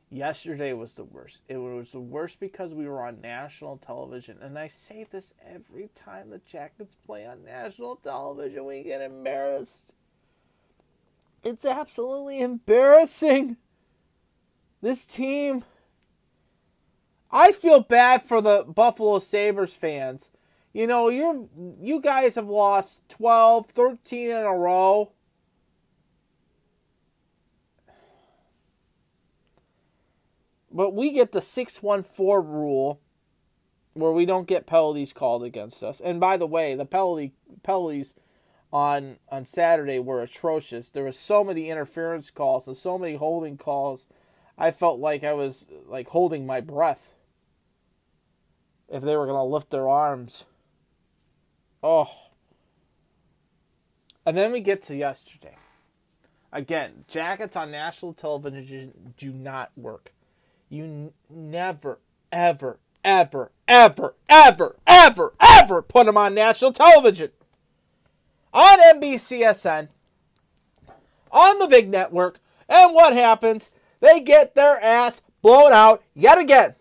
yesterday 0.09 0.73
was 0.73 0.93
the 0.93 1.03
worst. 1.03 1.41
It 1.47 1.57
was 1.57 1.91
the 1.91 1.99
worst 1.99 2.39
because 2.39 2.73
we 2.73 2.87
were 2.87 3.05
on 3.05 3.21
national 3.21 3.77
television. 3.77 4.37
And 4.41 4.57
I 4.57 4.67
say 4.67 5.05
this 5.09 5.33
every 5.45 5.89
time 5.95 6.29
the 6.29 6.39
Jackets 6.39 6.95
play 7.05 7.25
on 7.25 7.43
national 7.43 7.97
television, 7.97 8.65
we 8.65 8.83
get 8.83 9.01
embarrassed. 9.01 9.91
It's 11.43 11.65
absolutely 11.65 12.41
embarrassing. 12.41 13.57
This 14.81 15.05
team. 15.05 15.63
I 17.31 17.51
feel 17.51 17.81
bad 17.81 18.23
for 18.23 18.41
the 18.41 18.63
Buffalo 18.63 19.19
Sabres 19.19 19.73
fans. 19.73 20.29
You 20.73 20.87
know, 20.87 21.09
you 21.09 21.49
you 21.81 22.01
guys 22.01 22.35
have 22.35 22.49
lost 22.49 23.07
12, 23.09 23.67
13 23.67 24.29
in 24.29 24.37
a 24.37 24.53
row. 24.53 25.11
But 30.75 30.93
we 30.93 31.13
get 31.13 31.31
the 31.31 31.41
614 31.41 32.51
rule 32.51 32.99
where 33.93 34.11
we 34.11 34.25
don't 34.25 34.45
get 34.45 34.67
penalties 34.67 35.13
called 35.13 35.41
against 35.41 35.81
us. 35.81 36.01
And 36.01 36.19
by 36.19 36.35
the 36.35 36.45
way, 36.45 36.75
the 36.75 36.85
penalty 36.85 37.31
penalties 37.63 38.13
on 38.73 39.19
on 39.29 39.45
Saturday 39.45 39.99
were 39.99 40.21
atrocious. 40.21 40.89
There 40.89 41.05
were 41.05 41.13
so 41.13 41.45
many 41.45 41.69
interference 41.69 42.29
calls 42.29 42.67
and 42.67 42.75
so 42.75 42.97
many 42.97 43.15
holding 43.15 43.57
calls. 43.57 44.05
I 44.57 44.71
felt 44.71 44.99
like 44.99 45.23
I 45.23 45.31
was 45.31 45.65
like 45.87 46.09
holding 46.09 46.45
my 46.45 46.59
breath 46.59 47.13
if 48.89 49.01
they 49.01 49.15
were 49.15 49.27
going 49.27 49.37
to 49.37 49.43
lift 49.43 49.69
their 49.69 49.87
arms. 49.87 50.43
Oh. 51.81 52.11
And 54.25 54.35
then 54.35 54.51
we 54.51 54.59
get 54.59 54.81
to 54.83 54.95
yesterday. 54.95 55.55
Again, 56.51 57.05
jackets 57.07 57.55
on 57.55 57.71
national 57.71 58.13
television 58.13 59.13
do 59.15 59.31
not 59.31 59.71
work. 59.77 60.11
You 60.75 61.13
never, 61.29 61.99
ever, 62.33 62.79
ever, 63.01 63.51
ever, 63.65 64.15
ever, 64.27 64.75
ever, 64.85 65.33
ever 65.39 65.81
put 65.81 66.05
them 66.05 66.17
on 66.17 66.35
national 66.35 66.73
television. 66.73 67.31
On 68.53 68.79
NBCSN, 68.99 69.89
on 71.31 71.59
the 71.59 71.67
big 71.69 71.89
network, 71.89 72.39
and 72.67 72.93
what 72.93 73.13
happens? 73.13 73.69
They 74.01 74.19
get 74.19 74.53
their 74.53 74.77
ass 74.83 75.21
blown 75.41 75.71
out 75.71 76.03
yet 76.13 76.37
again. 76.37 76.75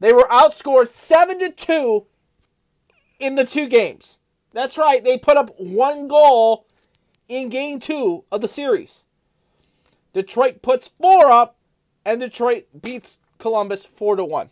They 0.00 0.12
were 0.12 0.28
outscored 0.30 0.90
7 0.90 1.38
to 1.38 1.50
2 1.50 2.04
in 3.18 3.36
the 3.36 3.46
two 3.46 3.66
games. 3.66 4.18
That's 4.52 4.76
right, 4.76 5.02
they 5.02 5.16
put 5.16 5.38
up 5.38 5.58
one 5.58 6.06
goal 6.06 6.66
in 7.28 7.48
game 7.48 7.80
2 7.80 8.24
of 8.30 8.42
the 8.42 8.48
series. 8.48 9.04
Detroit 10.12 10.60
puts 10.60 10.90
4 11.00 11.30
up 11.30 11.55
and 12.06 12.20
Detroit 12.20 12.68
beats 12.80 13.18
Columbus 13.38 13.84
4 13.84 14.16
to 14.16 14.24
1. 14.24 14.50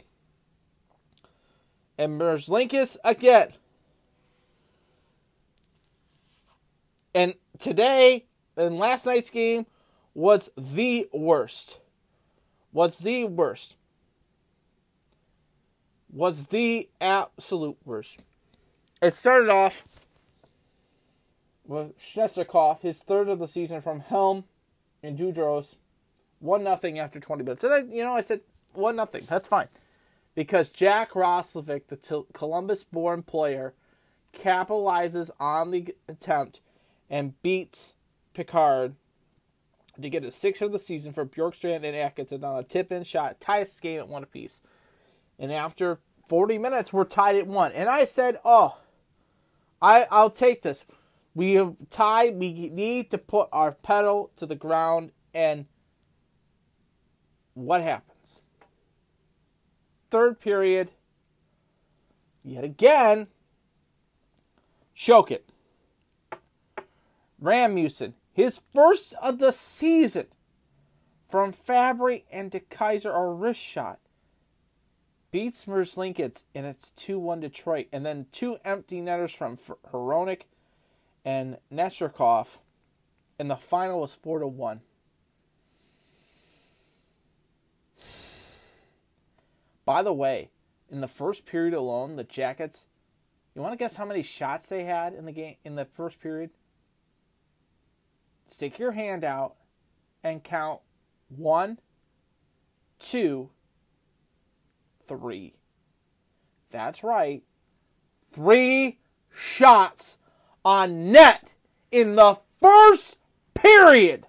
And 1.96 2.20
Merzlikins 2.20 2.96
again. 3.04 3.52
And 7.14 7.34
today, 7.60 8.26
in 8.56 8.76
last 8.76 9.06
night's 9.06 9.30
game, 9.30 9.66
was 10.12 10.50
the 10.58 11.08
worst. 11.12 11.78
Was 12.72 12.98
the 12.98 13.26
worst. 13.26 13.76
Was 16.12 16.48
the 16.48 16.88
absolute 17.00 17.76
worst. 17.84 18.18
It 19.00 19.14
started 19.14 19.48
off 19.48 20.00
with 21.64 21.96
Svechnikov, 21.98 22.80
his 22.80 22.98
third 22.98 23.28
of 23.28 23.38
the 23.38 23.46
season 23.46 23.80
from 23.80 24.00
Helm 24.00 24.44
and 25.04 25.16
Dudros, 25.16 25.76
one 26.40 26.62
nothing 26.64 26.98
after 26.98 27.20
20 27.20 27.42
minutes. 27.44 27.64
And 27.64 27.72
I, 27.72 27.78
you 27.78 28.02
know, 28.02 28.12
I 28.12 28.20
said 28.20 28.40
one 28.72 28.96
nothing. 28.96 29.22
That's 29.28 29.46
fine, 29.46 29.68
because 30.34 30.68
Jack 30.68 31.12
Roslovic, 31.12 31.88
the 31.88 32.24
Columbus-born 32.32 33.22
player, 33.22 33.74
capitalizes 34.32 35.30
on 35.38 35.70
the 35.70 35.94
attempt 36.08 36.60
and 37.08 37.40
beats 37.42 37.94
Pickard 38.34 38.96
to 40.00 40.10
get 40.10 40.24
a 40.24 40.32
sixth 40.32 40.60
of 40.60 40.72
the 40.72 40.78
season 40.78 41.12
for 41.12 41.24
Bjorkstrand 41.24 41.84
and 41.84 41.96
Atkinson 41.96 42.42
on 42.42 42.58
a 42.58 42.64
tip-in 42.64 43.04
shot, 43.04 43.40
ties 43.40 43.74
the 43.74 43.80
game 43.80 44.00
at 44.00 44.08
one 44.08 44.24
apiece. 44.24 44.60
And 45.38 45.52
after 45.52 46.00
40 46.28 46.58
minutes, 46.58 46.92
we're 46.92 47.04
tied 47.04 47.36
at 47.36 47.46
one. 47.46 47.70
And 47.72 47.88
I 47.88 48.04
said, 48.04 48.40
"Oh, 48.44 48.78
I 49.80 50.06
I'll 50.10 50.30
take 50.30 50.62
this. 50.62 50.84
We 51.34 51.54
have 51.54 51.76
tied. 51.90 52.36
We 52.36 52.70
need 52.70 53.10
to 53.10 53.18
put 53.18 53.48
our 53.52 53.72
pedal 53.72 54.30
to 54.36 54.46
the 54.46 54.56
ground." 54.56 55.12
And 55.32 55.66
what 57.54 57.82
happens? 57.82 58.40
Third 60.10 60.38
period. 60.38 60.90
Yet 62.44 62.62
again, 62.62 63.28
choke 64.94 65.30
it. 65.30 65.48
Rasmussen, 67.40 68.14
his 68.32 68.60
first 68.74 69.14
of 69.22 69.38
the 69.38 69.52
season 69.52 70.26
from 71.28 71.52
Fabbri 71.52 72.24
and 72.30 72.50
DeKeyser, 72.50 73.14
a 73.14 73.32
wrist 73.32 73.60
shot. 73.60 73.98
Beats 75.30 75.64
Merzlikins, 75.64 76.44
and 76.54 76.64
it's 76.64 76.92
2 76.92 77.18
1 77.18 77.40
Detroit. 77.40 77.88
And 77.92 78.06
then 78.06 78.26
two 78.30 78.58
empty 78.64 79.00
netters 79.00 79.32
from 79.32 79.58
Hronek 79.92 80.42
and 81.24 81.58
Nesterkov. 81.72 82.58
And 83.36 83.50
the 83.50 83.56
final 83.56 84.00
was 84.00 84.12
4 84.12 84.38
to 84.38 84.46
1. 84.46 84.80
By 89.84 90.02
the 90.02 90.12
way, 90.12 90.50
in 90.90 91.00
the 91.00 91.08
first 91.08 91.46
period 91.46 91.74
alone, 91.74 92.16
the 92.16 92.24
Jackets, 92.24 92.86
you 93.54 93.62
want 93.62 93.72
to 93.72 93.78
guess 93.78 93.96
how 93.96 94.06
many 94.06 94.22
shots 94.22 94.68
they 94.68 94.84
had 94.84 95.14
in 95.14 95.26
the 95.26 95.32
game 95.32 95.56
in 95.64 95.76
the 95.76 95.84
first 95.84 96.20
period? 96.20 96.50
Stick 98.48 98.78
your 98.78 98.92
hand 98.92 99.24
out 99.24 99.54
and 100.22 100.42
count 100.42 100.80
one, 101.28 101.78
two, 102.98 103.50
three. 105.06 105.54
That's 106.70 107.04
right. 107.04 107.42
Three 108.30 108.98
shots 109.32 110.18
on 110.64 111.12
net 111.12 111.52
in 111.90 112.16
the 112.16 112.38
first 112.60 113.16
period. 113.54 114.26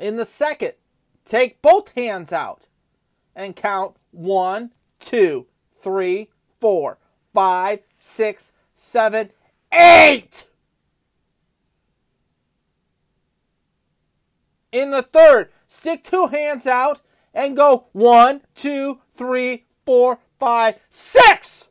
In 0.00 0.16
the 0.16 0.24
second, 0.24 0.72
take 1.26 1.60
both 1.60 1.92
hands 1.92 2.32
out 2.32 2.66
and 3.36 3.54
count 3.54 3.96
one, 4.12 4.70
two, 4.98 5.46
three, 5.78 6.30
four, 6.58 6.96
five, 7.34 7.80
six, 7.96 8.52
seven, 8.74 9.30
eight. 9.72 10.46
In 14.72 14.90
the 14.90 15.02
third, 15.02 15.50
stick 15.68 16.02
two 16.02 16.28
hands 16.28 16.66
out 16.66 17.02
and 17.34 17.54
go 17.54 17.88
one, 17.92 18.40
two, 18.54 19.00
three, 19.14 19.66
four, 19.84 20.18
five, 20.38 20.76
six. 20.88 21.68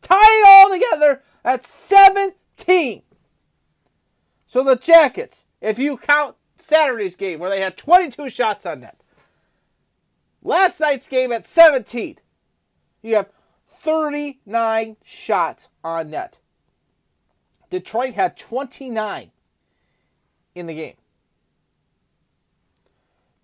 Tie 0.00 0.14
it 0.14 0.46
all 0.46 0.70
together. 0.72 1.22
at 1.44 1.66
17. 1.66 3.02
So 4.46 4.62
the 4.62 4.76
Jackets, 4.76 5.44
if 5.60 5.78
you 5.80 5.96
count 5.96 6.36
Saturday's 6.66 7.14
game 7.14 7.38
where 7.38 7.48
they 7.48 7.60
had 7.60 7.76
22 7.76 8.28
shots 8.28 8.66
on 8.66 8.80
net, 8.80 8.96
last 10.42 10.80
night's 10.80 11.06
game 11.06 11.30
at 11.30 11.46
17, 11.46 12.18
you 13.02 13.14
have 13.14 13.30
39 13.68 14.96
shots 15.04 15.68
on 15.84 16.10
net. 16.10 16.38
Detroit 17.70 18.14
had 18.14 18.36
29 18.36 19.30
in 20.56 20.66
the 20.66 20.74
game. 20.74 20.96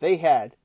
They 0.00 0.16
had 0.16 0.56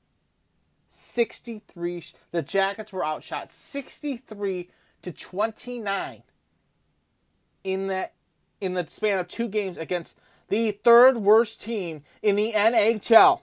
63. 0.89 2.05
The 2.31 2.41
Jackets 2.41 2.91
were 2.91 3.05
outshot 3.05 3.51
63 3.51 4.69
to 5.03 5.11
29 5.11 6.23
in 7.63 7.87
that 7.87 8.13
in 8.59 8.73
the 8.73 8.87
span 8.87 9.19
of 9.19 9.27
two 9.27 9.47
games 9.47 9.77
against 9.77 10.17
the 10.49 10.71
third 10.71 11.17
worst 11.17 11.61
team 11.61 12.03
in 12.21 12.35
the 12.35 12.53
NHL. 12.53 13.41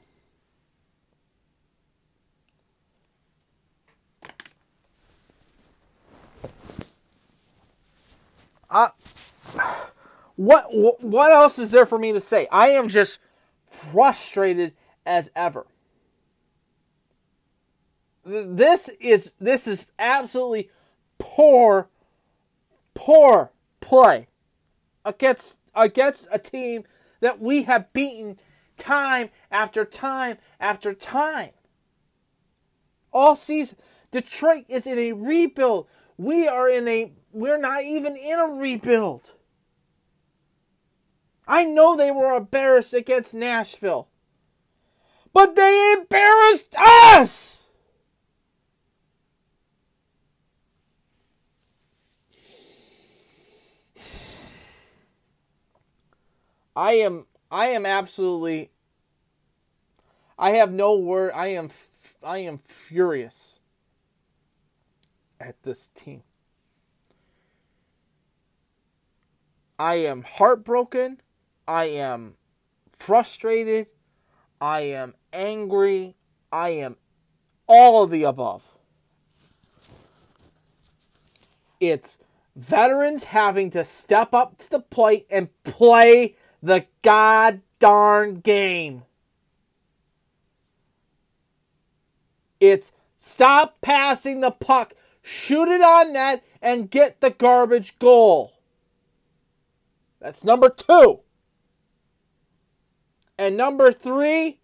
Uh, 8.70 8.88
what 10.34 10.66
what 10.74 11.30
else 11.30 11.60
is 11.60 11.70
there 11.70 11.86
for 11.86 11.96
me 11.98 12.12
to 12.12 12.20
say? 12.20 12.48
I 12.50 12.70
am 12.70 12.88
just 12.88 13.18
frustrated 13.70 14.72
as 15.06 15.30
ever. 15.36 15.66
This 18.24 18.90
is 19.00 19.32
this 19.40 19.68
is 19.68 19.86
absolutely 19.98 20.70
poor 21.18 21.88
poor 22.94 23.52
play 23.80 24.26
against 25.04 25.58
against 25.74 26.26
a 26.32 26.38
team 26.38 26.84
that 27.24 27.40
we 27.40 27.62
have 27.62 27.90
beaten 27.94 28.38
time 28.76 29.30
after 29.50 29.82
time 29.82 30.36
after 30.60 30.92
time. 30.92 31.52
All 33.14 33.34
season 33.34 33.78
Detroit 34.10 34.66
is 34.68 34.86
in 34.86 34.98
a 34.98 35.12
rebuild. 35.12 35.88
We 36.18 36.46
are 36.46 36.68
in 36.68 36.86
a 36.86 37.12
we're 37.32 37.56
not 37.56 37.82
even 37.82 38.14
in 38.14 38.38
a 38.38 38.44
rebuild. 38.44 39.30
I 41.48 41.64
know 41.64 41.96
they 41.96 42.10
were 42.10 42.36
embarrassed 42.36 42.92
against 42.92 43.34
Nashville. 43.34 44.08
But 45.32 45.56
they 45.56 45.94
embarrassed 45.98 46.74
us! 46.78 47.53
I 56.76 56.94
am 56.94 57.26
I 57.50 57.68
am 57.68 57.86
absolutely 57.86 58.70
I 60.38 60.50
have 60.52 60.72
no 60.72 60.96
word. 60.98 61.32
I 61.34 61.48
am 61.48 61.70
I 62.22 62.38
am 62.38 62.58
furious. 62.58 63.60
at 65.40 65.62
this 65.62 65.90
team. 65.94 66.22
I 69.78 69.96
am 69.96 70.22
heartbroken. 70.22 71.20
I 71.66 71.84
am 71.86 72.34
frustrated. 72.92 73.88
I 74.60 74.80
am 74.82 75.14
angry. 75.32 76.16
I 76.52 76.70
am 76.70 76.96
all 77.66 78.02
of 78.02 78.10
the 78.10 78.22
above. 78.24 78.62
It's 81.80 82.18
veterans 82.56 83.24
having 83.24 83.70
to 83.70 83.84
step 83.84 84.32
up 84.32 84.56
to 84.58 84.70
the 84.70 84.80
plate 84.80 85.26
and 85.28 85.48
play 85.64 86.36
the 86.64 86.86
god 87.02 87.60
darn 87.78 88.36
game. 88.36 89.02
It's 92.58 92.90
stop 93.18 93.82
passing 93.82 94.40
the 94.40 94.50
puck, 94.50 94.94
shoot 95.20 95.68
it 95.68 95.82
on 95.82 96.14
net, 96.14 96.42
and 96.62 96.90
get 96.90 97.20
the 97.20 97.28
garbage 97.28 97.98
goal. 97.98 98.54
That's 100.20 100.42
number 100.42 100.70
two. 100.70 101.20
And 103.36 103.58
number 103.58 103.92
three, 103.92 104.60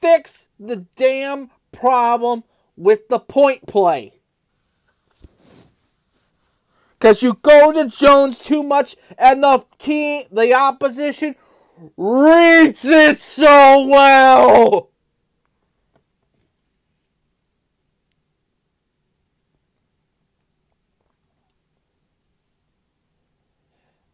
fix 0.00 0.48
the 0.58 0.86
damn 0.96 1.50
problem 1.72 2.42
with 2.74 3.08
the 3.08 3.18
point 3.18 3.66
play. 3.66 4.17
Because 6.98 7.22
you 7.22 7.34
go 7.42 7.70
to 7.72 7.88
Jones 7.88 8.40
too 8.40 8.62
much 8.62 8.96
and 9.16 9.42
the 9.42 9.64
team, 9.78 10.24
the 10.32 10.52
opposition, 10.52 11.36
reads 11.96 12.84
it 12.84 13.20
so 13.20 13.86
well. 13.86 14.90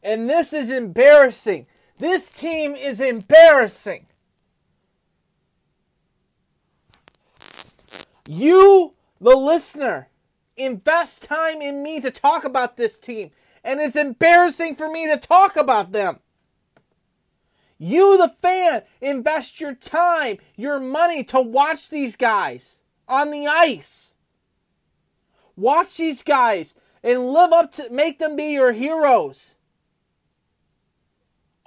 And 0.02 0.28
this 0.28 0.52
is 0.52 0.68
embarrassing. 0.68 1.66
This 1.96 2.30
team 2.30 2.74
is 2.74 3.00
embarrassing. 3.00 4.06
You, 8.28 8.92
the 9.20 9.34
listener, 9.34 10.08
invest 10.56 11.22
time 11.22 11.60
in 11.60 11.82
me 11.82 12.00
to 12.00 12.10
talk 12.10 12.44
about 12.44 12.76
this 12.76 12.98
team, 12.98 13.30
and 13.62 13.80
it's 13.80 13.96
embarrassing 13.96 14.76
for 14.76 14.90
me 14.90 15.06
to 15.06 15.16
talk 15.16 15.56
about 15.56 15.92
them. 15.92 16.20
You, 17.78 18.16
the 18.16 18.28
fan, 18.28 18.82
invest 19.00 19.60
your 19.60 19.74
time, 19.74 20.38
your 20.56 20.78
money 20.78 21.24
to 21.24 21.40
watch 21.40 21.88
these 21.88 22.16
guys 22.16 22.78
on 23.08 23.30
the 23.30 23.46
ice. 23.46 24.14
Watch 25.56 25.96
these 25.96 26.22
guys 26.22 26.74
and 27.02 27.32
live 27.32 27.52
up 27.52 27.72
to 27.72 27.90
make 27.90 28.18
them 28.18 28.36
be 28.36 28.52
your 28.52 28.72
heroes. 28.72 29.54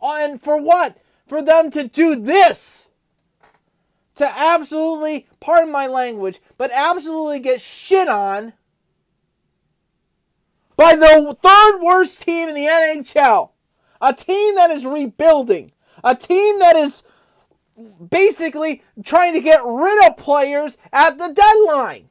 Uh, 0.02 0.18
and 0.20 0.42
for 0.42 0.62
what? 0.62 0.98
For 1.28 1.42
them 1.42 1.70
to 1.72 1.88
do 1.88 2.16
this. 2.16 2.88
To 4.16 4.26
absolutely, 4.26 5.28
pardon 5.40 5.72
my 5.72 5.88
language, 5.88 6.40
but 6.58 6.72
absolutely 6.74 7.40
get 7.40 7.62
shit 7.62 8.08
on 8.08 8.54
by 10.78 10.96
the 10.96 11.36
third 11.42 11.82
worst 11.82 12.22
team 12.22 12.48
in 12.48 12.56
the 12.56 12.68
NHL. 12.68 13.50
A 14.00 14.14
team 14.14 14.56
that 14.56 14.70
is 14.70 14.86
rebuilding. 14.86 15.72
A 16.04 16.16
team 16.16 16.60
that 16.60 16.76
is 16.76 17.04
basically 18.10 18.84
trying 19.04 19.34
to 19.34 19.42
get 19.42 19.62
rid 19.66 20.08
of 20.08 20.18
players 20.18 20.78
at 20.94 21.18
the 21.18 21.34
deadline. 21.34 22.10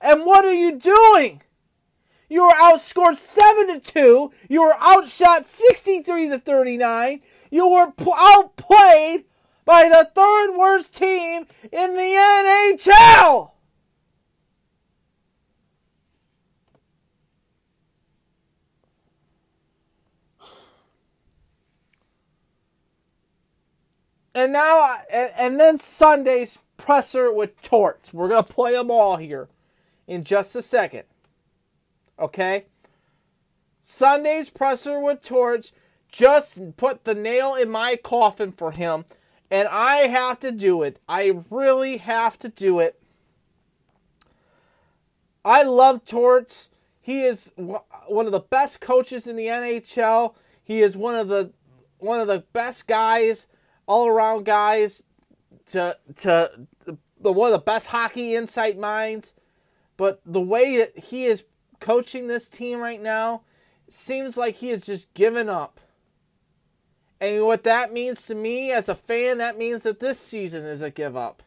And 0.00 0.26
what 0.26 0.44
are 0.44 0.52
you 0.52 0.76
doing? 0.76 1.42
You 2.28 2.44
were 2.44 2.54
outscored 2.54 3.16
7 3.16 3.68
to 3.68 3.80
2. 3.80 4.32
You 4.48 4.62
were 4.62 4.74
outshot 4.80 5.48
63 5.48 6.30
to 6.30 6.38
39. 6.38 7.20
You 7.50 7.68
were 7.68 7.92
outplayed 8.16 9.24
by 9.64 9.88
the 9.88 10.10
third 10.14 10.56
worst 10.56 10.96
team 10.96 11.46
in 11.70 11.94
the 11.94 12.78
NHL. 12.80 13.50
And 24.34 24.52
now, 24.52 24.98
and, 25.10 25.32
and 25.36 25.60
then 25.60 25.78
Sunday's 25.78 26.58
presser 26.76 27.32
with 27.32 27.60
Torts. 27.62 28.12
We're 28.12 28.28
going 28.28 28.44
to 28.44 28.52
play 28.52 28.72
them 28.72 28.90
all 28.90 29.16
here 29.16 29.48
in 30.06 30.24
just 30.24 30.54
a 30.56 30.62
second. 30.62 31.04
Okay? 32.18 32.66
Sunday's 33.82 34.50
presser 34.50 35.00
with 35.00 35.22
Torts 35.22 35.72
just 36.08 36.76
put 36.76 37.04
the 37.04 37.14
nail 37.14 37.54
in 37.54 37.70
my 37.70 37.96
coffin 37.96 38.52
for 38.52 38.72
him. 38.72 39.04
And 39.50 39.68
I 39.68 40.08
have 40.08 40.38
to 40.40 40.52
do 40.52 40.82
it. 40.82 40.98
I 41.08 41.40
really 41.50 41.96
have 41.98 42.38
to 42.40 42.48
do 42.48 42.78
it. 42.78 43.00
I 45.44 45.62
love 45.62 46.04
Torts. 46.04 46.68
He 47.00 47.22
is 47.22 47.52
one 47.56 48.26
of 48.26 48.32
the 48.32 48.40
best 48.40 48.80
coaches 48.80 49.26
in 49.26 49.36
the 49.36 49.46
NHL. 49.46 50.34
He 50.62 50.82
is 50.82 50.96
one 50.96 51.16
of 51.16 51.28
the 51.28 51.52
one 51.98 52.20
of 52.20 52.28
the 52.28 52.44
best 52.52 52.86
guys, 52.86 53.46
all 53.86 54.08
around 54.08 54.44
guys 54.44 55.02
to 55.70 55.96
to 56.16 56.66
the 57.20 57.32
one 57.32 57.52
of 57.52 57.52
the 57.52 57.64
best 57.64 57.88
hockey 57.88 58.34
insight 58.34 58.78
minds. 58.78 59.34
But 59.96 60.20
the 60.24 60.40
way 60.40 60.78
that 60.78 60.98
he 60.98 61.26
is 61.26 61.44
coaching 61.80 62.26
this 62.26 62.48
team 62.48 62.78
right 62.78 63.00
now 63.00 63.42
seems 63.88 64.36
like 64.36 64.56
he 64.56 64.70
has 64.70 64.84
just 64.84 65.12
given 65.14 65.48
up. 65.48 65.80
And 67.20 67.44
what 67.44 67.64
that 67.64 67.92
means 67.92 68.22
to 68.26 68.34
me 68.34 68.72
as 68.72 68.88
a 68.88 68.94
fan, 68.94 69.38
that 69.38 69.58
means 69.58 69.82
that 69.82 70.00
this 70.00 70.18
season 70.18 70.64
is 70.64 70.80
a 70.80 70.90
give 70.90 71.16
up. 71.16 71.42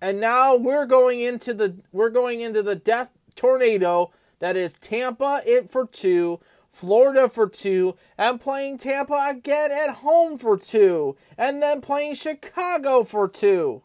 And 0.00 0.20
now 0.20 0.54
we're 0.54 0.86
going 0.86 1.20
into 1.20 1.52
the 1.52 1.76
we're 1.92 2.10
going 2.10 2.40
into 2.40 2.62
the 2.62 2.76
death 2.76 3.10
tornado 3.34 4.12
that 4.38 4.56
is 4.56 4.78
Tampa 4.78 5.42
in 5.46 5.68
for 5.68 5.86
two, 5.86 6.40
Florida 6.72 7.28
for 7.28 7.48
two, 7.48 7.96
and 8.16 8.40
playing 8.40 8.78
Tampa 8.78 9.26
again 9.28 9.70
at 9.70 9.96
home 9.96 10.38
for 10.38 10.56
two, 10.56 11.16
and 11.36 11.62
then 11.62 11.80
playing 11.80 12.14
Chicago 12.14 13.04
for 13.04 13.28
two. 13.28 13.82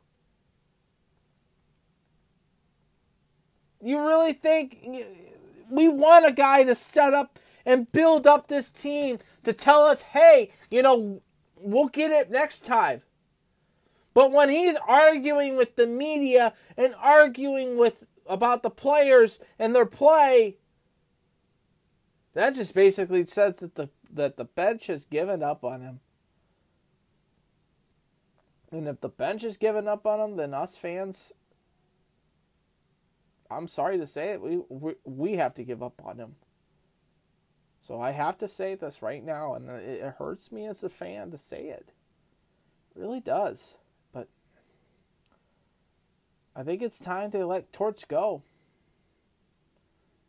You 3.81 3.99
really 4.05 4.33
think 4.33 4.87
we 5.69 5.87
want 5.89 6.25
a 6.25 6.31
guy 6.31 6.63
to 6.63 6.75
set 6.75 7.13
up 7.13 7.37
and 7.65 7.91
build 7.91 8.27
up 8.27 8.47
this 8.47 8.69
team 8.69 9.19
to 9.43 9.53
tell 9.53 9.85
us, 9.85 10.01
hey, 10.01 10.51
you 10.71 10.81
know, 10.81 11.21
we'll 11.57 11.87
get 11.87 12.11
it 12.11 12.29
next 12.31 12.61
time. 12.65 13.01
But 14.13 14.31
when 14.31 14.49
he's 14.49 14.77
arguing 14.87 15.57
with 15.57 15.75
the 15.75 15.87
media 15.87 16.53
and 16.77 16.95
arguing 17.01 17.77
with 17.77 18.05
about 18.27 18.63
the 18.63 18.69
players 18.69 19.39
and 19.59 19.75
their 19.75 19.85
play, 19.85 20.57
that 22.35 22.53
just 22.53 22.75
basically 22.75 23.25
says 23.25 23.57
that 23.57 23.73
the 23.73 23.89
that 24.13 24.37
the 24.37 24.45
bench 24.45 24.87
has 24.87 25.05
given 25.05 25.41
up 25.41 25.63
on 25.63 25.81
him. 25.81 25.99
And 28.71 28.87
if 28.87 29.01
the 29.01 29.09
bench 29.09 29.41
has 29.41 29.57
given 29.57 29.87
up 29.87 30.05
on 30.05 30.19
him, 30.19 30.37
then 30.37 30.53
us 30.53 30.77
fans 30.77 31.31
I'm 33.49 33.67
sorry 33.67 33.97
to 33.97 34.07
say 34.07 34.29
it, 34.29 34.41
we, 34.41 34.59
we 34.69 34.93
we 35.03 35.33
have 35.33 35.53
to 35.55 35.63
give 35.63 35.83
up 35.83 36.01
on 36.03 36.17
him. 36.17 36.35
So 37.81 38.01
I 38.01 38.11
have 38.11 38.37
to 38.39 38.47
say 38.47 38.75
this 38.75 39.01
right 39.01 39.23
now, 39.23 39.53
and 39.53 39.69
it, 39.69 40.01
it 40.01 40.15
hurts 40.17 40.51
me 40.51 40.65
as 40.65 40.83
a 40.83 40.89
fan 40.89 41.31
to 41.31 41.37
say 41.37 41.67
it. 41.67 41.91
it. 42.95 42.99
Really 42.99 43.19
does, 43.19 43.75
but 44.11 44.27
I 46.55 46.63
think 46.63 46.81
it's 46.81 46.99
time 46.99 47.29
to 47.31 47.45
let 47.45 47.71
Torts 47.71 48.05
go. 48.05 48.41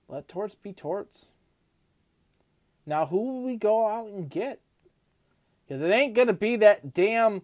Let 0.08 0.28
Torts 0.28 0.54
be 0.54 0.72
Torts. 0.72 1.28
Now, 2.86 3.06
who 3.06 3.16
will 3.16 3.42
we 3.42 3.56
go 3.56 3.88
out 3.88 4.06
and 4.06 4.30
get? 4.30 4.60
Because 5.66 5.82
it 5.82 5.90
ain't 5.90 6.14
gonna 6.14 6.32
be 6.32 6.56
that 6.56 6.94
damn 6.94 7.42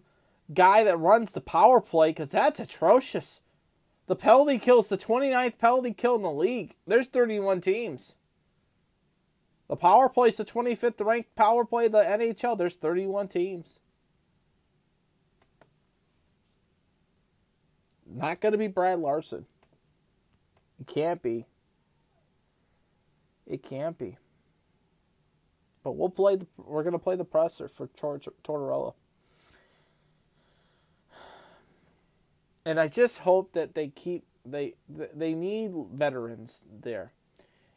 guy 0.53 0.83
that 0.83 0.97
runs 0.97 1.33
the 1.33 1.41
power 1.41 1.81
play, 1.81 2.09
because 2.09 2.31
that's 2.31 2.59
atrocious. 2.59 3.41
The 4.07 4.15
penalty 4.15 4.57
kill 4.59 4.81
is 4.81 4.89
the 4.89 4.97
29th 4.97 5.57
penalty 5.57 5.93
kill 5.93 6.15
in 6.15 6.21
the 6.21 6.31
league. 6.31 6.75
There's 6.87 7.07
31 7.07 7.61
teams. 7.61 8.15
The 9.69 9.77
power 9.77 10.09
play 10.09 10.29
is 10.29 10.37
the 10.37 10.45
25th 10.45 11.03
ranked 11.03 11.35
power 11.35 11.65
play 11.65 11.87
the 11.87 12.03
NHL. 12.03 12.57
There's 12.57 12.75
31 12.75 13.29
teams. 13.29 13.79
Not 18.05 18.41
going 18.41 18.51
to 18.51 18.57
be 18.57 18.67
Brad 18.67 18.99
Larsen. 18.99 19.45
It 20.79 20.87
can't 20.87 21.21
be. 21.21 21.47
It 23.47 23.63
can't 23.63 23.97
be. 23.97 24.17
But 25.83 25.93
we'll 25.93 26.09
play. 26.09 26.37
The, 26.37 26.47
we're 26.57 26.83
to 26.83 26.99
play 26.99 27.15
the 27.15 27.25
presser 27.25 27.67
for 27.67 27.87
Tortorella. 27.87 28.93
and 32.65 32.79
I 32.79 32.87
just 32.87 33.19
hope 33.19 33.53
that 33.53 33.75
they 33.75 33.87
keep 33.89 34.23
they 34.45 34.75
they 34.89 35.33
need 35.33 35.71
veterans 35.93 36.65
there. 36.81 37.11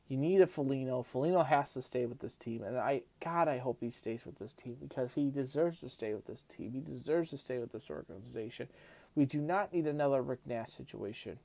You 0.08 0.16
need 0.16 0.40
a 0.40 0.46
Foligno. 0.46 1.02
Foligno 1.02 1.42
has 1.42 1.72
to 1.72 1.82
stay 1.82 2.06
with 2.06 2.20
this 2.20 2.36
team, 2.36 2.62
and 2.62 2.78
I 2.78 3.02
God, 3.20 3.48
I 3.48 3.58
hope 3.58 3.78
he 3.80 3.90
stays 3.90 4.20
with 4.24 4.38
this 4.38 4.52
team 4.52 4.76
because 4.80 5.10
he 5.14 5.30
deserves 5.30 5.80
to 5.80 5.88
stay 5.88 6.14
with 6.14 6.26
this 6.26 6.44
team. 6.48 6.72
He 6.72 6.80
deserves 6.80 7.30
to 7.30 7.38
stay 7.38 7.58
with 7.58 7.72
this 7.72 7.90
organization. 7.90 8.68
We 9.14 9.24
do 9.24 9.40
not 9.40 9.72
need 9.72 9.86
another 9.86 10.22
Rick 10.22 10.40
Nash 10.46 10.70
situation 10.70 11.38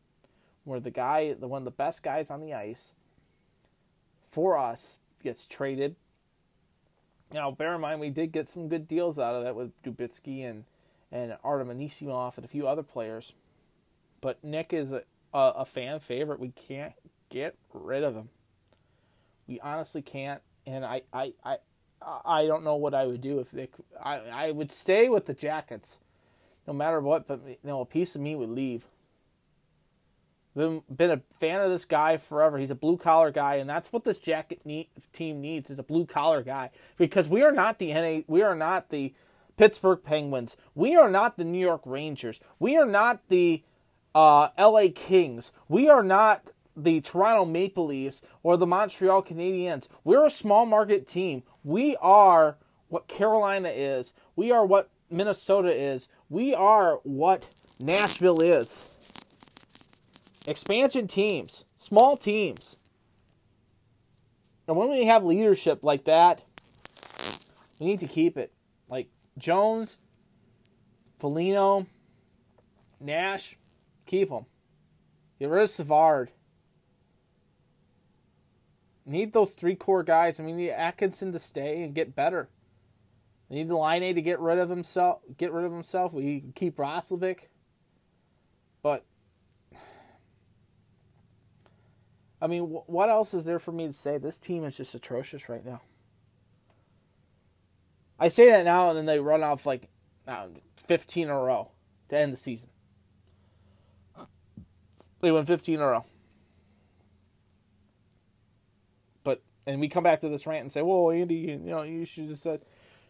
where 0.63 0.79
the 0.79 0.91
guy, 0.91 1.33
the 1.33 1.47
one 1.47 1.61
of 1.61 1.65
the 1.65 1.71
best 1.71 2.03
guys 2.03 2.29
on 2.29 2.41
the 2.41 2.53
ice, 2.53 2.91
for 4.29 4.57
us 4.57 4.97
gets 5.23 5.47
traded. 5.47 5.95
Now, 7.33 7.51
bear 7.51 7.75
in 7.75 7.81
mind 7.81 7.99
we 7.99 8.09
did 8.09 8.31
get 8.31 8.49
some 8.49 8.67
good 8.67 8.87
deals 8.87 9.17
out 9.17 9.35
of 9.35 9.43
that 9.43 9.55
with 9.55 9.71
Dubinsky 9.83 10.49
and 10.49 10.65
and 11.11 11.37
Artem 11.43 11.67
Anisimov 11.69 12.37
and 12.37 12.45
a 12.45 12.47
few 12.47 12.67
other 12.67 12.83
players, 12.83 13.33
but 14.21 14.41
Nick 14.43 14.71
is 14.71 14.93
a, 14.93 15.03
a, 15.33 15.53
a 15.57 15.65
fan 15.65 15.99
favorite. 15.99 16.39
We 16.39 16.51
can't 16.51 16.93
get 17.29 17.55
rid 17.73 18.03
of 18.03 18.15
him. 18.15 18.29
We 19.45 19.59
honestly 19.59 20.01
can't, 20.01 20.41
and 20.65 20.85
I 20.85 21.01
I 21.11 21.33
I 21.43 21.57
I 22.01 22.45
don't 22.45 22.63
know 22.63 22.75
what 22.75 22.93
I 22.93 23.05
would 23.05 23.21
do 23.21 23.39
if 23.39 23.51
they. 23.51 23.69
I 24.01 24.19
I 24.19 24.51
would 24.51 24.71
stay 24.71 25.09
with 25.09 25.25
the 25.25 25.33
Jackets, 25.33 25.99
no 26.67 26.73
matter 26.73 26.99
what. 26.99 27.27
But 27.27 27.41
you 27.45 27.57
know, 27.63 27.81
a 27.81 27.85
piece 27.85 28.15
of 28.15 28.21
me 28.21 28.35
would 28.35 28.49
leave. 28.49 28.85
Been 30.55 30.83
been 30.93 31.11
a 31.11 31.21
fan 31.39 31.61
of 31.61 31.71
this 31.71 31.85
guy 31.85 32.17
forever. 32.17 32.57
He's 32.57 32.71
a 32.71 32.75
blue 32.75 32.97
collar 32.97 33.31
guy, 33.31 33.55
and 33.55 33.69
that's 33.69 33.93
what 33.93 34.03
this 34.03 34.17
Jacket 34.17 34.59
need, 34.65 34.89
team 35.13 35.39
needs 35.39 35.69
is 35.69 35.79
a 35.79 35.83
blue 35.83 36.05
collar 36.05 36.43
guy 36.43 36.71
because 36.97 37.29
we 37.29 37.41
are 37.41 37.53
not 37.53 37.79
the 37.79 37.93
NA. 37.93 38.23
We 38.27 38.41
are 38.41 38.55
not 38.55 38.89
the 38.89 39.13
Pittsburgh 39.55 39.99
Penguins. 40.03 40.57
We 40.75 40.95
are 40.95 41.09
not 41.09 41.37
the 41.37 41.45
New 41.45 41.59
York 41.59 41.81
Rangers. 41.85 42.39
We 42.59 42.75
are 42.77 42.85
not 42.85 43.21
the 43.29 43.63
uh, 44.13 44.49
LA 44.57 44.87
Kings. 44.93 45.51
We 45.69 45.89
are 45.89 46.03
not 46.03 46.49
the 46.75 46.99
Toronto 47.01 47.45
Maple 47.45 47.85
Leafs 47.85 48.21
or 48.43 48.57
the 48.57 48.67
Montreal 48.67 49.23
Canadiens. 49.23 49.87
We're 50.03 50.25
a 50.25 50.31
small 50.31 50.65
market 50.65 51.07
team. 51.07 51.43
We 51.63 51.95
are 51.97 52.57
what 52.89 53.07
Carolina 53.07 53.69
is. 53.69 54.13
We 54.35 54.51
are 54.51 54.65
what 54.65 54.89
Minnesota 55.09 55.73
is. 55.73 56.07
We 56.29 56.53
are 56.53 56.99
what 57.03 57.47
Nashville 57.79 58.41
is. 58.41 58.90
Expansion 60.47 61.07
teams, 61.07 61.65
small 61.77 62.17
teams. 62.17 62.77
And 64.67 64.75
when 64.75 64.89
we 64.89 65.05
have 65.05 65.23
leadership 65.23 65.79
like 65.83 66.05
that, 66.05 66.41
we 67.79 67.87
need 67.87 67.99
to 67.99 68.07
keep 68.07 68.37
it. 68.37 68.51
Like 68.89 69.09
Jones, 69.37 69.97
Foligno, 71.19 71.87
Nash, 72.99 73.57
keep 74.05 74.29
them. 74.29 74.45
Get 75.39 75.49
rid 75.49 75.63
of 75.63 75.69
Savard. 75.69 76.31
Need 79.05 79.33
those 79.33 79.53
three 79.53 79.75
core 79.75 80.03
guys. 80.03 80.39
I 80.39 80.43
mean, 80.43 80.57
need 80.57 80.71
Atkinson 80.71 81.31
to 81.33 81.39
stay 81.39 81.83
and 81.83 81.95
get 81.95 82.15
better. 82.15 82.49
We 83.49 83.57
need 83.57 83.69
the 83.69 83.75
line 83.75 84.03
A 84.03 84.13
to 84.13 84.21
get 84.21 84.39
rid 84.39 84.59
of 84.59 84.69
himself. 84.69 85.21
Get 85.37 85.51
rid 85.51 85.65
of 85.65 85.71
himself. 85.71 86.13
We 86.13 86.45
keep 86.55 86.77
Roslovic, 86.77 87.47
I 92.41 92.47
mean, 92.47 92.63
what 92.63 93.09
else 93.09 93.33
is 93.33 93.45
there 93.45 93.59
for 93.59 93.71
me 93.71 93.87
to 93.87 93.93
say? 93.93 94.17
This 94.17 94.39
team 94.39 94.63
is 94.63 94.77
just 94.77 94.95
atrocious 94.95 95.47
right 95.47 95.63
now. 95.63 95.81
I 98.19 98.29
say 98.29 98.49
that 98.49 98.65
now, 98.65 98.89
and 98.89 98.97
then 98.97 99.05
they 99.05 99.19
run 99.19 99.43
off 99.43 99.65
like 99.65 99.89
know, 100.25 100.49
15 100.87 101.23
in 101.23 101.29
a 101.29 101.37
row 101.37 101.71
to 102.09 102.17
end 102.17 102.33
the 102.33 102.37
season. 102.37 102.69
They 105.21 105.31
win 105.31 105.45
15 105.45 105.75
in 105.75 105.81
a 105.81 105.85
row. 105.85 106.05
But 109.23 109.43
and 109.67 109.79
we 109.79 109.87
come 109.87 110.03
back 110.03 110.21
to 110.21 110.29
this 110.29 110.47
rant 110.47 110.61
and 110.61 110.71
say, 110.71 110.81
"Well, 110.81 111.11
Andy, 111.11 111.35
you 111.35 111.57
know, 111.57 111.83
you 111.83 112.05
should 112.05 112.35
said, 112.39 112.63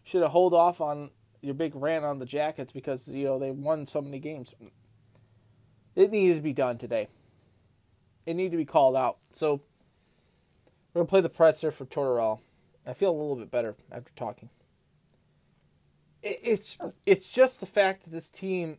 should 0.04 0.22
have 0.22 0.32
hold 0.32 0.54
off 0.54 0.82
on 0.82 1.12
your 1.42 1.54
big 1.54 1.74
rant 1.74 2.04
on 2.04 2.20
the 2.20 2.26
Jackets 2.26 2.74
because 2.74 3.08
you 3.08 3.24
know 3.24 3.40
they 3.40 3.52
won 3.52 3.88
so 3.88 4.02
many 4.02 4.20
games." 4.20 4.54
It 5.96 6.12
needed 6.12 6.36
to 6.36 6.42
be 6.42 6.54
done 6.54 6.78
today. 6.78 7.08
It 8.26 8.36
needed 8.36 8.52
to 8.52 8.58
be 8.58 8.66
called 8.66 8.96
out. 8.96 9.18
So 9.34 9.62
we're 10.94 11.00
gonna 11.00 11.08
play 11.08 11.22
the 11.22 11.30
presser 11.30 11.72
for 11.72 11.86
Tortorella. 11.86 12.40
I 12.86 12.94
feel 12.94 13.12
a 13.12 13.18
little 13.18 13.36
bit 13.36 13.52
better 13.52 13.76
after 13.92 14.12
talking. 14.16 14.50
It's 16.24 16.78
it's 17.06 17.30
just 17.30 17.60
the 17.60 17.66
fact 17.66 18.04
that 18.04 18.12
this 18.12 18.30
team 18.30 18.78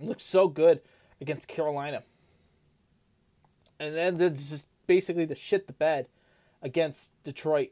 looks 0.00 0.24
so 0.24 0.48
good 0.48 0.80
against 1.20 1.48
Carolina. 1.48 2.02
And 3.78 3.94
then 3.94 4.14
there's 4.14 4.50
just 4.50 4.66
basically 4.86 5.24
the 5.24 5.34
shit 5.34 5.66
the 5.66 5.72
bed 5.72 6.08
against 6.62 7.12
Detroit. 7.22 7.70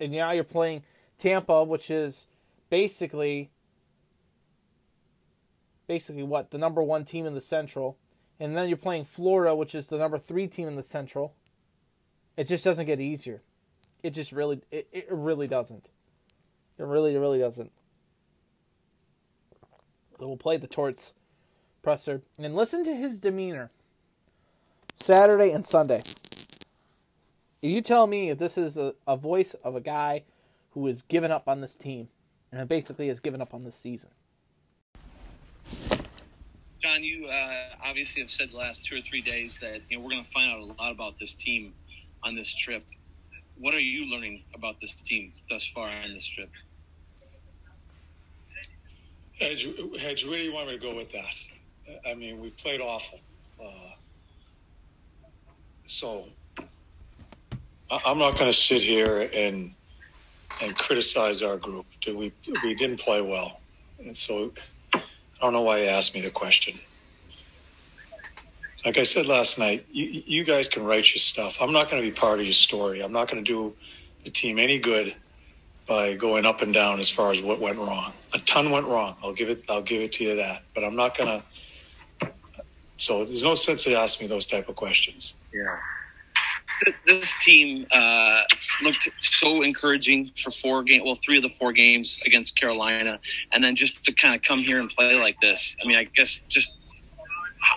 And 0.00 0.12
now 0.12 0.32
you're 0.32 0.44
playing 0.44 0.82
Tampa, 1.18 1.64
which 1.64 1.90
is 1.90 2.26
basically 2.70 3.50
basically 5.86 6.22
what 6.22 6.50
the 6.50 6.58
number 6.58 6.82
one 6.82 7.04
team 7.04 7.26
in 7.26 7.34
the 7.34 7.40
Central, 7.40 7.96
and 8.38 8.56
then 8.56 8.68
you're 8.68 8.76
playing 8.76 9.04
Florida, 9.04 9.54
which 9.54 9.74
is 9.74 9.88
the 9.88 9.98
number 9.98 10.18
three 10.18 10.46
team 10.46 10.68
in 10.68 10.74
the 10.74 10.82
Central. 10.82 11.34
It 12.36 12.44
just 12.44 12.64
doesn't 12.64 12.86
get 12.86 13.00
easier. 13.00 13.42
It 14.02 14.10
just 14.10 14.32
really, 14.32 14.60
it, 14.70 14.88
it 14.92 15.06
really 15.10 15.48
doesn't. 15.48 15.88
It 16.78 16.84
really, 16.84 17.16
really 17.16 17.38
doesn't. 17.38 17.72
We'll 20.18 20.36
play 20.36 20.56
the 20.56 20.66
Torts 20.66 21.14
presser 21.82 22.22
and 22.38 22.54
listen 22.54 22.84
to 22.84 22.94
his 22.94 23.18
demeanor 23.18 23.70
Saturday 24.94 25.50
and 25.50 25.64
Sunday. 25.64 26.02
If 27.62 27.70
You 27.70 27.80
tell 27.80 28.06
me 28.06 28.30
if 28.30 28.38
this 28.38 28.58
is 28.58 28.76
a, 28.76 28.94
a 29.06 29.16
voice 29.16 29.54
of 29.64 29.76
a 29.76 29.80
guy 29.80 30.24
who 30.70 30.86
has 30.86 31.02
given 31.02 31.30
up 31.30 31.48
on 31.48 31.60
this 31.60 31.74
team 31.74 32.08
and 32.52 32.68
basically 32.68 33.08
has 33.08 33.20
given 33.20 33.40
up 33.40 33.54
on 33.54 33.64
this 33.64 33.76
season. 33.76 34.10
John, 36.96 37.04
you 37.04 37.26
uh, 37.26 37.52
obviously 37.84 38.22
have 38.22 38.30
said 38.30 38.52
the 38.52 38.56
last 38.56 38.82
two 38.82 38.96
or 38.96 39.02
three 39.02 39.20
days 39.20 39.58
that 39.58 39.82
you 39.90 39.98
know 39.98 40.02
we're 40.02 40.10
going 40.10 40.24
to 40.24 40.30
find 40.30 40.50
out 40.50 40.60
a 40.60 40.64
lot 40.64 40.92
about 40.92 41.18
this 41.18 41.34
team 41.34 41.74
on 42.22 42.34
this 42.34 42.54
trip. 42.54 42.82
What 43.58 43.74
are 43.74 43.80
you 43.80 44.10
learning 44.10 44.44
about 44.54 44.80
this 44.80 44.94
team 44.94 45.34
thus 45.50 45.66
far 45.74 45.90
on 45.90 46.14
this 46.14 46.26
trip? 46.26 46.48
Hedge, 49.38 49.68
Hedge, 50.00 50.24
where 50.24 50.38
do 50.38 50.44
you 50.44 50.54
want 50.54 50.68
me 50.68 50.78
to 50.78 50.82
go 50.82 50.96
with 50.96 51.12
that? 51.12 52.00
I 52.08 52.14
mean, 52.14 52.40
we 52.40 52.48
played 52.48 52.80
awful. 52.80 53.20
Uh, 53.62 53.92
so 55.84 56.24
I'm 57.90 58.18
not 58.18 58.38
going 58.38 58.50
to 58.50 58.56
sit 58.56 58.80
here 58.80 59.28
and 59.34 59.70
and 60.62 60.74
criticize 60.74 61.42
our 61.42 61.58
group. 61.58 61.84
We 62.06 62.32
we 62.62 62.74
didn't 62.74 63.00
play 63.00 63.20
well, 63.20 63.60
and 63.98 64.16
so 64.16 64.52
I 64.94 65.02
don't 65.42 65.52
know 65.52 65.62
why 65.62 65.82
you 65.82 65.88
asked 65.88 66.14
me 66.14 66.22
the 66.22 66.30
question. 66.30 66.78
Like 68.86 68.98
I 68.98 69.02
said 69.02 69.26
last 69.26 69.58
night, 69.58 69.84
you, 69.90 70.22
you 70.26 70.44
guys 70.44 70.68
can 70.68 70.84
write 70.84 71.12
your 71.12 71.18
stuff. 71.18 71.60
I'm 71.60 71.72
not 71.72 71.90
going 71.90 72.00
to 72.00 72.08
be 72.08 72.14
part 72.14 72.38
of 72.38 72.44
your 72.44 72.52
story. 72.52 73.00
I'm 73.00 73.10
not 73.10 73.28
going 73.28 73.44
to 73.44 73.52
do 73.52 73.74
the 74.22 74.30
team 74.30 74.60
any 74.60 74.78
good 74.78 75.12
by 75.88 76.14
going 76.14 76.46
up 76.46 76.62
and 76.62 76.72
down 76.72 77.00
as 77.00 77.10
far 77.10 77.32
as 77.32 77.42
what 77.42 77.58
went 77.58 77.78
wrong. 77.78 78.12
A 78.32 78.38
ton 78.38 78.70
went 78.70 78.86
wrong. 78.86 79.16
I'll 79.24 79.32
give 79.32 79.48
it. 79.48 79.64
I'll 79.68 79.82
give 79.82 80.02
it 80.02 80.12
to 80.12 80.24
you 80.24 80.36
that. 80.36 80.62
But 80.72 80.84
I'm 80.84 80.94
not 80.94 81.18
going 81.18 81.42
to. 82.20 82.30
So 82.98 83.24
there's 83.24 83.42
no 83.42 83.56
sense 83.56 83.88
in 83.88 83.94
asking 83.94 84.28
me 84.28 84.28
those 84.28 84.46
type 84.46 84.68
of 84.68 84.76
questions. 84.76 85.34
Yeah. 85.52 85.78
This 87.08 87.32
team 87.40 87.86
uh, 87.90 88.42
looked 88.82 89.10
so 89.18 89.62
encouraging 89.62 90.30
for 90.40 90.52
four 90.52 90.84
game, 90.84 91.02
well, 91.04 91.18
three 91.24 91.38
of 91.38 91.42
the 91.42 91.48
four 91.48 91.72
games 91.72 92.20
against 92.24 92.56
Carolina, 92.56 93.18
and 93.50 93.64
then 93.64 93.74
just 93.74 94.04
to 94.04 94.12
kind 94.12 94.36
of 94.36 94.42
come 94.42 94.60
here 94.60 94.78
and 94.78 94.88
play 94.90 95.16
like 95.16 95.40
this. 95.40 95.74
I 95.82 95.88
mean, 95.88 95.96
I 95.96 96.04
guess 96.04 96.40
just 96.48 96.76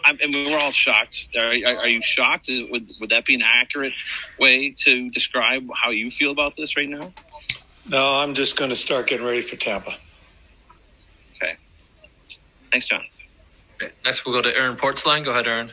I 0.04 0.14
mean, 0.28 0.52
we're 0.52 0.60
all 0.60 0.72
shocked. 0.72 1.30
Are, 1.36 1.48
are, 1.48 1.88
you 1.88 2.02
shocked? 2.02 2.50
Would, 2.50 2.92
would 3.00 3.10
that 3.10 3.26
be 3.26 3.36
an 3.36 3.44
accurate 3.44 3.94
way 4.40 4.74
to 4.80 5.10
describe 5.10 5.68
how 5.74 5.92
you 5.92 6.12
feel 6.12 6.32
about 6.32 6.56
this 6.58 6.76
right 6.76 6.90
now? 6.90 7.14
No, 7.88 8.16
I'm 8.16 8.34
just 8.36 8.58
going 8.58 8.70
to 8.70 8.76
start 8.76 9.08
getting 9.08 9.26
ready 9.26 9.42
for 9.42 9.56
Tampa. 9.56 9.96
Okay. 11.36 11.56
Thanks, 12.72 12.88
John. 12.88 13.02
Okay. 13.76 13.92
Next, 14.06 14.26
we'll 14.26 14.36
go 14.36 14.42
to 14.48 14.56
Aaron 14.56 14.76
Portzline. 14.76 15.26
Go 15.26 15.32
ahead, 15.32 15.48
Aaron. 15.48 15.72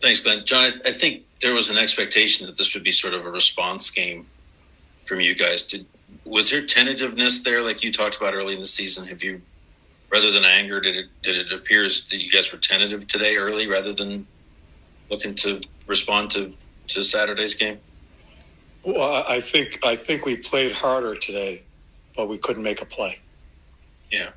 Thanks, 0.00 0.20
Ben. 0.22 0.44
John, 0.44 0.64
I, 0.64 0.88
I 0.88 0.92
think 0.92 1.24
there 1.42 1.54
was 1.54 1.70
an 1.70 1.76
expectation 1.76 2.46
that 2.46 2.56
this 2.56 2.74
would 2.74 2.84
be 2.84 2.92
sort 2.92 3.14
of 3.14 3.26
a 3.26 3.30
response 3.30 3.90
game 3.90 4.26
from 5.06 5.20
you 5.20 5.34
guys. 5.34 5.64
Did 5.64 5.86
was 6.24 6.50
there 6.50 6.62
tentativeness 6.62 7.42
there, 7.42 7.62
like 7.62 7.82
you 7.82 7.92
talked 7.92 8.16
about 8.16 8.34
early 8.34 8.54
in 8.54 8.60
the 8.60 8.66
season? 8.66 9.06
Have 9.06 9.22
you, 9.22 9.40
rather 10.10 10.30
than 10.30 10.44
anger, 10.44 10.80
did 10.80 10.96
it 10.96 11.06
did 11.22 11.36
it 11.36 11.52
appear 11.52 11.82
that 11.84 12.12
you 12.12 12.30
guys 12.30 12.50
were 12.52 12.58
tentative 12.58 13.06
today, 13.06 13.36
early, 13.36 13.66
rather 13.66 13.92
than 13.92 14.26
looking 15.10 15.34
to 15.36 15.60
respond 15.86 16.30
to 16.32 16.54
to 16.88 17.02
Saturday's 17.02 17.54
game? 17.54 17.78
Well, 18.84 19.24
I 19.28 19.40
think 19.40 19.84
I 19.84 19.96
think 19.96 20.24
we 20.24 20.36
played 20.36 20.72
harder 20.72 21.14
today, 21.16 21.62
but 22.16 22.28
we 22.28 22.38
couldn't 22.38 22.62
make 22.62 22.80
a 22.80 22.86
play. 22.86 23.18
Yeah. 24.10 24.30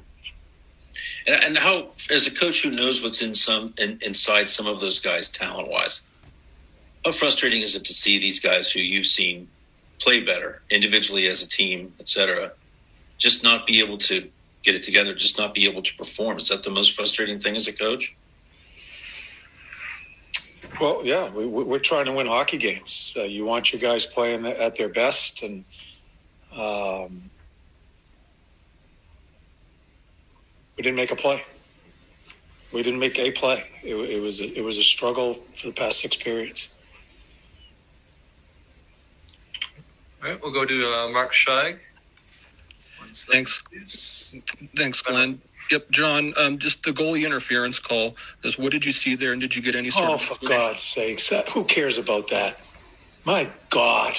And, 1.26 1.44
and 1.44 1.58
how, 1.58 1.90
as 2.12 2.28
a 2.28 2.32
coach 2.32 2.62
who 2.62 2.72
knows 2.72 3.02
what's 3.02 3.22
in 3.22 3.34
some 3.34 3.74
in, 3.80 4.00
inside 4.06 4.50
some 4.50 4.68
of 4.68 4.80
those 4.80 5.00
guys 5.00 5.32
talent 5.32 5.70
wise, 5.70 6.02
how 7.06 7.12
frustrating 7.12 7.62
is 7.62 7.76
it 7.76 7.86
to 7.86 7.94
see 7.94 8.20
these 8.20 8.40
guys 8.40 8.72
who 8.72 8.80
you've 8.80 9.06
seen 9.06 9.48
play 10.00 10.22
better 10.22 10.62
individually 10.70 11.28
as 11.28 11.44
a 11.44 11.48
team, 11.48 11.94
etc., 12.00 12.52
just 13.18 13.44
not 13.44 13.68
be 13.68 13.80
able 13.80 13.98
to 14.00 14.28
get 14.64 14.76
it 14.76 14.84
together, 14.84 15.14
just 15.14 15.38
not 15.38 15.54
be 15.54 15.68
able 15.68 15.82
to 15.82 15.96
perform? 15.96 16.40
Is 16.40 16.50
that 16.50 16.64
the 16.64 16.70
most 16.70 16.96
frustrating 16.96 17.40
thing 17.40 17.56
as 17.56 17.68
a 17.68 17.74
coach? 17.74 18.16
Well, 20.80 21.02
yeah, 21.04 21.30
we, 21.30 21.46
we're 21.46 21.80
trying 21.80 22.06
to 22.06 22.12
win 22.12 22.28
hockey 22.28 22.58
games. 22.58 23.14
Uh, 23.16 23.24
you 23.24 23.46
want 23.46 23.72
your 23.72 23.80
guys 23.80 24.06
playing 24.06 24.46
at 24.46 24.76
their 24.76 24.90
best, 24.90 25.44
and 25.44 25.64
um, 26.56 27.30
we 30.76 30.84
didn't 30.84 30.96
make 30.96 31.12
a 31.12 31.16
play. 31.16 31.44
We 32.74 32.82
didn't 32.84 33.00
make 33.00 33.20
a 33.20 33.32
play. 33.32 33.66
It, 33.84 33.96
it 33.96 34.22
was 34.22 34.42
a, 34.42 34.58
it 34.58 34.64
was 34.64 34.78
a 34.78 34.84
struggle 34.84 35.36
for 35.60 35.68
the 35.68 35.74
past 35.74 36.00
six 36.00 36.16
periods. 36.16 36.74
All 40.24 40.30
right, 40.30 40.42
we'll 40.42 40.54
go 40.54 40.66
to 40.66 40.94
uh, 40.94 41.10
Mark 41.10 41.34
Scheig. 41.34 41.80
Thanks. 43.14 43.64
Thanks, 44.78 45.02
Glenn. 45.02 45.42
Yep, 45.70 45.90
John. 45.92 46.34
Um, 46.38 46.58
just 46.58 46.84
the 46.84 46.92
goalie 46.92 47.26
interference 47.26 47.80
call. 47.80 48.16
Just 48.44 48.60
what 48.60 48.72
did 48.72 48.86
you 48.86 48.92
see 48.92 49.16
there, 49.16 49.32
and 49.32 49.40
did 49.42 49.56
you 49.56 49.62
get 49.62 49.76
any 49.76 49.90
sort 49.90 50.10
Oh, 50.10 50.14
of? 50.16 50.22
for 50.22 50.46
God's 50.48 50.82
sakes! 50.82 51.32
Who 51.54 51.64
cares 51.64 51.98
about 51.98 52.30
that? 52.30 52.60
My 53.26 53.50
God! 53.70 54.18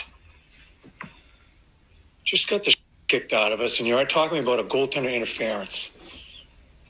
Just 2.25 2.49
got 2.49 2.65
the 2.65 2.71
sh- 2.71 2.77
kicked 3.09 3.33
out 3.33 3.53
of 3.53 3.61
us, 3.61 3.79
and 3.79 3.87
you're 3.89 4.05
talking 4.07 4.39
about 4.39 4.61
a 4.61 4.65
goaltender 4.65 5.13
interference. 5.15 5.97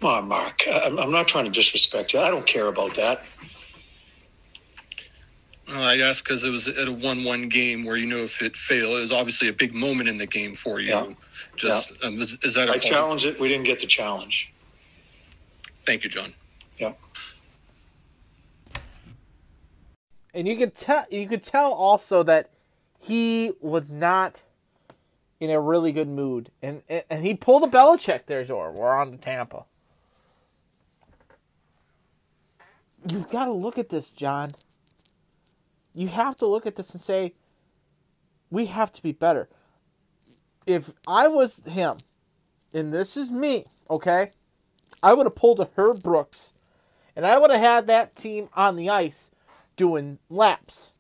Come 0.01 0.11
on, 0.11 0.29
Mark. 0.29 0.63
I- 0.69 0.81
I'm 0.81 0.99
I'm 0.99 1.11
not 1.13 1.27
trying 1.29 1.47
to 1.47 1.51
disrespect 1.51 2.13
you. 2.13 2.21
I 2.21 2.31
don't 2.31 2.47
care 2.47 2.67
about 2.69 2.95
that. 2.97 3.25
Uh, 5.69 5.79
I 5.81 5.99
asked 6.01 6.25
because 6.25 6.45
it 6.45 6.51
was 6.51 6.69
at 6.69 6.87
a 6.89 6.93
one-one 6.93 7.49
game 7.49 7.85
where 7.85 7.97
you 7.97 8.07
know 8.07 8.17
if 8.19 8.43
it 8.43 8.57
failed, 8.57 8.99
it 8.99 9.01
was 9.01 9.13
obviously 9.13 9.49
a 9.49 9.53
big 9.53 9.73
moment 9.75 10.09
in 10.09 10.19
the 10.19 10.27
game 10.27 10.55
for 10.55 10.81
you. 10.81 10.89
Yeah. 10.91 11.07
Just 11.57 11.93
um, 12.05 12.15
is, 12.15 12.39
is 12.43 12.55
that 12.55 12.69
a 12.69 12.73
I 12.73 12.79
challenged 12.79 13.27
it. 13.27 13.41
We 13.41 13.49
didn't 13.49 13.65
get 13.65 13.81
the 13.81 13.87
challenge. 13.87 14.53
Thank 15.85 16.05
you, 16.05 16.11
John. 16.11 16.33
Yeah. 16.79 16.93
and 20.35 20.49
you 20.49 20.57
could 20.57 20.75
tell 20.75 21.05
you 21.11 21.29
could 21.29 21.43
tell 21.43 21.73
also 21.73 22.23
that 22.23 22.51
he 22.99 23.53
was 23.61 23.91
not 23.91 24.43
in 25.41 25.51
a 25.51 25.61
really 25.61 25.93
good 25.93 26.09
mood, 26.09 26.51
and 26.63 26.83
and 27.11 27.25
he 27.25 27.35
pulled 27.35 27.65
a 27.65 27.67
Belichick 27.67 28.27
there, 28.27 28.45
Zor. 28.45 28.73
We're 28.73 28.97
on 28.97 29.13
to 29.13 29.17
Tampa. 29.17 29.65
You've 33.09 33.29
got 33.29 33.47
to 33.47 33.53
look 33.53 33.79
at 33.79 33.89
this, 33.89 34.11
John. 34.11 34.51
You 35.93 36.09
have 36.09 36.37
to 36.37 36.47
look 36.47 36.67
at 36.67 36.77
this 36.77 36.93
and 36.93 37.01
say, 37.01 37.35
we 38.49 38.67
have 38.67 38.93
to 38.93 39.03
be 39.03 39.11
better. 39.11 39.49
If 40.67 40.93
I 41.09 41.29
was 41.29 41.63
him, 41.65 41.97
and 42.73 42.93
this 42.93 43.17
is 43.17 43.31
me, 43.31 43.65
okay, 43.91 44.31
I 45.03 45.13
would 45.13 45.27
have 45.27 45.35
pulled 45.35 45.61
a 45.61 45.69
Herb 45.77 46.03
Brooks, 46.03 46.53
and 47.17 47.27
I 47.27 47.39
would 47.39 47.51
have 47.51 47.61
had 47.61 47.87
that 47.89 48.15
team 48.15 48.49
on 48.55 48.77
the 48.77 48.89
ice 48.89 49.31
doing 49.77 50.19
laps, 50.31 50.99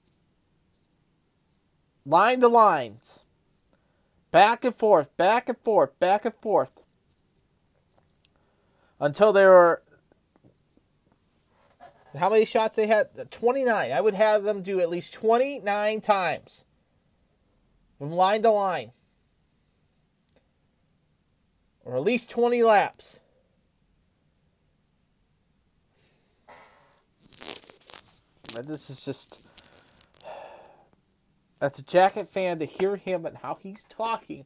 line 2.04 2.40
to 2.40 2.48
lines, 2.48 3.20
back 4.32 4.64
and 4.64 4.74
forth, 4.74 5.16
back 5.16 5.48
and 5.48 5.58
forth, 5.58 5.98
back 6.00 6.24
and 6.24 6.34
forth, 6.34 6.80
until 8.98 9.32
they 9.32 9.44
were. 9.44 9.82
How 12.18 12.28
many 12.28 12.44
shots 12.44 12.76
they 12.76 12.88
had? 12.88 13.30
29. 13.30 13.90
I 13.90 14.00
would 14.00 14.14
have 14.14 14.42
them 14.42 14.62
do 14.62 14.80
at 14.80 14.90
least 14.90 15.14
29 15.14 16.00
times 16.02 16.66
from 17.98 18.10
line 18.10 18.42
to 18.42 18.50
line, 18.50 18.92
or 21.84 21.96
at 21.96 22.02
least 22.02 22.30
20 22.30 22.62
laps. 22.62 23.18
This 28.64 28.90
is 28.90 29.04
just 29.04 29.50
as 31.60 31.78
a 31.78 31.82
jacket 31.82 32.28
fan 32.28 32.58
to 32.58 32.64
hear 32.64 32.96
him 32.96 33.24
and 33.24 33.38
how 33.38 33.58
he's 33.62 33.84
talking 33.88 34.44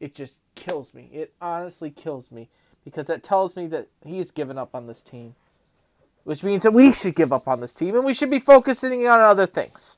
it 0.00 0.14
just 0.14 0.34
kills 0.54 0.92
me. 0.94 1.08
It 1.12 1.32
honestly 1.40 1.90
kills 1.90 2.30
me 2.30 2.48
because 2.84 3.06
that 3.06 3.22
tells 3.22 3.56
me 3.56 3.66
that 3.68 3.88
he's 4.04 4.30
given 4.30 4.58
up 4.58 4.74
on 4.74 4.86
this 4.86 5.02
team. 5.02 5.34
Which 6.24 6.42
means 6.42 6.64
that 6.64 6.72
we 6.72 6.92
should 6.92 7.14
give 7.14 7.32
up 7.32 7.46
on 7.46 7.60
this 7.60 7.72
team 7.72 7.94
and 7.94 8.04
we 8.04 8.14
should 8.14 8.30
be 8.30 8.40
focusing 8.40 9.06
on 9.06 9.20
other 9.20 9.46
things. 9.46 9.96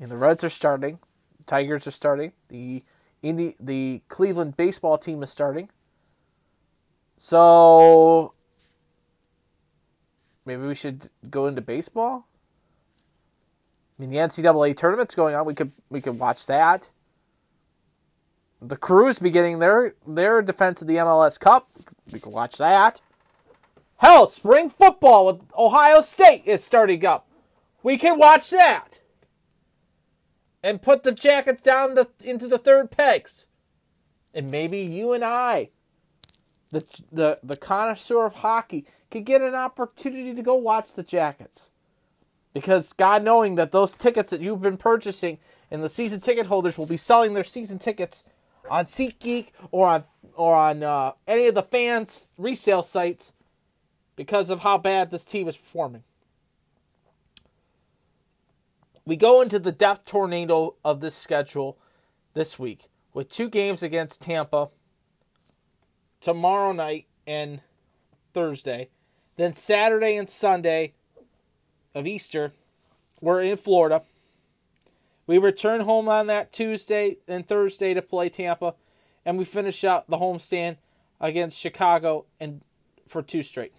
And 0.00 0.10
the 0.10 0.16
reds 0.16 0.42
are 0.42 0.50
starting 0.50 0.98
the 1.38 1.44
tigers 1.44 1.86
are 1.86 1.92
starting 1.92 2.32
the 2.48 2.82
Indi- 3.22 3.56
the 3.60 4.02
cleveland 4.08 4.56
baseball 4.56 4.98
team 4.98 5.22
is 5.22 5.30
starting 5.30 5.68
so 7.22 8.32
maybe 10.46 10.62
we 10.62 10.74
should 10.74 11.10
go 11.28 11.46
into 11.46 11.60
baseball. 11.60 12.26
I 13.98 14.02
mean, 14.02 14.10
the 14.10 14.16
NCAA 14.16 14.74
tournament's 14.74 15.14
going 15.14 15.34
on. 15.34 15.44
We 15.44 15.54
could 15.54 15.70
we 15.90 16.00
could 16.00 16.18
watch 16.18 16.46
that. 16.46 16.86
The 18.62 18.78
Crews 18.78 19.18
beginning 19.18 19.58
their 19.58 19.94
their 20.06 20.40
defense 20.40 20.80
of 20.80 20.88
the 20.88 20.96
MLS 20.96 21.38
Cup. 21.38 21.66
We 22.10 22.20
could 22.20 22.32
watch 22.32 22.56
that. 22.56 23.02
Hell, 23.98 24.30
spring 24.30 24.70
football 24.70 25.26
with 25.26 25.42
Ohio 25.58 26.00
State 26.00 26.44
is 26.46 26.64
starting 26.64 27.04
up. 27.04 27.28
We 27.82 27.98
can 27.98 28.18
watch 28.18 28.48
that. 28.48 28.99
And 30.62 30.82
put 30.82 31.02
the 31.02 31.12
Jackets 31.12 31.62
down 31.62 31.94
the, 31.94 32.08
into 32.22 32.46
the 32.46 32.58
third 32.58 32.90
pegs. 32.90 33.46
And 34.34 34.50
maybe 34.50 34.80
you 34.80 35.12
and 35.12 35.24
I 35.24 35.70
the 36.70 36.84
the 37.12 37.38
the 37.42 37.56
connoisseur 37.56 38.24
of 38.24 38.36
hockey 38.36 38.86
could 39.10 39.24
get 39.24 39.42
an 39.42 39.54
opportunity 39.54 40.34
to 40.34 40.42
go 40.42 40.54
watch 40.54 40.94
the 40.94 41.02
Jackets. 41.02 41.70
Because 42.54 42.92
God 42.92 43.22
knowing 43.22 43.56
that 43.56 43.70
those 43.70 43.96
tickets 43.96 44.30
that 44.30 44.40
you've 44.40 44.62
been 44.62 44.76
purchasing 44.76 45.38
and 45.70 45.82
the 45.82 45.88
season 45.88 46.20
ticket 46.20 46.46
holders 46.46 46.76
will 46.76 46.86
be 46.86 46.96
selling 46.96 47.34
their 47.34 47.44
season 47.44 47.78
tickets 47.78 48.28
on 48.68 48.84
SeatGeek 48.84 49.48
or 49.70 49.86
on 49.86 50.04
or 50.34 50.54
on 50.54 50.82
uh, 50.82 51.12
any 51.26 51.46
of 51.46 51.54
the 51.54 51.62
fans 51.62 52.32
resale 52.36 52.82
sites 52.82 53.32
because 54.16 54.50
of 54.50 54.60
how 54.60 54.78
bad 54.78 55.10
this 55.10 55.24
team 55.24 55.48
is 55.48 55.56
performing. 55.56 56.04
We 59.04 59.16
go 59.16 59.40
into 59.40 59.58
the 59.58 59.72
death 59.72 60.04
tornado 60.04 60.76
of 60.84 61.00
this 61.00 61.14
schedule 61.14 61.78
this 62.34 62.58
week 62.58 62.88
with 63.14 63.30
two 63.30 63.48
games 63.48 63.82
against 63.82 64.22
Tampa 64.22 64.70
tomorrow 66.20 66.72
night 66.72 67.06
and 67.26 67.60
Thursday. 68.34 68.90
Then 69.36 69.54
Saturday 69.54 70.16
and 70.16 70.28
Sunday 70.28 70.92
of 71.94 72.06
Easter, 72.06 72.52
we're 73.20 73.40
in 73.40 73.56
Florida. 73.56 74.02
We 75.26 75.38
return 75.38 75.80
home 75.80 76.08
on 76.08 76.26
that 76.26 76.52
Tuesday 76.52 77.18
and 77.26 77.46
Thursday 77.46 77.94
to 77.94 78.02
play 78.02 78.28
Tampa, 78.28 78.74
and 79.24 79.38
we 79.38 79.44
finish 79.44 79.82
out 79.84 80.08
the 80.10 80.18
homestand 80.18 80.76
against 81.20 81.58
Chicago 81.58 82.26
and 82.38 82.62
for 83.08 83.22
two 83.22 83.42
straight. 83.42 83.72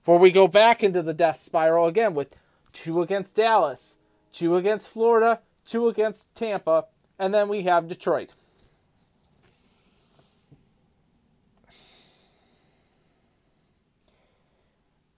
Before 0.00 0.18
we 0.18 0.30
go 0.30 0.46
back 0.46 0.82
into 0.84 1.02
the 1.02 1.14
death 1.14 1.38
spiral 1.38 1.86
again 1.86 2.14
with 2.14 2.42
two 2.72 3.02
against 3.02 3.36
Dallas, 3.36 3.96
two 4.32 4.56
against 4.56 4.88
Florida, 4.88 5.40
two 5.64 5.88
against 5.88 6.34
Tampa, 6.34 6.86
and 7.18 7.32
then 7.34 7.48
we 7.48 7.62
have 7.62 7.88
Detroit. 7.88 8.34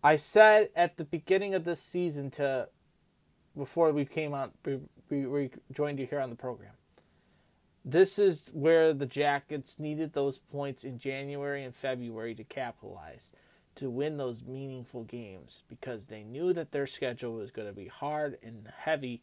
I 0.02 0.16
said 0.16 0.70
at 0.76 0.96
the 0.96 1.04
beginning 1.04 1.54
of 1.54 1.64
this 1.64 1.82
season 1.82 2.30
to 2.32 2.68
before 3.56 3.90
we 3.92 4.04
came 4.04 4.32
on 4.32 4.52
we, 4.64 4.78
we, 5.10 5.26
we 5.26 5.50
joined 5.72 5.98
you 5.98 6.06
here 6.06 6.20
on 6.20 6.30
the 6.30 6.36
program. 6.36 6.72
This 7.84 8.18
is 8.18 8.50
where 8.52 8.92
the 8.92 9.06
Jackets 9.06 9.78
needed 9.78 10.12
those 10.12 10.38
points 10.38 10.84
in 10.84 10.98
January 10.98 11.64
and 11.64 11.74
February 11.74 12.34
to 12.36 12.44
capitalize 12.44 13.30
to 13.78 13.90
win 13.90 14.16
those 14.16 14.44
meaningful 14.44 15.04
games 15.04 15.62
because 15.68 16.06
they 16.06 16.22
knew 16.22 16.52
that 16.52 16.72
their 16.72 16.86
schedule 16.86 17.34
was 17.34 17.50
going 17.50 17.68
to 17.68 17.74
be 17.74 17.86
hard 17.86 18.38
and 18.42 18.68
heavy 18.76 19.22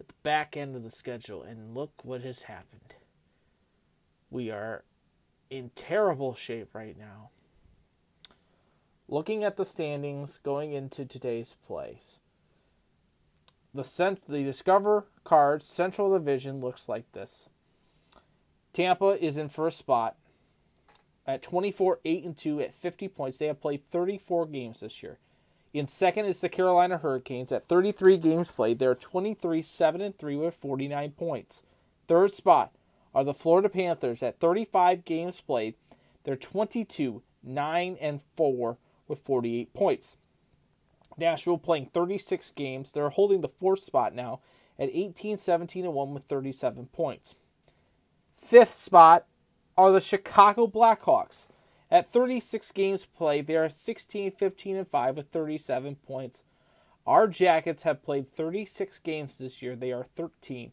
at 0.00 0.08
the 0.08 0.14
back 0.22 0.56
end 0.56 0.76
of 0.76 0.82
the 0.82 0.90
schedule 0.90 1.42
and 1.42 1.74
look 1.74 1.92
what 2.04 2.22
has 2.22 2.42
happened. 2.42 2.94
We 4.30 4.50
are 4.50 4.84
in 5.50 5.70
terrible 5.74 6.34
shape 6.34 6.74
right 6.74 6.98
now 6.98 7.30
looking 9.12 9.44
at 9.44 9.58
the 9.58 9.64
standings 9.64 10.38
going 10.42 10.72
into 10.72 11.04
today's 11.04 11.54
plays. 11.66 12.18
The 13.74 13.84
cent- 13.84 14.26
the 14.26 14.42
Discover 14.42 15.06
Cards 15.22 15.66
Central 15.66 16.16
Division 16.16 16.60
looks 16.60 16.88
like 16.88 17.10
this. 17.12 17.50
Tampa 18.72 19.22
is 19.22 19.36
in 19.36 19.50
first 19.50 19.78
spot, 19.78 20.16
at 21.26 21.42
24 21.42 22.00
8 22.04 22.24
and 22.24 22.36
2 22.36 22.60
at 22.60 22.74
50 22.74 23.08
points. 23.08 23.38
They 23.38 23.46
have 23.46 23.60
played 23.60 23.88
34 23.90 24.46
games 24.46 24.80
this 24.80 25.02
year. 25.02 25.18
In 25.72 25.88
second 25.88 26.26
is 26.26 26.40
the 26.40 26.48
Carolina 26.48 26.98
Hurricanes 26.98 27.50
at 27.50 27.66
33 27.66 28.18
games 28.18 28.50
played. 28.50 28.78
They're 28.78 28.94
23 28.94 29.62
7 29.62 30.00
and 30.00 30.18
3 30.18 30.36
with 30.36 30.54
49 30.54 31.12
points. 31.12 31.62
Third 32.08 32.32
spot 32.32 32.72
are 33.14 33.24
the 33.24 33.34
Florida 33.34 33.68
Panthers 33.68 34.22
at 34.22 34.38
35 34.38 35.04
games 35.04 35.40
played. 35.40 35.74
They're 36.24 36.36
22 36.36 37.22
9 37.42 37.96
and 38.00 38.20
4 38.36 38.76
with 39.08 39.20
48 39.20 39.74
points. 39.74 40.16
Nashville 41.18 41.58
playing 41.58 41.90
36 41.92 42.50
games. 42.52 42.92
They're 42.92 43.10
holding 43.10 43.40
the 43.40 43.48
fourth 43.48 43.82
spot 43.82 44.14
now 44.14 44.40
at 44.78 44.90
18 44.92 45.38
17 45.38 45.84
and 45.84 45.94
1 45.94 46.14
with 46.14 46.24
37 46.24 46.86
points. 46.92 47.34
Fifth 48.36 48.74
spot 48.74 49.26
are 49.76 49.92
the 49.92 50.00
Chicago 50.00 50.66
Blackhawks. 50.66 51.46
At 51.90 52.10
36 52.10 52.72
games 52.72 53.04
played, 53.04 53.46
they 53.46 53.56
are 53.56 53.68
16 53.68 54.32
15 54.32 54.76
and 54.76 54.88
5 54.88 55.16
with 55.16 55.28
37 55.28 55.96
points. 55.96 56.42
Our 57.06 57.26
Jackets 57.26 57.82
have 57.82 58.02
played 58.02 58.28
36 58.28 58.98
games 59.00 59.38
this 59.38 59.60
year. 59.60 59.76
They 59.76 59.92
are 59.92 60.04
13 60.04 60.72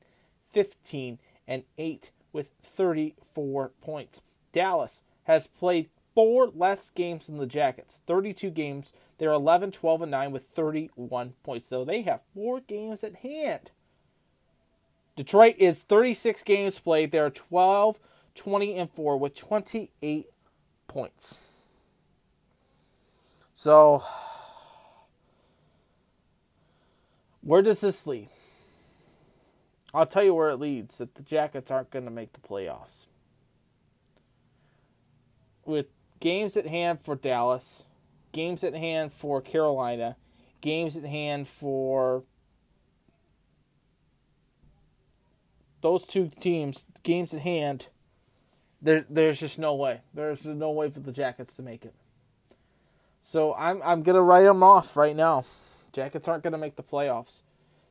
15 0.52 1.20
and 1.47 1.64
8 1.78 2.12
with 2.32 2.50
34 2.62 3.72
points. 3.82 4.22
Dallas 4.52 5.02
has 5.24 5.47
played 5.47 5.89
four 6.16 6.47
less 6.47 6.89
games 6.89 7.28
than 7.28 7.38
the 7.38 7.45
Jackets. 7.45 8.02
32 8.06 8.50
games. 8.50 8.93
They're 9.18 9.32
11, 9.32 9.72
12, 9.72 10.02
and 10.04 10.12
9 10.12 10.32
with 10.32 10.45
31 10.45 11.34
points. 11.43 11.68
So 11.68 11.84
they 11.84 12.02
have 12.04 12.22
four 12.34 12.62
games 12.62 13.04
at 13.04 13.18
hand. 13.18 13.72
Detroit 15.16 15.56
is 15.58 15.84
36 15.84 16.43
games 16.43 16.80
played. 16.80 17.12
They're 17.12 17.30
12, 17.30 18.00
20, 18.36 18.75
and 18.75 18.91
4 18.91 19.17
with 19.17 19.36
28 19.36 20.27
points. 20.88 21.38
So, 23.55 24.03
where 27.41 27.61
does 27.61 27.82
this 27.82 28.07
lead? 28.07 28.30
I'll 29.93 30.05
tell 30.05 30.23
you 30.23 30.34
where 30.34 30.49
it 30.49 30.57
leads 30.57 30.97
that 30.97 31.15
the 31.15 31.23
Jackets 31.23 31.71
aren't 31.71 31.89
going 31.89 32.05
to 32.05 32.11
make 32.11 32.34
the 32.34 32.39
playoffs. 32.39 33.07
With 35.65 35.88
games 36.19 36.55
at 36.55 36.67
hand 36.67 36.99
for 37.01 37.15
Dallas, 37.15 37.84
games 38.32 38.63
at 38.63 38.75
hand 38.75 39.11
for 39.11 39.41
Carolina, 39.41 40.15
games 40.61 40.95
at 40.95 41.03
hand 41.03 41.47
for 41.47 42.23
those 45.82 46.05
two 46.05 46.30
teams, 46.39 46.86
games 47.03 47.34
at 47.34 47.41
hand, 47.41 47.88
there 48.82 49.05
there's 49.09 49.39
just 49.39 49.59
no 49.59 49.75
way. 49.75 50.01
There's 50.13 50.45
no 50.45 50.71
way 50.71 50.89
for 50.89 50.99
the 50.99 51.11
Jackets 51.11 51.55
to 51.55 51.61
make 51.61 51.86
it. 51.86 51.93
So 53.23 53.53
I'm 53.55 53.82
I'm 53.84 54.03
gonna 54.03 54.21
write 54.21 54.43
them 54.43 54.63
off 54.63 54.95
right 54.95 55.15
now. 55.15 55.45
Jackets 55.91 56.27
aren't 56.27 56.43
gonna 56.43 56.57
make 56.57 56.75
the 56.75 56.84
playoffs. 56.84 57.41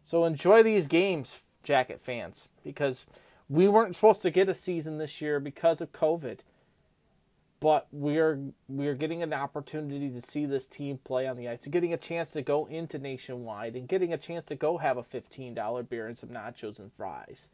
So 0.05 0.24
enjoy 0.24 0.62
these 0.62 0.86
games, 0.86 1.41
Jacket 1.62 2.01
fans, 2.03 2.49
because 2.64 3.05
we 3.49 3.68
weren't 3.68 3.95
supposed 3.95 4.22
to 4.22 4.30
get 4.30 4.49
a 4.49 4.55
season 4.55 4.99
this 4.99 5.20
year 5.20 5.41
because 5.41 5.80
of 5.80 5.93
COVID. 5.93 6.39
But 7.61 7.89
we're 7.91 8.39
we're 8.68 8.95
getting 8.95 9.22
an 9.22 9.32
opportunity 9.32 10.09
to 10.11 10.22
see 10.22 10.47
this 10.47 10.66
team 10.66 10.99
play 11.03 11.26
on 11.26 11.36
the 11.36 11.49
ice, 11.49 11.66
getting 11.66 11.93
a 11.93 11.97
chance 11.97 12.30
to 12.32 12.43
go 12.43 12.66
into 12.66 12.99
nationwide, 12.99 13.74
and 13.74 13.89
getting 13.89 14.12
a 14.12 14.18
chance 14.18 14.47
to 14.47 14.55
go 14.55 14.78
have 14.78 14.97
a 14.97 15.03
fifteen 15.03 15.55
dollar 15.55 15.82
beer 15.82 16.07
and 16.07 16.16
some 16.16 16.30
nachos 16.30 16.78
and 16.78 16.93
fries 16.93 17.49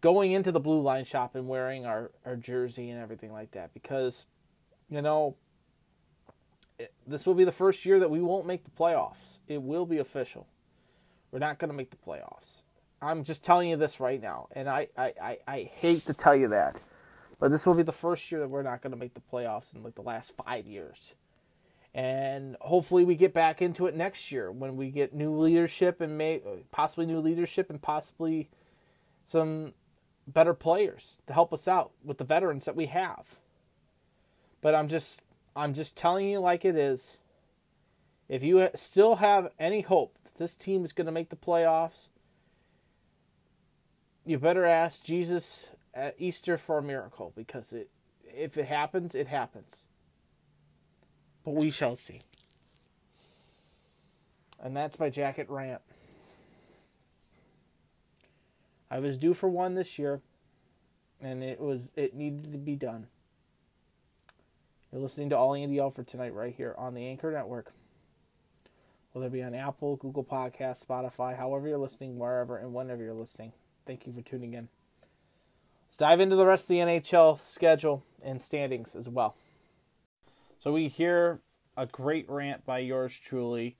going 0.00 0.32
into 0.32 0.52
the 0.52 0.60
blue 0.60 0.80
line 0.80 1.04
shop 1.04 1.34
and 1.34 1.48
wearing 1.48 1.86
our, 1.86 2.10
our 2.24 2.36
jersey 2.36 2.90
and 2.90 3.00
everything 3.00 3.32
like 3.32 3.52
that 3.52 3.72
because, 3.74 4.26
you 4.88 5.02
know, 5.02 5.36
it, 6.78 6.92
this 7.06 7.26
will 7.26 7.34
be 7.34 7.44
the 7.44 7.52
first 7.52 7.84
year 7.84 8.00
that 8.00 8.10
we 8.10 8.20
won't 8.20 8.46
make 8.46 8.64
the 8.64 8.70
playoffs. 8.70 9.38
It 9.48 9.62
will 9.62 9.86
be 9.86 9.98
official. 9.98 10.46
We're 11.30 11.38
not 11.38 11.58
going 11.58 11.70
to 11.70 11.76
make 11.76 11.90
the 11.90 11.96
playoffs. 11.96 12.62
I'm 13.02 13.24
just 13.24 13.42
telling 13.42 13.70
you 13.70 13.76
this 13.76 14.00
right 14.00 14.20
now. 14.20 14.48
And 14.52 14.68
I, 14.68 14.88
I, 14.96 15.14
I, 15.22 15.38
I 15.46 15.70
hate 15.74 16.00
to 16.02 16.14
tell 16.14 16.34
you 16.34 16.48
that. 16.48 16.80
But 17.38 17.50
this 17.50 17.64
will 17.64 17.76
be 17.76 17.82
the 17.82 17.92
first 17.92 18.30
year 18.30 18.40
that 18.40 18.48
we're 18.48 18.62
not 18.62 18.82
going 18.82 18.92
to 18.92 18.98
make 18.98 19.14
the 19.14 19.22
playoffs 19.32 19.74
in 19.74 19.82
like 19.82 19.94
the 19.94 20.02
last 20.02 20.32
five 20.44 20.66
years. 20.66 21.14
And 21.94 22.56
hopefully 22.60 23.04
we 23.04 23.16
get 23.16 23.32
back 23.32 23.62
into 23.62 23.86
it 23.86 23.96
next 23.96 24.30
year 24.30 24.52
when 24.52 24.76
we 24.76 24.90
get 24.90 25.14
new 25.14 25.34
leadership 25.34 26.00
and 26.00 26.16
may 26.16 26.40
possibly 26.70 27.06
new 27.06 27.18
leadership 27.18 27.70
and 27.70 27.80
possibly 27.80 28.48
some 29.24 29.72
better 30.32 30.54
players 30.54 31.18
to 31.26 31.32
help 31.32 31.52
us 31.52 31.66
out 31.68 31.92
with 32.04 32.18
the 32.18 32.24
veterans 32.24 32.64
that 32.64 32.76
we 32.76 32.86
have. 32.86 33.36
But 34.60 34.74
I'm 34.74 34.88
just 34.88 35.22
I'm 35.56 35.74
just 35.74 35.96
telling 35.96 36.28
you 36.28 36.40
like 36.40 36.64
it 36.64 36.76
is. 36.76 37.18
If 38.28 38.42
you 38.44 38.68
still 38.74 39.16
have 39.16 39.50
any 39.58 39.80
hope 39.80 40.16
that 40.24 40.36
this 40.36 40.54
team 40.54 40.84
is 40.84 40.92
going 40.92 41.06
to 41.06 41.12
make 41.12 41.30
the 41.30 41.36
playoffs, 41.36 42.08
you 44.24 44.38
better 44.38 44.64
ask 44.64 45.02
Jesus 45.02 45.68
at 45.92 46.14
Easter 46.18 46.56
for 46.56 46.78
a 46.78 46.82
miracle 46.82 47.32
because 47.34 47.72
it 47.72 47.90
if 48.24 48.56
it 48.56 48.66
happens, 48.66 49.14
it 49.14 49.26
happens. 49.26 49.78
But 51.44 51.54
we 51.54 51.70
shall 51.70 51.96
see. 51.96 52.20
And 54.62 54.76
that's 54.76 55.00
my 55.00 55.08
jacket 55.10 55.48
rant. 55.48 55.80
I 58.90 58.98
was 58.98 59.16
due 59.16 59.34
for 59.34 59.48
one 59.48 59.74
this 59.74 59.98
year, 59.98 60.20
and 61.20 61.44
it 61.44 61.60
was 61.60 61.80
it 61.94 62.14
needed 62.14 62.52
to 62.52 62.58
be 62.58 62.74
done. 62.74 63.06
You're 64.90 65.00
listening 65.00 65.30
to 65.30 65.36
All 65.36 65.54
Andy 65.54 65.78
Alford 65.78 66.08
tonight, 66.08 66.34
right 66.34 66.54
here 66.54 66.74
on 66.76 66.94
the 66.94 67.06
Anchor 67.06 67.30
Network. 67.30 67.72
Whether 69.12 69.28
it 69.28 69.32
be 69.32 69.42
on 69.42 69.54
Apple, 69.54 69.96
Google 69.96 70.24
Podcasts, 70.24 70.84
Spotify, 70.84 71.36
however 71.36 71.68
you're 71.68 71.78
listening, 71.78 72.18
wherever 72.18 72.56
and 72.56 72.74
whenever 72.74 73.02
you're 73.02 73.14
listening. 73.14 73.52
Thank 73.86 74.06
you 74.06 74.12
for 74.12 74.22
tuning 74.22 74.54
in. 74.54 74.68
Let's 75.86 75.96
dive 75.96 76.20
into 76.20 76.36
the 76.36 76.46
rest 76.46 76.64
of 76.64 76.68
the 76.68 76.78
NHL 76.78 77.38
schedule 77.38 78.04
and 78.22 78.40
standings 78.40 78.94
as 78.94 79.08
well. 79.08 79.36
So 80.60 80.72
we 80.72 80.88
hear 80.88 81.40
a 81.76 81.86
great 81.86 82.28
rant 82.28 82.64
by 82.64 82.80
yours 82.80 83.12
truly 83.16 83.76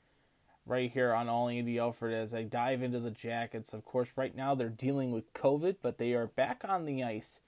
right 0.66 0.90
here 0.90 1.12
on 1.12 1.28
All 1.28 1.48
Andy 1.48 1.78
Alford 1.78 2.12
as 2.12 2.34
I 2.34 2.42
dive 2.42 2.82
into 2.82 3.00
the 3.00 3.11
Jackets. 3.11 3.72
Of 3.72 3.84
course, 3.84 4.08
right 4.16 4.34
now 4.34 4.54
they're 4.54 4.68
dealing 4.68 5.11
with 5.12 5.32
COVID, 5.34 5.76
but 5.82 5.99
they 5.99 6.12
are 6.12 6.26
back 6.26 6.62
on 6.64 6.84
the 6.84 7.03
ice. 7.03 7.41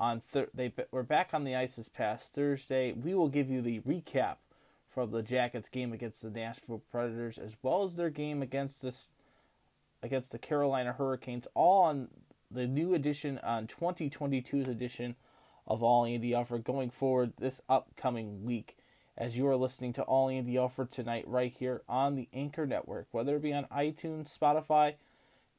On 0.00 0.20
thir- 0.20 0.50
they 0.54 0.72
were 0.90 1.02
back 1.02 1.30
on 1.32 1.44
the 1.44 1.56
ice 1.56 1.76
this 1.76 1.88
past 1.88 2.32
Thursday. 2.32 2.92
We 2.92 3.14
will 3.14 3.28
give 3.28 3.50
you 3.50 3.60
the 3.60 3.80
recap 3.80 4.36
from 4.88 5.10
the 5.10 5.22
Jackets 5.22 5.68
game 5.68 5.92
against 5.92 6.22
the 6.22 6.30
Nashville 6.30 6.82
Predators, 6.90 7.38
as 7.38 7.52
well 7.62 7.82
as 7.82 7.96
their 7.96 8.10
game 8.10 8.42
against 8.42 8.82
this 8.82 9.10
against 10.02 10.30
the 10.32 10.38
Carolina 10.38 10.92
Hurricanes, 10.92 11.48
all 11.54 11.82
on 11.82 12.08
the 12.50 12.66
new 12.66 12.94
edition 12.94 13.38
on 13.42 13.66
2022's 13.66 14.68
edition 14.68 15.16
of 15.66 15.82
All 15.82 16.04
Andy 16.04 16.34
Alford 16.34 16.64
going 16.64 16.90
forward 16.90 17.32
this 17.38 17.60
upcoming 17.68 18.44
week 18.44 18.77
as 19.18 19.36
you 19.36 19.48
are 19.48 19.56
listening 19.56 19.92
to 19.92 20.02
All 20.02 20.28
Andy 20.28 20.56
Alford 20.56 20.92
tonight 20.92 21.24
right 21.26 21.52
here 21.58 21.82
on 21.88 22.14
the 22.14 22.28
Anchor 22.32 22.66
Network, 22.66 23.08
whether 23.10 23.34
it 23.34 23.42
be 23.42 23.52
on 23.52 23.64
iTunes, 23.64 24.32
Spotify, 24.38 24.94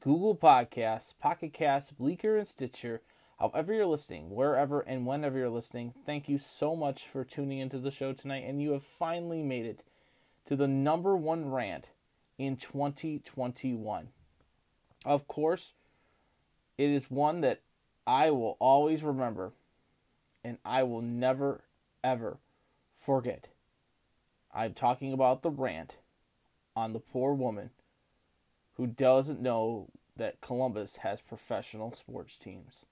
Google 0.02 0.34
Podcasts, 0.34 1.12
Pocket 1.18 1.52
Casts, 1.52 1.92
Breaker, 1.92 2.38
and 2.38 2.48
Stitcher. 2.48 3.02
However, 3.38 3.74
you're 3.74 3.84
listening, 3.84 4.30
wherever 4.30 4.80
and 4.80 5.06
whenever 5.06 5.38
you're 5.38 5.50
listening, 5.50 5.92
thank 6.06 6.26
you 6.26 6.38
so 6.38 6.74
much 6.74 7.06
for 7.06 7.22
tuning 7.22 7.58
into 7.58 7.78
the 7.78 7.90
show 7.90 8.14
tonight. 8.14 8.44
And 8.46 8.62
you 8.62 8.72
have 8.72 8.82
finally 8.82 9.42
made 9.42 9.66
it 9.66 9.84
to 10.46 10.56
the 10.56 10.68
number 10.68 11.14
one 11.14 11.50
rant 11.50 11.90
in 12.38 12.56
2021. 12.56 14.08
Of 15.04 15.28
course, 15.28 15.74
it 16.78 16.88
is 16.88 17.10
one 17.10 17.42
that 17.42 17.60
I 18.06 18.30
will 18.30 18.56
always 18.58 19.02
remember 19.02 19.52
and 20.42 20.56
I 20.64 20.82
will 20.82 21.02
never, 21.02 21.60
ever 22.02 22.38
forget. 23.00 23.48
I'm 24.52 24.74
talking 24.74 25.12
about 25.12 25.42
the 25.42 25.50
rant 25.50 25.94
on 26.76 26.92
the 26.92 26.98
poor 26.98 27.34
woman 27.34 27.70
who 28.76 28.86
doesn't 28.86 29.40
know 29.40 29.88
that 30.16 30.40
Columbus 30.40 30.96
has 30.96 31.20
professional 31.20 31.92
sports 31.92 32.38
teams. 32.38 32.84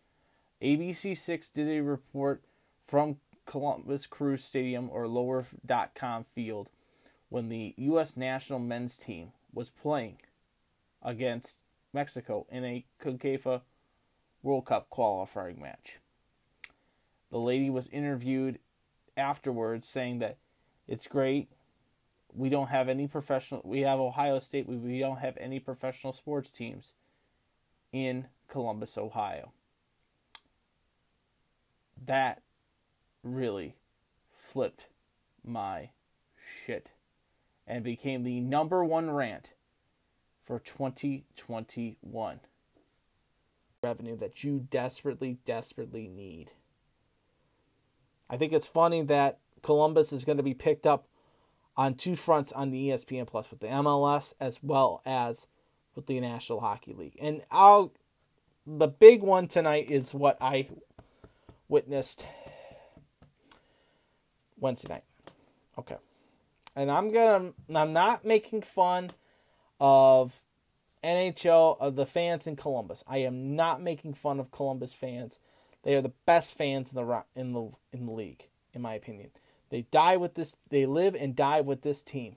ABC6 0.62 1.52
did 1.52 1.68
a 1.68 1.82
report 1.82 2.42
from 2.86 3.16
Columbus 3.46 4.06
Crew 4.06 4.36
Stadium 4.36 4.88
or 4.90 5.06
lower.com 5.06 6.24
field 6.34 6.70
when 7.28 7.48
the 7.48 7.74
U.S. 7.76 8.16
national 8.16 8.58
men's 8.58 8.96
team 8.96 9.32
was 9.52 9.70
playing 9.70 10.18
against 11.02 11.62
Mexico 11.92 12.46
in 12.50 12.64
a 12.64 12.84
CONCACAF 13.02 13.62
World 14.42 14.66
Cup 14.66 14.88
qualifying 14.90 15.60
match. 15.60 15.98
The 17.30 17.38
lady 17.38 17.70
was 17.70 17.88
interviewed 17.88 18.58
afterwards 19.18 19.88
saying 19.88 20.20
that 20.20 20.38
it's 20.86 21.06
great. 21.06 21.48
We 22.32 22.48
don't 22.48 22.68
have 22.68 22.88
any 22.88 23.06
professional. 23.06 23.60
We 23.64 23.80
have 23.80 23.98
Ohio 23.98 24.38
State. 24.38 24.68
We, 24.68 24.76
we 24.76 24.98
don't 24.98 25.18
have 25.18 25.36
any 25.38 25.58
professional 25.58 26.12
sports 26.12 26.50
teams 26.50 26.92
in 27.92 28.26
Columbus, 28.48 28.96
Ohio. 28.96 29.52
That 32.02 32.42
really 33.22 33.76
flipped 34.36 34.86
my 35.44 35.90
shit 36.36 36.90
and 37.66 37.84
became 37.84 38.22
the 38.22 38.40
number 38.40 38.84
one 38.84 39.10
rant 39.10 39.50
for 40.42 40.58
2021. 40.58 42.40
Revenue 43.82 44.16
that 44.16 44.42
you 44.42 44.66
desperately, 44.70 45.38
desperately 45.44 46.08
need. 46.08 46.52
I 48.30 48.36
think 48.36 48.52
it's 48.52 48.66
funny 48.66 49.02
that 49.02 49.38
Columbus 49.62 50.12
is 50.12 50.24
going 50.24 50.36
to 50.36 50.42
be 50.42 50.54
picked 50.54 50.86
up 50.86 51.06
on 51.76 51.94
two 51.94 52.16
fronts 52.16 52.52
on 52.52 52.70
the 52.70 52.88
ESPN 52.88 53.26
Plus 53.26 53.50
with 53.50 53.60
the 53.60 53.68
MLS 53.68 54.34
as 54.40 54.60
well 54.62 55.00
as 55.06 55.46
with 55.94 56.06
the 56.06 56.20
National 56.20 56.60
Hockey 56.60 56.92
League. 56.92 57.16
And 57.20 57.42
I'll 57.50 57.92
the 58.66 58.88
big 58.88 59.22
one 59.22 59.48
tonight 59.48 59.90
is 59.90 60.12
what 60.12 60.36
I 60.40 60.68
witnessed 61.68 62.26
Wednesday 64.58 64.92
night. 64.92 65.04
Okay. 65.78 65.96
And 66.76 66.90
I'm 66.90 67.10
gonna 67.10 67.52
I'm 67.74 67.92
not 67.92 68.24
making 68.24 68.62
fun 68.62 69.10
of 69.80 70.42
NHL 71.02 71.80
of 71.80 71.96
the 71.96 72.06
fans 72.06 72.46
in 72.46 72.56
Columbus. 72.56 73.04
I 73.06 73.18
am 73.18 73.56
not 73.56 73.80
making 73.80 74.14
fun 74.14 74.40
of 74.40 74.50
Columbus 74.50 74.92
fans. 74.92 75.38
They 75.82 75.94
are 75.94 76.02
the 76.02 76.12
best 76.26 76.54
fans 76.54 76.92
in 76.92 76.96
the 76.96 77.24
in 77.34 77.52
the 77.52 77.70
in 77.92 78.06
the 78.06 78.12
league, 78.12 78.48
in 78.72 78.82
my 78.82 78.94
opinion. 78.94 79.30
They 79.70 79.82
die 79.90 80.16
with 80.16 80.34
this. 80.34 80.56
They 80.68 80.86
live 80.86 81.14
and 81.14 81.36
die 81.36 81.60
with 81.60 81.82
this 81.82 82.02
team. 82.02 82.36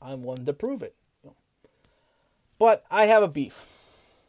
I'm 0.00 0.22
one 0.22 0.44
to 0.44 0.52
prove 0.52 0.82
it. 0.82 0.94
But 2.58 2.84
I 2.90 3.06
have 3.06 3.22
a 3.22 3.28
beef 3.28 3.66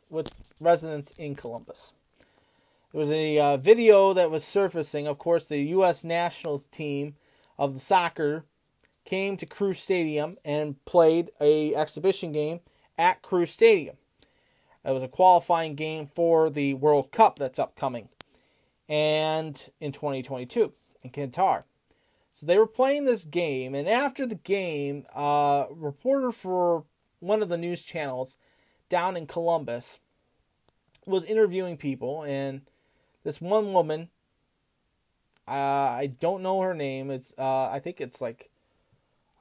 with 0.10 0.34
residents 0.60 1.12
in 1.18 1.36
Columbus. 1.36 1.94
There 2.92 3.00
was 3.00 3.12
a 3.12 3.38
uh, 3.38 3.58
video 3.58 4.14
that 4.14 4.32
was 4.32 4.44
surfacing. 4.44 5.08
Of 5.08 5.18
course, 5.18 5.46
the 5.46 5.60
U.S. 5.60 6.04
nationals 6.04 6.68
team 6.68 7.16
of 7.58 7.74
the 7.74 7.80
soccer 7.80 8.46
came 9.06 9.38
to 9.38 9.46
Crew 9.46 9.74
Stadium 9.74 10.38
and 10.44 10.84
played 10.86 11.32
a 11.40 11.74
exhibition 11.76 12.32
game 12.32 12.60
at 12.98 13.22
Crew 13.22 13.46
Stadium. 13.46 13.98
It 14.88 14.92
was 14.92 15.04
a 15.04 15.10
qualifying 15.10 15.76
game 15.76 16.08
for 16.08 16.50
the 16.50 16.74
World 16.74 17.12
Cup 17.12 17.38
that's 17.38 17.60
upcoming, 17.60 18.08
and 18.88 19.70
in 19.82 19.92
2022 19.92 20.72
in 21.04 21.10
Qatar. 21.10 21.64
So 22.32 22.46
they 22.46 22.58
were 22.58 22.68
playing 22.68 23.04
this 23.04 23.26
game, 23.26 23.76
and 23.76 23.90
after 23.90 24.26
the 24.26 24.36
game, 24.36 25.06
a 25.14 25.66
reporter 25.70 26.32
for 26.32 26.86
one 27.20 27.42
of 27.42 27.50
the 27.50 27.58
news 27.58 27.82
channels 27.82 28.38
down 28.88 29.18
in 29.18 29.28
Columbus 29.28 30.00
was 31.06 31.26
interviewing 31.26 31.76
people, 31.76 32.24
and 32.24 32.62
this 33.26 33.42
one 33.42 33.74
woman, 33.74 34.08
uh, 35.50 35.52
I 35.52 36.12
don't 36.22 36.44
know 36.44 36.62
her 36.62 36.74
name. 36.74 37.12
It's 37.12 37.34
uh, 37.38 37.70
I 37.70 37.80
think 37.80 38.00
it's 38.00 38.22
like 38.22 38.50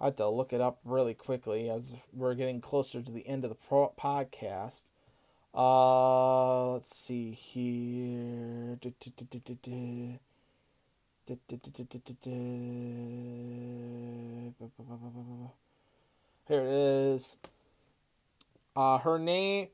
I 0.01 0.07
have 0.07 0.17
to 0.17 0.29
look 0.29 0.53
it 0.53 0.61
up 0.61 0.81
really 0.85 1.15
quickly 1.15 1.71
as 1.71 1.95
we're 2.13 2.35
getting 2.35 2.61
closer 2.61 3.01
to 3.01 3.13
the 3.13 3.29
end 3.29 3.45
of 3.45 3.51
the 3.51 3.57
pro- 3.57 3.93
podcast. 3.97 4.83
Uh, 5.57 6.73
let's 6.73 6.95
see 6.95 7.31
here. 7.31 8.79
Here 16.47 16.61
it 16.61 16.67
is. 16.67 17.37
Uh, 18.77 18.99
her 18.99 19.19
name 19.19 19.69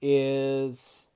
is 0.00 1.06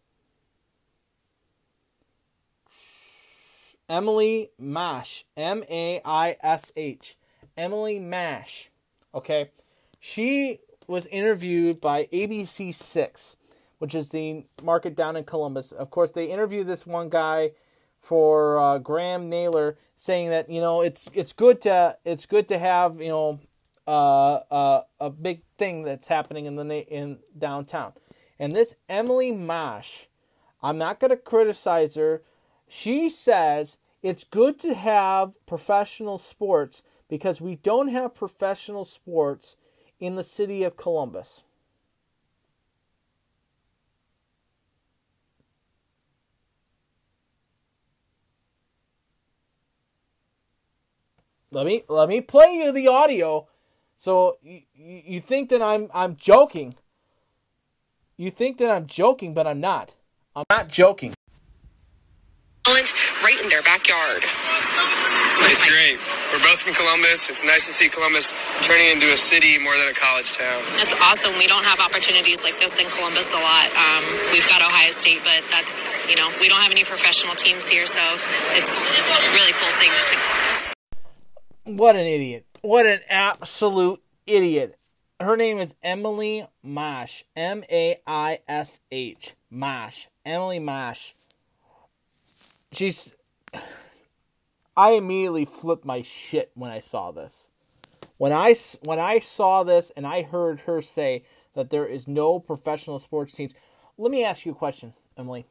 Emily 3.89 4.51
Maish. 4.61 5.23
M 5.37 5.63
A 5.71 6.01
I 6.05 6.37
S 6.43 6.73
H. 6.77 7.17
Emily 7.57 8.01
Maish. 8.01 8.71
Okay. 9.15 9.51
She 10.01 10.59
was 10.89 11.07
interviewed 11.07 11.81
by 11.81 12.07
ABC6, 12.13 13.37
which 13.81 13.95
is 13.95 14.11
the 14.11 14.45
market 14.63 14.95
down 14.95 15.17
in 15.17 15.25
Columbus. 15.25 15.73
Of 15.73 15.91
course, 15.91 16.11
they 16.11 16.27
interviewed 16.27 16.67
this 16.67 16.87
one 16.87 17.09
guy 17.09 17.53
for 17.99 18.59
uh, 18.59 18.79
Graham 18.79 19.31
Naylor, 19.31 19.79
saying 19.97 20.29
that 20.29 20.51
you 20.51 20.61
know 20.61 20.83
it's 20.83 21.11
it's 21.15 21.33
good 21.33 21.63
to 21.63 21.97
it's 22.05 22.27
good 22.27 22.47
to 22.49 22.59
have 22.59 23.01
you 23.01 23.09
know 23.09 23.41
uh, 23.87 24.41
uh, 24.51 24.83
a 25.01 25.09
big 25.09 25.41
thing 25.57 25.83
that's 25.83 26.09
happening 26.09 26.45
in 26.45 26.57
the 26.57 26.65
na- 26.65 26.75
in 26.75 27.21
downtown. 27.37 27.95
And 28.39 28.53
this 28.53 28.77
Emily 28.87 29.33
Maish, 29.33 30.07
I'm 30.63 30.77
not 30.77 31.01
going 31.01 31.11
to 31.11 31.17
criticize 31.17 31.95
her. 31.95 32.23
She 32.69 33.09
says 33.09 33.79
it's 34.03 34.25
good 34.25 34.59
to 34.61 34.75
have 34.75 35.33
professional 35.47 36.19
sports 36.19 36.83
because 37.09 37.41
we 37.41 37.57
don't 37.57 37.89
have 37.89 38.15
professional 38.15 38.85
sports 38.85 39.57
in 39.99 40.17
the 40.17 40.25
city 40.25 40.65
of 40.65 40.77
Columbus. 40.77 41.45
Let 51.53 51.67
me 51.67 51.83
let 51.89 52.09
me 52.09 52.21
play 52.21 52.55
you 52.55 52.73
the 52.73 52.89
audio. 52.89 53.49
So 53.97 54.39
you, 54.43 54.63
you 54.75 55.21
think 55.21 55.51
that 55.51 55.63
I'm 55.63 55.91
I'm 55.93 56.17
joking. 56.17 56.75
You 58.17 58.31
think 58.31 58.59
that 58.59 58.71
I'm 58.71 58.87
joking, 58.87 59.35
but 59.35 59.47
I'm 59.47 59.61
not. 59.61 59.95
I'm 60.37 60.45
not 60.51 60.69
joking. 60.69 61.15
right 63.23 63.41
in 63.43 63.49
their 63.49 63.63
backyard. 63.63 64.23
It's 65.49 65.65
great. 65.65 65.99
We're 66.31 66.45
both 66.45 66.61
from 66.63 66.75
Columbus. 66.75 67.29
It's 67.29 67.43
nice 67.43 67.67
to 67.67 67.73
see 67.73 67.89
Columbus 67.89 68.33
turning 68.61 68.93
into 68.93 69.11
a 69.13 69.17
city 69.17 69.59
more 69.59 69.75
than 69.77 69.89
a 69.89 69.97
college 69.97 70.37
town. 70.37 70.63
It's 70.77 70.95
awesome. 71.01 71.33
We 71.39 71.47
don't 71.47 71.65
have 71.65 71.81
opportunities 71.81 72.45
like 72.45 72.61
this 72.61 72.79
in 72.79 72.87
Columbus 72.87 73.33
a 73.35 73.41
lot. 73.41 73.67
Um, 73.75 74.05
we've 74.31 74.47
got 74.47 74.63
Ohio 74.63 74.93
State, 74.93 75.21
but 75.25 75.43
that's, 75.51 76.07
you 76.07 76.17
know, 76.17 76.29
we 76.41 76.49
don't 76.49 76.61
have 76.61 76.73
any 76.73 76.85
professional 76.85 77.35
teams 77.35 77.67
here, 77.67 77.87
so 77.87 78.01
it's 78.55 78.81
really 79.35 79.53
cool 79.57 79.73
seeing 79.73 79.91
this 79.93 80.13
in 80.13 80.21
Columbus. 80.21 80.70
What 81.77 81.95
an 81.95 82.05
idiot. 82.07 82.47
What 82.63 82.85
an 82.87 82.99
absolute 83.09 84.03
idiot. 84.27 84.77
Her 85.21 85.37
name 85.37 85.59
is 85.59 85.77
Emily 85.85 86.49
Maish. 86.67 87.23
M 87.37 87.63
A 87.71 87.97
I 88.05 88.41
S 88.49 88.81
H. 88.91 89.35
Maish. 89.53 90.09
Emily 90.27 90.59
Maish. 90.59 91.13
She's. 92.73 93.15
I 94.77 94.93
immediately 94.93 95.45
flipped 95.45 95.85
my 95.85 96.03
shit 96.03 96.51
when 96.55 96.73
I 96.73 96.81
saw 96.81 97.13
this. 97.13 97.51
When 98.19 98.33
I, 98.33 98.57
when 98.85 98.99
I 98.99 99.21
saw 99.21 99.63
this 99.63 99.93
and 99.97 100.07
I 100.07 100.23
heard 100.23 100.61
her 100.61 100.83
say 100.83 101.23
that 101.55 101.71
there 101.71 101.87
is 101.87 102.09
no 102.09 102.41
professional 102.41 102.99
sports 102.99 103.33
teams, 103.33 103.53
let 103.97 104.11
me 104.11 104.25
ask 104.25 104.45
you 104.45 104.53
a 104.53 104.57
question, 104.57 104.95
Emily. 105.17 105.47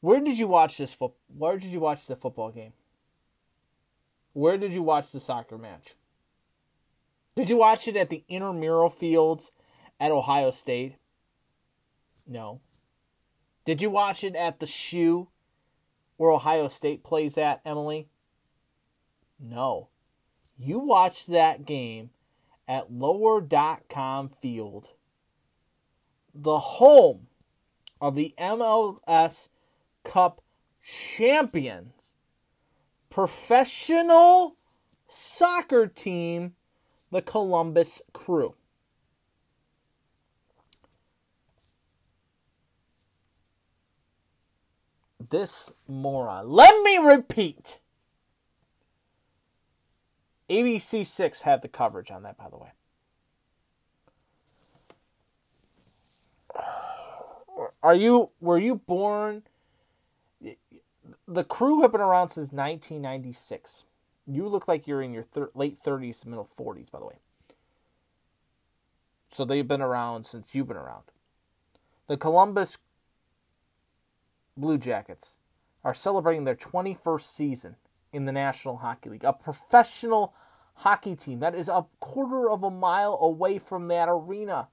Where 0.00 0.20
did 0.20 0.38
you 0.38 0.46
watch 0.46 0.78
this 0.78 0.96
Where 1.36 1.58
did 1.58 1.70
you 1.70 1.80
watch 1.80 2.06
the 2.06 2.14
football 2.14 2.52
game? 2.52 2.72
Where 4.36 4.58
did 4.58 4.74
you 4.74 4.82
watch 4.82 5.12
the 5.12 5.18
soccer 5.18 5.56
match? 5.56 5.94
Did 7.36 7.48
you 7.48 7.56
watch 7.56 7.88
it 7.88 7.96
at 7.96 8.10
the 8.10 8.22
intramural 8.28 8.90
fields 8.90 9.50
at 9.98 10.12
Ohio 10.12 10.50
State? 10.50 10.96
No. 12.26 12.60
Did 13.64 13.80
you 13.80 13.88
watch 13.88 14.22
it 14.22 14.36
at 14.36 14.60
the 14.60 14.66
shoe 14.66 15.28
where 16.18 16.30
Ohio 16.30 16.68
State 16.68 17.02
plays 17.02 17.38
at, 17.38 17.62
Emily? 17.64 18.08
No. 19.40 19.88
You 20.58 20.80
watched 20.80 21.28
that 21.28 21.64
game 21.64 22.10
at 22.68 22.92
lower.com 22.92 24.28
field, 24.28 24.90
the 26.34 26.58
home 26.58 27.28
of 28.02 28.14
the 28.14 28.34
MLS 28.38 29.48
Cup 30.04 30.42
champions, 31.16 31.95
professional 33.16 34.56
soccer 35.08 35.86
team, 35.86 36.52
the 37.10 37.22
Columbus 37.22 38.02
Crew. 38.12 38.54
This 45.30 45.70
moron. 45.88 46.50
Let 46.50 46.82
me 46.82 46.98
repeat. 46.98 47.78
ABC6 50.50 51.40
had 51.40 51.62
the 51.62 51.68
coverage 51.68 52.10
on 52.10 52.22
that, 52.24 52.36
by 52.36 52.50
the 52.50 52.58
way. 52.58 52.72
Are 57.82 57.94
you 57.94 58.28
were 58.42 58.58
you 58.58 58.74
born 58.74 59.44
the 61.26 61.44
crew 61.44 61.82
have 61.82 61.92
been 61.92 62.00
around 62.00 62.30
since 62.30 62.52
1996. 62.52 63.84
You 64.26 64.48
look 64.48 64.68
like 64.68 64.86
you're 64.86 65.02
in 65.02 65.12
your 65.12 65.22
thir- 65.22 65.50
late 65.54 65.82
30s, 65.82 66.20
to 66.20 66.28
middle 66.28 66.48
40s, 66.58 66.90
by 66.90 66.98
the 66.98 67.06
way. 67.06 67.16
So 69.30 69.44
they've 69.44 69.66
been 69.66 69.82
around 69.82 70.24
since 70.24 70.54
you've 70.54 70.68
been 70.68 70.76
around. 70.76 71.04
The 72.06 72.16
Columbus 72.16 72.78
Blue 74.56 74.78
Jackets 74.78 75.36
are 75.84 75.94
celebrating 75.94 76.44
their 76.44 76.54
21st 76.54 77.22
season 77.22 77.76
in 78.12 78.24
the 78.24 78.32
National 78.32 78.78
Hockey 78.78 79.10
League. 79.10 79.24
A 79.24 79.32
professional 79.32 80.34
hockey 80.76 81.16
team 81.16 81.40
that 81.40 81.54
is 81.54 81.68
a 81.68 81.86
quarter 82.00 82.50
of 82.50 82.62
a 82.62 82.70
mile 82.70 83.18
away 83.20 83.58
from 83.58 83.88
that 83.88 84.08
arena 84.08 84.68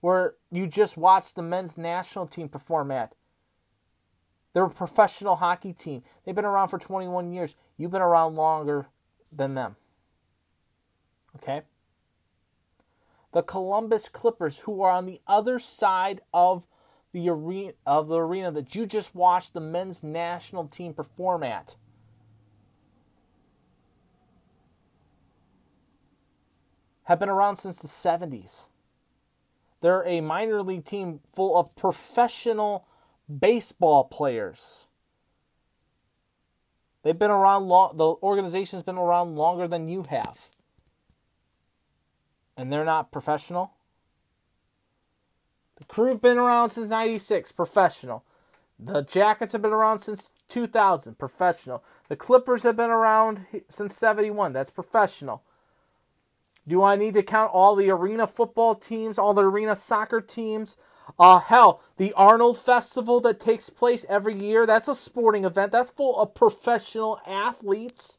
where 0.00 0.34
you 0.50 0.66
just 0.66 0.96
watched 0.96 1.34
the 1.34 1.42
men's 1.42 1.76
national 1.76 2.26
team 2.26 2.48
perform 2.48 2.90
at. 2.90 3.14
They're 4.58 4.64
a 4.64 4.70
professional 4.70 5.36
hockey 5.36 5.72
team. 5.72 6.02
They've 6.24 6.34
been 6.34 6.44
around 6.44 6.66
for 6.66 6.80
21 6.80 7.32
years. 7.32 7.54
You've 7.76 7.92
been 7.92 8.02
around 8.02 8.34
longer 8.34 8.88
than 9.30 9.54
them. 9.54 9.76
Okay? 11.36 11.62
The 13.32 13.44
Columbus 13.44 14.08
Clippers, 14.08 14.58
who 14.58 14.82
are 14.82 14.90
on 14.90 15.06
the 15.06 15.20
other 15.28 15.60
side 15.60 16.22
of 16.34 16.64
the 17.12 17.28
arena 17.28 17.74
of 17.86 18.08
the 18.08 18.16
arena 18.16 18.50
that 18.50 18.74
you 18.74 18.84
just 18.84 19.14
watched 19.14 19.54
the 19.54 19.60
men's 19.60 20.02
national 20.02 20.66
team 20.66 20.92
perform 20.92 21.44
at. 21.44 21.76
Have 27.04 27.20
been 27.20 27.28
around 27.28 27.58
since 27.58 27.78
the 27.78 27.86
70s. 27.86 28.66
They're 29.82 30.04
a 30.04 30.20
minor 30.20 30.64
league 30.64 30.84
team 30.84 31.20
full 31.32 31.56
of 31.56 31.76
professional 31.76 32.88
baseball 33.28 34.04
players. 34.04 34.86
They've 37.02 37.18
been 37.18 37.30
around 37.30 37.68
long 37.68 37.96
the 37.96 38.04
organization's 38.04 38.82
been 38.82 38.98
around 38.98 39.36
longer 39.36 39.68
than 39.68 39.88
you 39.88 40.04
have. 40.10 40.48
And 42.56 42.72
they're 42.72 42.84
not 42.84 43.12
professional. 43.12 43.72
The 45.76 45.84
crew 45.84 46.08
have 46.08 46.20
been 46.20 46.38
around 46.38 46.70
since 46.70 46.90
96, 46.90 47.52
professional. 47.52 48.24
The 48.80 49.02
Jackets 49.02 49.52
have 49.52 49.62
been 49.62 49.72
around 49.72 50.00
since 50.00 50.32
2000, 50.48 51.18
professional. 51.18 51.84
The 52.08 52.16
Clippers 52.16 52.64
have 52.64 52.76
been 52.76 52.90
around 52.90 53.46
since 53.68 53.96
71, 53.96 54.52
that's 54.52 54.70
professional. 54.70 55.42
Do 56.66 56.82
I 56.82 56.96
need 56.96 57.14
to 57.14 57.22
count 57.22 57.50
all 57.52 57.74
the 57.74 57.90
arena 57.90 58.26
football 58.26 58.74
teams, 58.74 59.18
all 59.18 59.32
the 59.32 59.44
arena 59.44 59.74
soccer 59.74 60.20
teams? 60.20 60.76
Uh, 61.18 61.38
hell, 61.38 61.82
the 61.96 62.12
Arnold 62.14 62.58
Festival 62.58 63.20
that 63.20 63.38
takes 63.38 63.70
place 63.70 64.04
every 64.08 64.34
year, 64.34 64.66
that's 64.66 64.88
a 64.88 64.94
sporting 64.94 65.44
event. 65.44 65.70
That's 65.72 65.90
full 65.90 66.18
of 66.18 66.34
professional 66.34 67.20
athletes. 67.26 68.18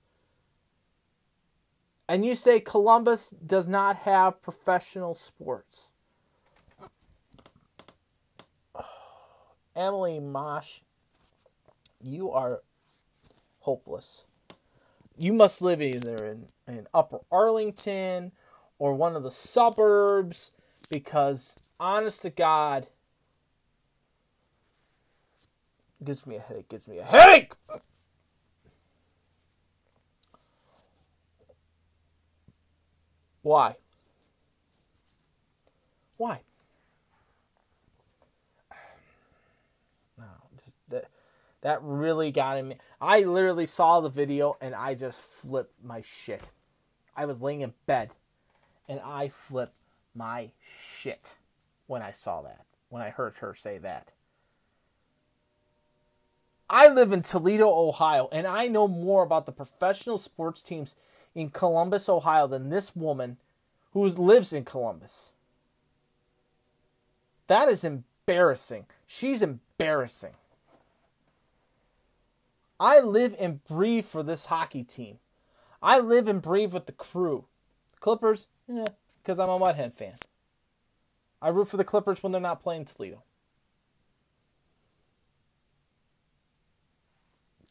And 2.08 2.26
you 2.26 2.36
say 2.36 2.60
Columbus 2.60 3.30
does 3.30 3.68
not 3.68 3.98
have 3.98 4.42
professional 4.42 5.14
sports. 5.14 5.90
Emily 9.76 10.20
Mosh, 10.20 10.80
you 12.02 12.32
are 12.32 12.62
hopeless. 13.60 14.24
You 15.18 15.34
must 15.34 15.62
live 15.62 15.82
either 15.82 16.16
in, 16.26 16.48
in 16.68 16.88
Upper 16.94 17.20
Arlington 17.32 18.32
or 18.80 18.96
one 18.96 19.16
of 19.16 19.24
the 19.24 19.32
suburbs 19.32 20.52
because, 20.90 21.56
honest 21.80 22.22
to 22.24 22.30
God, 22.30 22.88
gives 26.04 26.26
me 26.26 26.36
a 26.36 26.40
headache, 26.40 26.70
gives 26.70 26.88
me 26.88 27.00
a 27.00 27.04
headache! 27.04 27.54
Why? 33.42 33.76
Why? 36.18 36.42
No, 40.18 40.26
just 40.58 40.76
that 40.90 41.10
that 41.62 41.80
really 41.82 42.32
got 42.32 42.64
me. 42.64 42.76
I 43.00 43.22
literally 43.22 43.66
saw 43.66 44.02
the 44.02 44.10
video 44.10 44.58
and 44.60 44.76
I 44.76 44.96
just 44.96 45.22
flipped 45.22 45.82
my 45.84 46.02
shit. 46.02 46.42
I 47.16 47.26
was 47.26 47.42
laying 47.42 47.62
in 47.62 47.74
bed 47.86 48.10
and 48.90 49.00
I 49.00 49.30
flipped 49.30 49.78
my 50.14 50.52
shit 50.98 51.22
when 51.90 52.02
I 52.04 52.12
saw 52.12 52.42
that. 52.44 52.66
When 52.90 53.02
I 53.02 53.10
heard 53.10 53.36
her 53.38 53.56
say 53.56 53.80
that. 53.80 54.12
I 56.70 56.88
live 56.88 57.12
in 57.12 57.24
Toledo, 57.24 57.68
Ohio, 57.68 58.30
and 58.32 58.46
I 58.46 58.68
know 58.68 58.88
more 58.88 59.24
about 59.24 59.48
the 59.48 59.52
professional 59.52 60.20
sports 60.20 60.62
teams 60.62 60.96
in 61.34 61.50
Columbus, 61.50 62.08
Ohio 62.08 62.46
than 62.46 62.70
this 62.70 62.96
woman 62.96 63.38
who 63.94 64.08
lives 64.08 64.54
in 64.54 64.66
Columbus. 64.66 65.32
That 67.48 67.70
is 67.70 67.84
embarrassing. 67.84 68.86
She's 69.08 69.42
embarrassing. 69.42 70.34
I 72.80 73.00
live 73.00 73.36
and 73.40 73.64
breathe 73.66 74.06
for 74.06 74.22
this 74.22 74.46
hockey 74.46 74.84
team. 74.84 75.18
I 75.82 76.00
live 76.00 76.28
and 76.28 76.42
breathe 76.42 76.72
with 76.72 76.86
the 76.86 76.92
crew. 76.92 77.46
Clippers, 78.00 78.46
yeah, 78.68 78.86
because 79.22 79.40
I'm 79.40 79.50
a 79.50 79.58
Mud 79.58 79.76
Hen 79.76 79.90
fan. 79.90 80.14
I 81.42 81.50
root 81.50 81.68
for 81.68 81.78
the 81.78 81.84
Clippers 81.84 82.22
when 82.22 82.32
they're 82.32 82.42
not 82.42 82.62
playing 82.62 82.86
Toledo. 82.86 83.24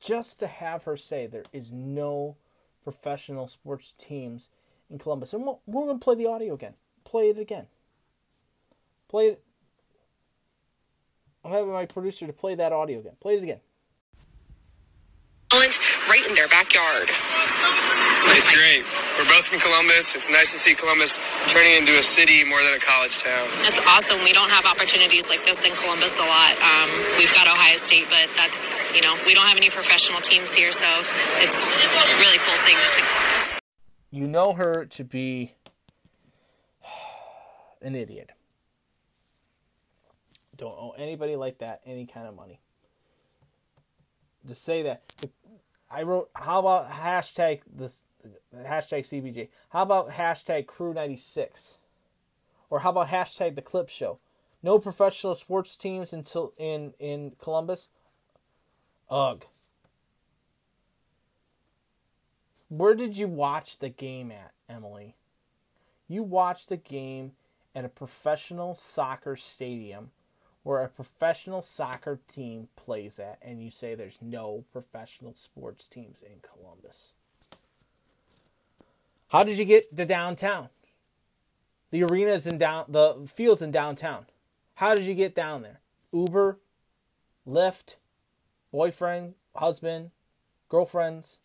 Just 0.01 0.39
to 0.41 0.47
have 0.47 0.85
her 0.85 0.97
say 0.97 1.27
there 1.27 1.45
is 1.53 1.71
no 1.71 2.37
professional 2.83 3.49
sports 3.49 3.95
teams 3.99 4.49
in 4.89 4.99
Columbus. 4.99 5.35
And 5.35 5.45
we're 5.45 5.85
going 5.85 5.99
to 5.99 6.05
play 6.05 6.15
the 6.15 6.27
audio 6.27 6.55
again. 6.55 6.75
Play 7.05 7.31
it 7.31 7.39
again. 7.39 7.67
Play 9.09 9.29
it. 9.29 9.43
I'm 11.45 11.53
having 11.53 11.73
my 11.73 11.87
producer 11.87 12.27
to 12.27 12.33
play 12.33 12.55
that 12.55 12.73
audio 12.73 13.01
again. 13.01 13.17
Play 13.21 13.37
it 13.37 13.43
again. 13.43 13.61
Right 16.09 16.25
in 16.27 16.35
their 16.35 16.49
backyard. 16.49 17.13
It's 18.33 18.49
great. 18.49 18.85
We're 19.19 19.29
both 19.29 19.45
from 19.47 19.61
Columbus. 19.61 20.15
It's 20.15 20.31
nice 20.31 20.53
to 20.53 20.59
see 20.59 20.75
Columbus 20.75 21.21
turning 21.49 21.77
into 21.77 21.99
a 21.99 22.03
city 22.03 22.45
more 22.49 22.63
than 22.63 22.73
a 22.73 22.79
college 22.79 23.23
town. 23.23 23.49
It's 23.69 23.81
awesome. 23.85 24.17
We 24.25 24.33
don't 24.33 24.49
have 24.49 24.65
opportunities 24.65 25.29
like 25.29 25.45
this 25.45 25.69
in 25.69 25.75
Columbus 25.75 26.19
a 26.19 26.25
lot. 26.25 26.57
Um, 26.65 26.89
we've 27.19 27.33
got 27.35 27.47
Ohio 27.47 27.77
State, 27.77 28.07
but 28.09 28.25
that's, 28.37 28.89
you 28.95 29.03
know, 29.03 29.17
we 29.27 29.35
don't 29.35 29.47
have 29.47 29.59
any 29.59 29.69
professional 29.69 30.21
teams 30.21 30.55
here, 30.55 30.73
so 30.73 30.87
it's 31.45 31.67
really 31.67 32.39
cool 32.39 32.57
seeing 32.57 32.79
this 32.79 32.97
in 32.99 33.05
Columbus. 33.05 33.61
You 34.11 34.27
know 34.27 34.53
her 34.55 34.87
to 34.87 35.05
be 35.05 35.53
an 37.83 37.95
idiot. 37.95 38.31
Don't 40.57 40.73
owe 40.73 40.95
anybody 40.97 41.37
like 41.37 41.59
that 41.59 41.83
any 41.85 42.07
kind 42.07 42.27
of 42.27 42.35
money. 42.35 42.61
Just 44.47 44.65
say 44.65 44.83
that. 44.85 45.03
I 45.91 46.03
wrote, 46.03 46.31
how 46.35 46.61
about 46.61 46.91
hashtag 46.91 47.61
this 47.75 48.05
hashtag 48.55 49.07
CBJ? 49.07 49.49
How 49.71 49.83
about 49.83 50.11
hashtag 50.11 50.67
Crew 50.67 50.93
ninety 50.93 51.17
six? 51.17 51.79
Or 52.71 52.81
how 52.81 52.91
about 52.91 53.09
hashtag 53.09 53.55
the 53.55 53.63
Clip 53.63 53.89
Show? 53.89 54.19
No 54.63 54.79
professional 54.79 55.35
sports 55.35 55.77
teams 55.77 56.13
until 56.13 56.53
in 56.59 56.93
in 56.99 57.33
Columbus. 57.39 57.89
Ugh. 59.11 59.45
Where 62.69 62.95
did 62.95 63.17
you 63.17 63.29
watch 63.29 63.79
the 63.79 63.89
game 63.89 64.31
at, 64.31 64.53
Emily? 64.69 65.17
You 66.07 66.23
watched 66.23 66.69
the 66.69 66.77
game 66.77 67.33
at 67.75 67.87
a 67.87 67.89
professional 67.89 68.75
soccer 68.75 69.37
stadium 69.37 70.11
where 70.69 70.83
a 70.83 70.89
professional 70.91 71.63
soccer 71.63 72.21
team 72.29 72.69
plays 72.77 73.19
at, 73.19 73.39
and 73.41 73.63
you 73.63 73.71
say 73.71 73.95
there's 73.95 74.19
no 74.21 74.67
professional 74.71 75.33
sports 75.35 75.89
teams 75.89 76.21
in 76.21 76.41
Columbus. 76.43 77.13
How 79.29 79.45
did 79.45 79.57
you 79.57 79.65
get 79.65 79.97
to 79.97 80.05
downtown? 80.05 80.69
The 81.91 82.05
arena 82.05 82.33
is 82.33 82.47
in 82.47 82.59
down 82.59 82.85
the 82.89 83.27
field's 83.27 83.63
in 83.63 83.71
downtown. 83.71 84.27
How 84.75 84.95
did 84.95 85.07
you 85.07 85.15
get 85.15 85.35
down 85.35 85.63
there? 85.63 85.81
Uber, 86.13 86.59
Lyft, 87.49 87.95
boyfriend, 88.71 89.37
husband, 89.57 90.11
girlfriends. 90.69 91.39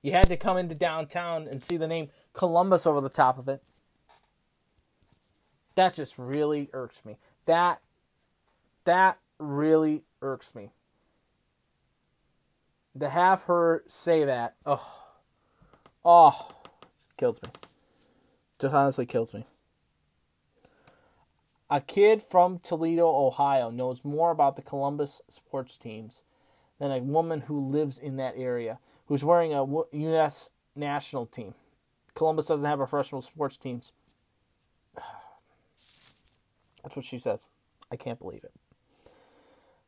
You 0.00 0.12
had 0.12 0.28
to 0.28 0.36
come 0.36 0.58
into 0.58 0.76
downtown 0.76 1.48
and 1.48 1.60
see 1.60 1.76
the 1.76 1.88
name 1.88 2.10
Columbus 2.34 2.86
over 2.86 3.00
the 3.00 3.08
top 3.08 3.36
of 3.36 3.48
it. 3.48 3.64
That 5.74 5.94
just 5.94 6.18
really 6.18 6.70
irks 6.72 7.04
me. 7.04 7.16
That 7.48 7.80
that 8.84 9.18
really 9.38 10.02
irks 10.20 10.54
me. 10.54 10.70
To 13.00 13.08
have 13.08 13.44
her 13.44 13.84
say 13.88 14.26
that, 14.26 14.56
oh, 14.66 14.86
oh, 16.04 16.50
kills 17.16 17.42
me. 17.42 17.48
Just 18.60 18.74
honestly 18.74 19.06
kills 19.06 19.32
me. 19.32 19.44
A 21.70 21.80
kid 21.80 22.22
from 22.22 22.58
Toledo, 22.58 23.08
Ohio, 23.08 23.70
knows 23.70 24.04
more 24.04 24.30
about 24.30 24.56
the 24.56 24.62
Columbus 24.62 25.22
sports 25.30 25.78
teams 25.78 26.24
than 26.78 26.90
a 26.90 26.98
woman 26.98 27.40
who 27.42 27.58
lives 27.58 27.98
in 27.98 28.16
that 28.16 28.34
area, 28.36 28.78
who's 29.06 29.24
wearing 29.24 29.54
a 29.54 29.64
U.S. 29.64 30.50
national 30.76 31.24
team. 31.24 31.54
Columbus 32.12 32.46
doesn't 32.46 32.66
have 32.66 32.80
a 32.80 32.86
professional 32.86 33.22
sports 33.22 33.56
teams. 33.56 33.92
That's 36.82 36.96
what 36.96 37.04
she 37.04 37.18
says. 37.18 37.46
I 37.90 37.96
can't 37.96 38.18
believe 38.18 38.44
it. 38.44 38.52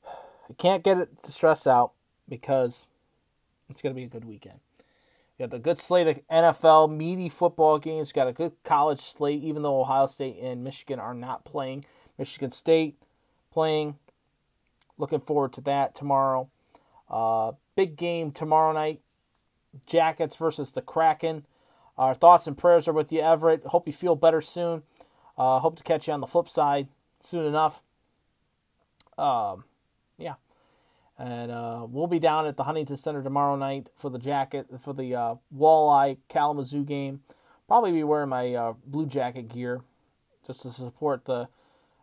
I 0.06 0.54
can't 0.58 0.82
get 0.82 0.98
it 0.98 1.22
to 1.22 1.32
stress 1.32 1.66
out 1.66 1.92
because 2.28 2.86
it's 3.68 3.80
going 3.80 3.94
to 3.94 3.98
be 3.98 4.04
a 4.04 4.08
good 4.08 4.24
weekend. 4.24 4.58
You 5.38 5.46
got 5.46 5.50
the 5.50 5.58
good 5.58 5.78
slate 5.78 6.06
of 6.06 6.20
NFL 6.28 6.94
meaty 6.94 7.28
football 7.28 7.78
games. 7.78 8.08
You 8.08 8.14
got 8.14 8.28
a 8.28 8.32
good 8.32 8.52
college 8.64 9.00
slate, 9.00 9.42
even 9.42 9.62
though 9.62 9.80
Ohio 9.80 10.06
State 10.06 10.38
and 10.42 10.64
Michigan 10.64 10.98
are 10.98 11.14
not 11.14 11.44
playing. 11.44 11.84
Michigan 12.18 12.50
State 12.50 12.96
playing. 13.50 13.96
Looking 14.98 15.20
forward 15.20 15.52
to 15.54 15.60
that 15.62 15.94
tomorrow. 15.94 16.50
Uh, 17.08 17.52
big 17.74 17.96
game 17.96 18.32
tomorrow 18.32 18.72
night. 18.72 19.00
Jackets 19.86 20.36
versus 20.36 20.72
the 20.72 20.82
Kraken. 20.82 21.46
Our 21.96 22.14
thoughts 22.14 22.46
and 22.46 22.58
prayers 22.58 22.88
are 22.88 22.92
with 22.92 23.12
you, 23.12 23.20
Everett. 23.20 23.64
Hope 23.66 23.86
you 23.86 23.92
feel 23.92 24.16
better 24.16 24.40
soon. 24.40 24.82
Uh, 25.38 25.58
hope 25.58 25.76
to 25.76 25.82
catch 25.82 26.06
you 26.06 26.12
on 26.12 26.20
the 26.20 26.26
flip 26.26 26.48
side 26.48 26.88
soon 27.20 27.46
enough. 27.46 27.82
Um, 29.16 29.64
yeah, 30.18 30.34
and 31.18 31.50
uh, 31.50 31.86
we'll 31.88 32.06
be 32.06 32.18
down 32.18 32.46
at 32.46 32.56
the 32.56 32.64
Huntington 32.64 32.96
Center 32.96 33.22
tomorrow 33.22 33.56
night 33.56 33.88
for 33.96 34.10
the 34.10 34.18
jacket 34.18 34.66
for 34.80 34.92
the 34.92 35.14
uh, 35.14 35.34
Walleye 35.54 36.18
Kalamazoo 36.28 36.84
game. 36.84 37.20
Probably 37.68 37.92
be 37.92 38.02
wearing 38.02 38.30
my 38.30 38.54
uh, 38.54 38.74
blue 38.86 39.06
jacket 39.06 39.48
gear 39.48 39.82
just 40.46 40.62
to 40.62 40.72
support 40.72 41.26
the 41.26 41.48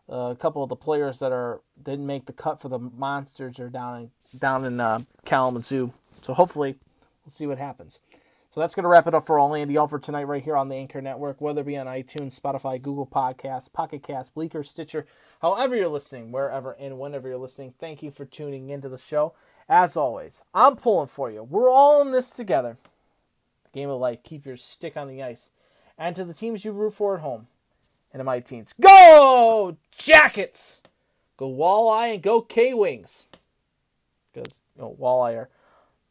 uh, 0.10 0.30
a 0.32 0.36
couple 0.36 0.64
of 0.64 0.70
the 0.70 0.76
players 0.76 1.20
that 1.20 1.32
are 1.32 1.62
didn't 1.82 2.06
make 2.06 2.26
the 2.28 2.34
cut 2.34 2.62
for 2.62 2.70
the 2.70 2.80
monsters 2.80 3.60
are 3.60 3.70
down 3.70 4.02
in 4.02 4.12
down 4.40 4.64
in 4.66 4.80
uh, 4.80 5.00
Kalamazoo. 5.26 5.92
So 6.12 6.34
hopefully 6.34 6.76
we'll 7.26 7.32
see 7.32 7.48
what 7.48 7.58
happens. 7.58 8.00
So 8.58 8.62
that's 8.62 8.74
going 8.74 8.86
to 8.86 8.90
wrap 8.90 9.06
it 9.06 9.14
up 9.14 9.28
for 9.28 9.38
all 9.38 9.54
Andy 9.54 9.78
Alford 9.78 10.02
tonight, 10.02 10.24
right 10.24 10.44
here 10.44 10.58
on 10.58 10.68
the 10.68 10.78
Anchor 10.78 11.00
Network, 11.00 11.40
whether 11.40 11.62
it 11.62 11.68
be 11.68 11.78
on 11.78 11.86
iTunes, 11.86 12.42
Spotify, 12.42 12.82
Google 12.82 13.06
Podcasts, 13.06 13.72
Pocket 13.72 14.02
Cast, 14.02 14.34
Breaker, 14.34 14.64
Stitcher, 14.64 15.06
however 15.44 15.76
you're 15.76 15.88
listening, 15.88 16.32
wherever 16.32 16.72
and 16.72 16.98
whenever 16.98 17.28
you're 17.28 17.38
listening. 17.38 17.76
Thank 17.78 18.02
you 18.02 18.10
for 18.10 18.26
tuning 18.26 18.72
into 18.72 18.90
the 18.90 18.98
show. 18.98 19.34
As 19.70 19.96
always, 19.96 20.42
I'm 20.56 20.76
pulling 20.76 21.06
for 21.06 21.30
you. 21.30 21.44
We're 21.44 21.70
all 21.70 22.02
in 22.02 22.12
this 22.12 22.32
together. 22.32 22.78
The 23.66 23.80
game 23.80 23.92
of 23.92 24.00
life. 24.00 24.24
Keep 24.24 24.48
your 24.48 24.58
stick 24.58 24.98
on 24.98 25.08
the 25.08 25.22
ice. 25.22 25.52
And 25.96 26.16
to 26.16 26.26
the 26.26 26.34
teams 26.34 26.66
you 26.66 26.72
root 26.72 26.96
for 26.96 27.18
at 27.18 27.22
home, 27.22 27.46
and 28.12 28.22
to 28.22 28.24
my 28.24 28.40
teams, 28.40 28.74
go 28.82 29.78
Jackets! 29.96 30.82
Go 31.38 31.48
Walleye 31.48 32.16
and 32.16 32.24
go 32.24 32.42
K 32.42 32.74
Wings. 32.74 33.28
Because 34.34 34.56
you 34.76 34.82
know, 34.82 34.98
Walleye 35.00 35.36
are 35.36 35.50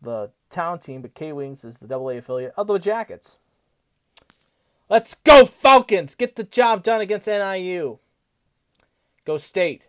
the 0.00 0.30
town 0.50 0.78
team, 0.78 1.02
but 1.02 1.14
K 1.14 1.32
Wings 1.32 1.64
is 1.64 1.78
the 1.80 1.96
AA 1.96 2.18
affiliate 2.18 2.54
of 2.56 2.66
the 2.66 2.78
Jackets. 2.78 3.38
Let's 4.88 5.14
go 5.14 5.44
Falcons! 5.44 6.14
Get 6.14 6.36
the 6.36 6.44
job 6.44 6.82
done 6.82 7.00
against 7.00 7.26
NIU. 7.26 7.98
Go 9.24 9.36
State. 9.38 9.86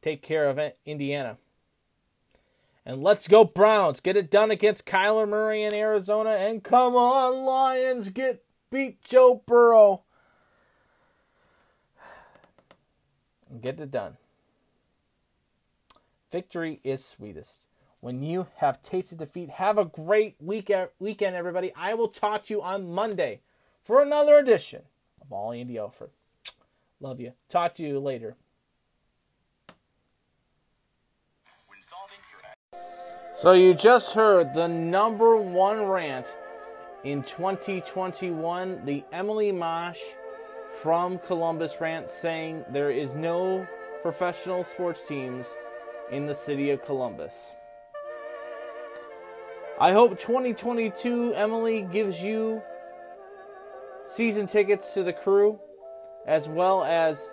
Take 0.00 0.22
care 0.22 0.48
of 0.48 0.58
Indiana. 0.84 1.38
And 2.84 3.00
let's 3.00 3.28
go 3.28 3.44
Browns. 3.44 4.00
Get 4.00 4.16
it 4.16 4.30
done 4.30 4.50
against 4.50 4.84
Kyler 4.84 5.28
Murray 5.28 5.62
in 5.62 5.72
Arizona. 5.72 6.30
And 6.30 6.64
come 6.64 6.96
on, 6.96 7.44
Lions. 7.44 8.10
Get 8.10 8.42
beat 8.70 9.00
Joe 9.04 9.42
Burrow. 9.46 10.02
And 13.48 13.62
get 13.62 13.78
it 13.78 13.92
done. 13.92 14.16
Victory 16.32 16.80
is 16.82 17.04
sweetest 17.04 17.66
when 18.02 18.20
you 18.20 18.48
have 18.56 18.82
tasted 18.82 19.18
defeat. 19.18 19.48
Have 19.48 19.78
a 19.78 19.84
great 19.84 20.34
weekend, 20.40 20.88
weekend, 20.98 21.36
everybody. 21.36 21.72
I 21.76 21.94
will 21.94 22.08
talk 22.08 22.44
to 22.44 22.54
you 22.54 22.60
on 22.60 22.92
Monday 22.92 23.40
for 23.84 24.02
another 24.02 24.38
edition 24.38 24.82
of 25.20 25.32
All 25.32 25.52
Andy 25.52 25.78
Alford. 25.78 26.10
Love 27.00 27.20
you. 27.20 27.32
Talk 27.48 27.74
to 27.76 27.82
you 27.82 28.00
later. 28.00 28.34
So 33.36 33.52
you 33.52 33.72
just 33.72 34.14
heard 34.14 34.52
the 34.52 34.68
number 34.68 35.36
one 35.36 35.82
rant 35.82 36.26
in 37.04 37.22
2021, 37.22 38.84
the 38.84 39.04
Emily 39.12 39.52
Mosh 39.52 40.00
from 40.80 41.18
Columbus 41.20 41.80
rant 41.80 42.10
saying 42.10 42.64
there 42.70 42.90
is 42.90 43.14
no 43.14 43.66
professional 44.02 44.64
sports 44.64 45.06
teams 45.06 45.46
in 46.10 46.26
the 46.26 46.34
city 46.34 46.70
of 46.70 46.84
Columbus. 46.84 47.52
I 49.80 49.92
hope 49.92 50.18
2022 50.18 51.34
Emily 51.34 51.82
gives 51.82 52.22
you 52.22 52.62
season 54.08 54.46
tickets 54.46 54.94
to 54.94 55.02
the 55.02 55.12
crew 55.12 55.58
as 56.26 56.48
well 56.48 56.84
as 56.84 57.26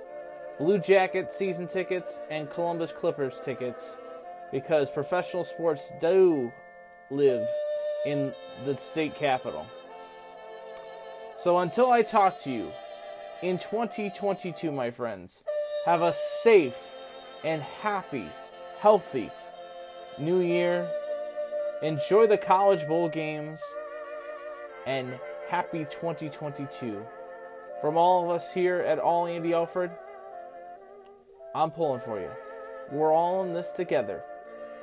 Blue 0.58 0.80
Jacket 0.80 1.32
season 1.32 1.68
tickets 1.68 2.20
and 2.30 2.50
Columbus 2.50 2.92
Clippers 2.92 3.40
tickets 3.44 3.96
because 4.52 4.90
professional 4.90 5.44
sports 5.44 5.92
do 6.02 6.52
live 7.12 7.48
in 8.06 8.34
the 8.66 8.74
state 8.74 9.16
capital. 9.16 9.68
So 11.40 11.60
until 11.60 11.92
I 11.92 12.02
talk 12.02 12.42
to 12.42 12.52
you 12.52 12.72
in 13.42 13.58
2022, 13.58 14.72
my 14.72 14.92
friends, 14.92 15.44
have 15.86 16.02
a 16.02 16.14
safe 16.14 16.76
and 17.46 17.62
happy, 17.62 18.28
healthy 18.82 19.30
new 20.20 20.40
year. 20.40 20.88
Enjoy 21.82 22.28
the 22.28 22.38
College 22.38 22.86
Bowl 22.88 23.08
games 23.08 23.62
and 24.86 25.18
happy 25.48 25.86
2022. 25.86 27.06
From 27.80 27.96
all 27.96 28.26
of 28.26 28.30
us 28.32 28.54
here 28.54 28.80
at 28.80 29.00
All 29.00 29.28
Andy 29.28 29.54
Alford, 29.54 29.90
I'm 31.56 31.72
pulling 31.72 32.02
for 32.02 32.20
you. 32.20 32.30
We're 32.92 33.14
all 33.14 33.44
in 33.44 33.54
this 33.54 33.72
together. 33.72 34.22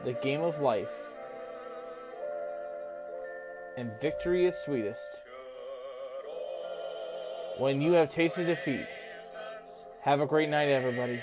The 0.06 0.14
game 0.14 0.40
of 0.40 0.60
life. 0.60 1.02
And 3.76 3.90
victory 4.00 4.46
is 4.46 4.56
sweetest. 4.56 5.26
When 7.58 7.82
you 7.82 7.92
have 7.92 8.08
tasted 8.08 8.46
defeat. 8.46 8.86
Have 10.00 10.20
a 10.22 10.26
great 10.26 10.48
night, 10.48 10.68
everybody. 10.68 11.20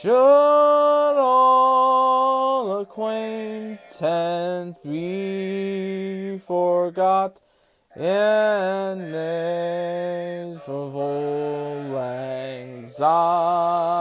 should 0.01 0.11
all 1.17 2.81
acquaintance 2.81 4.75
be 4.83 6.39
forgot 6.39 7.37
and 7.95 9.11
names 9.11 10.59
of 10.67 10.93
old 10.93 11.93
syne. 12.97 13.97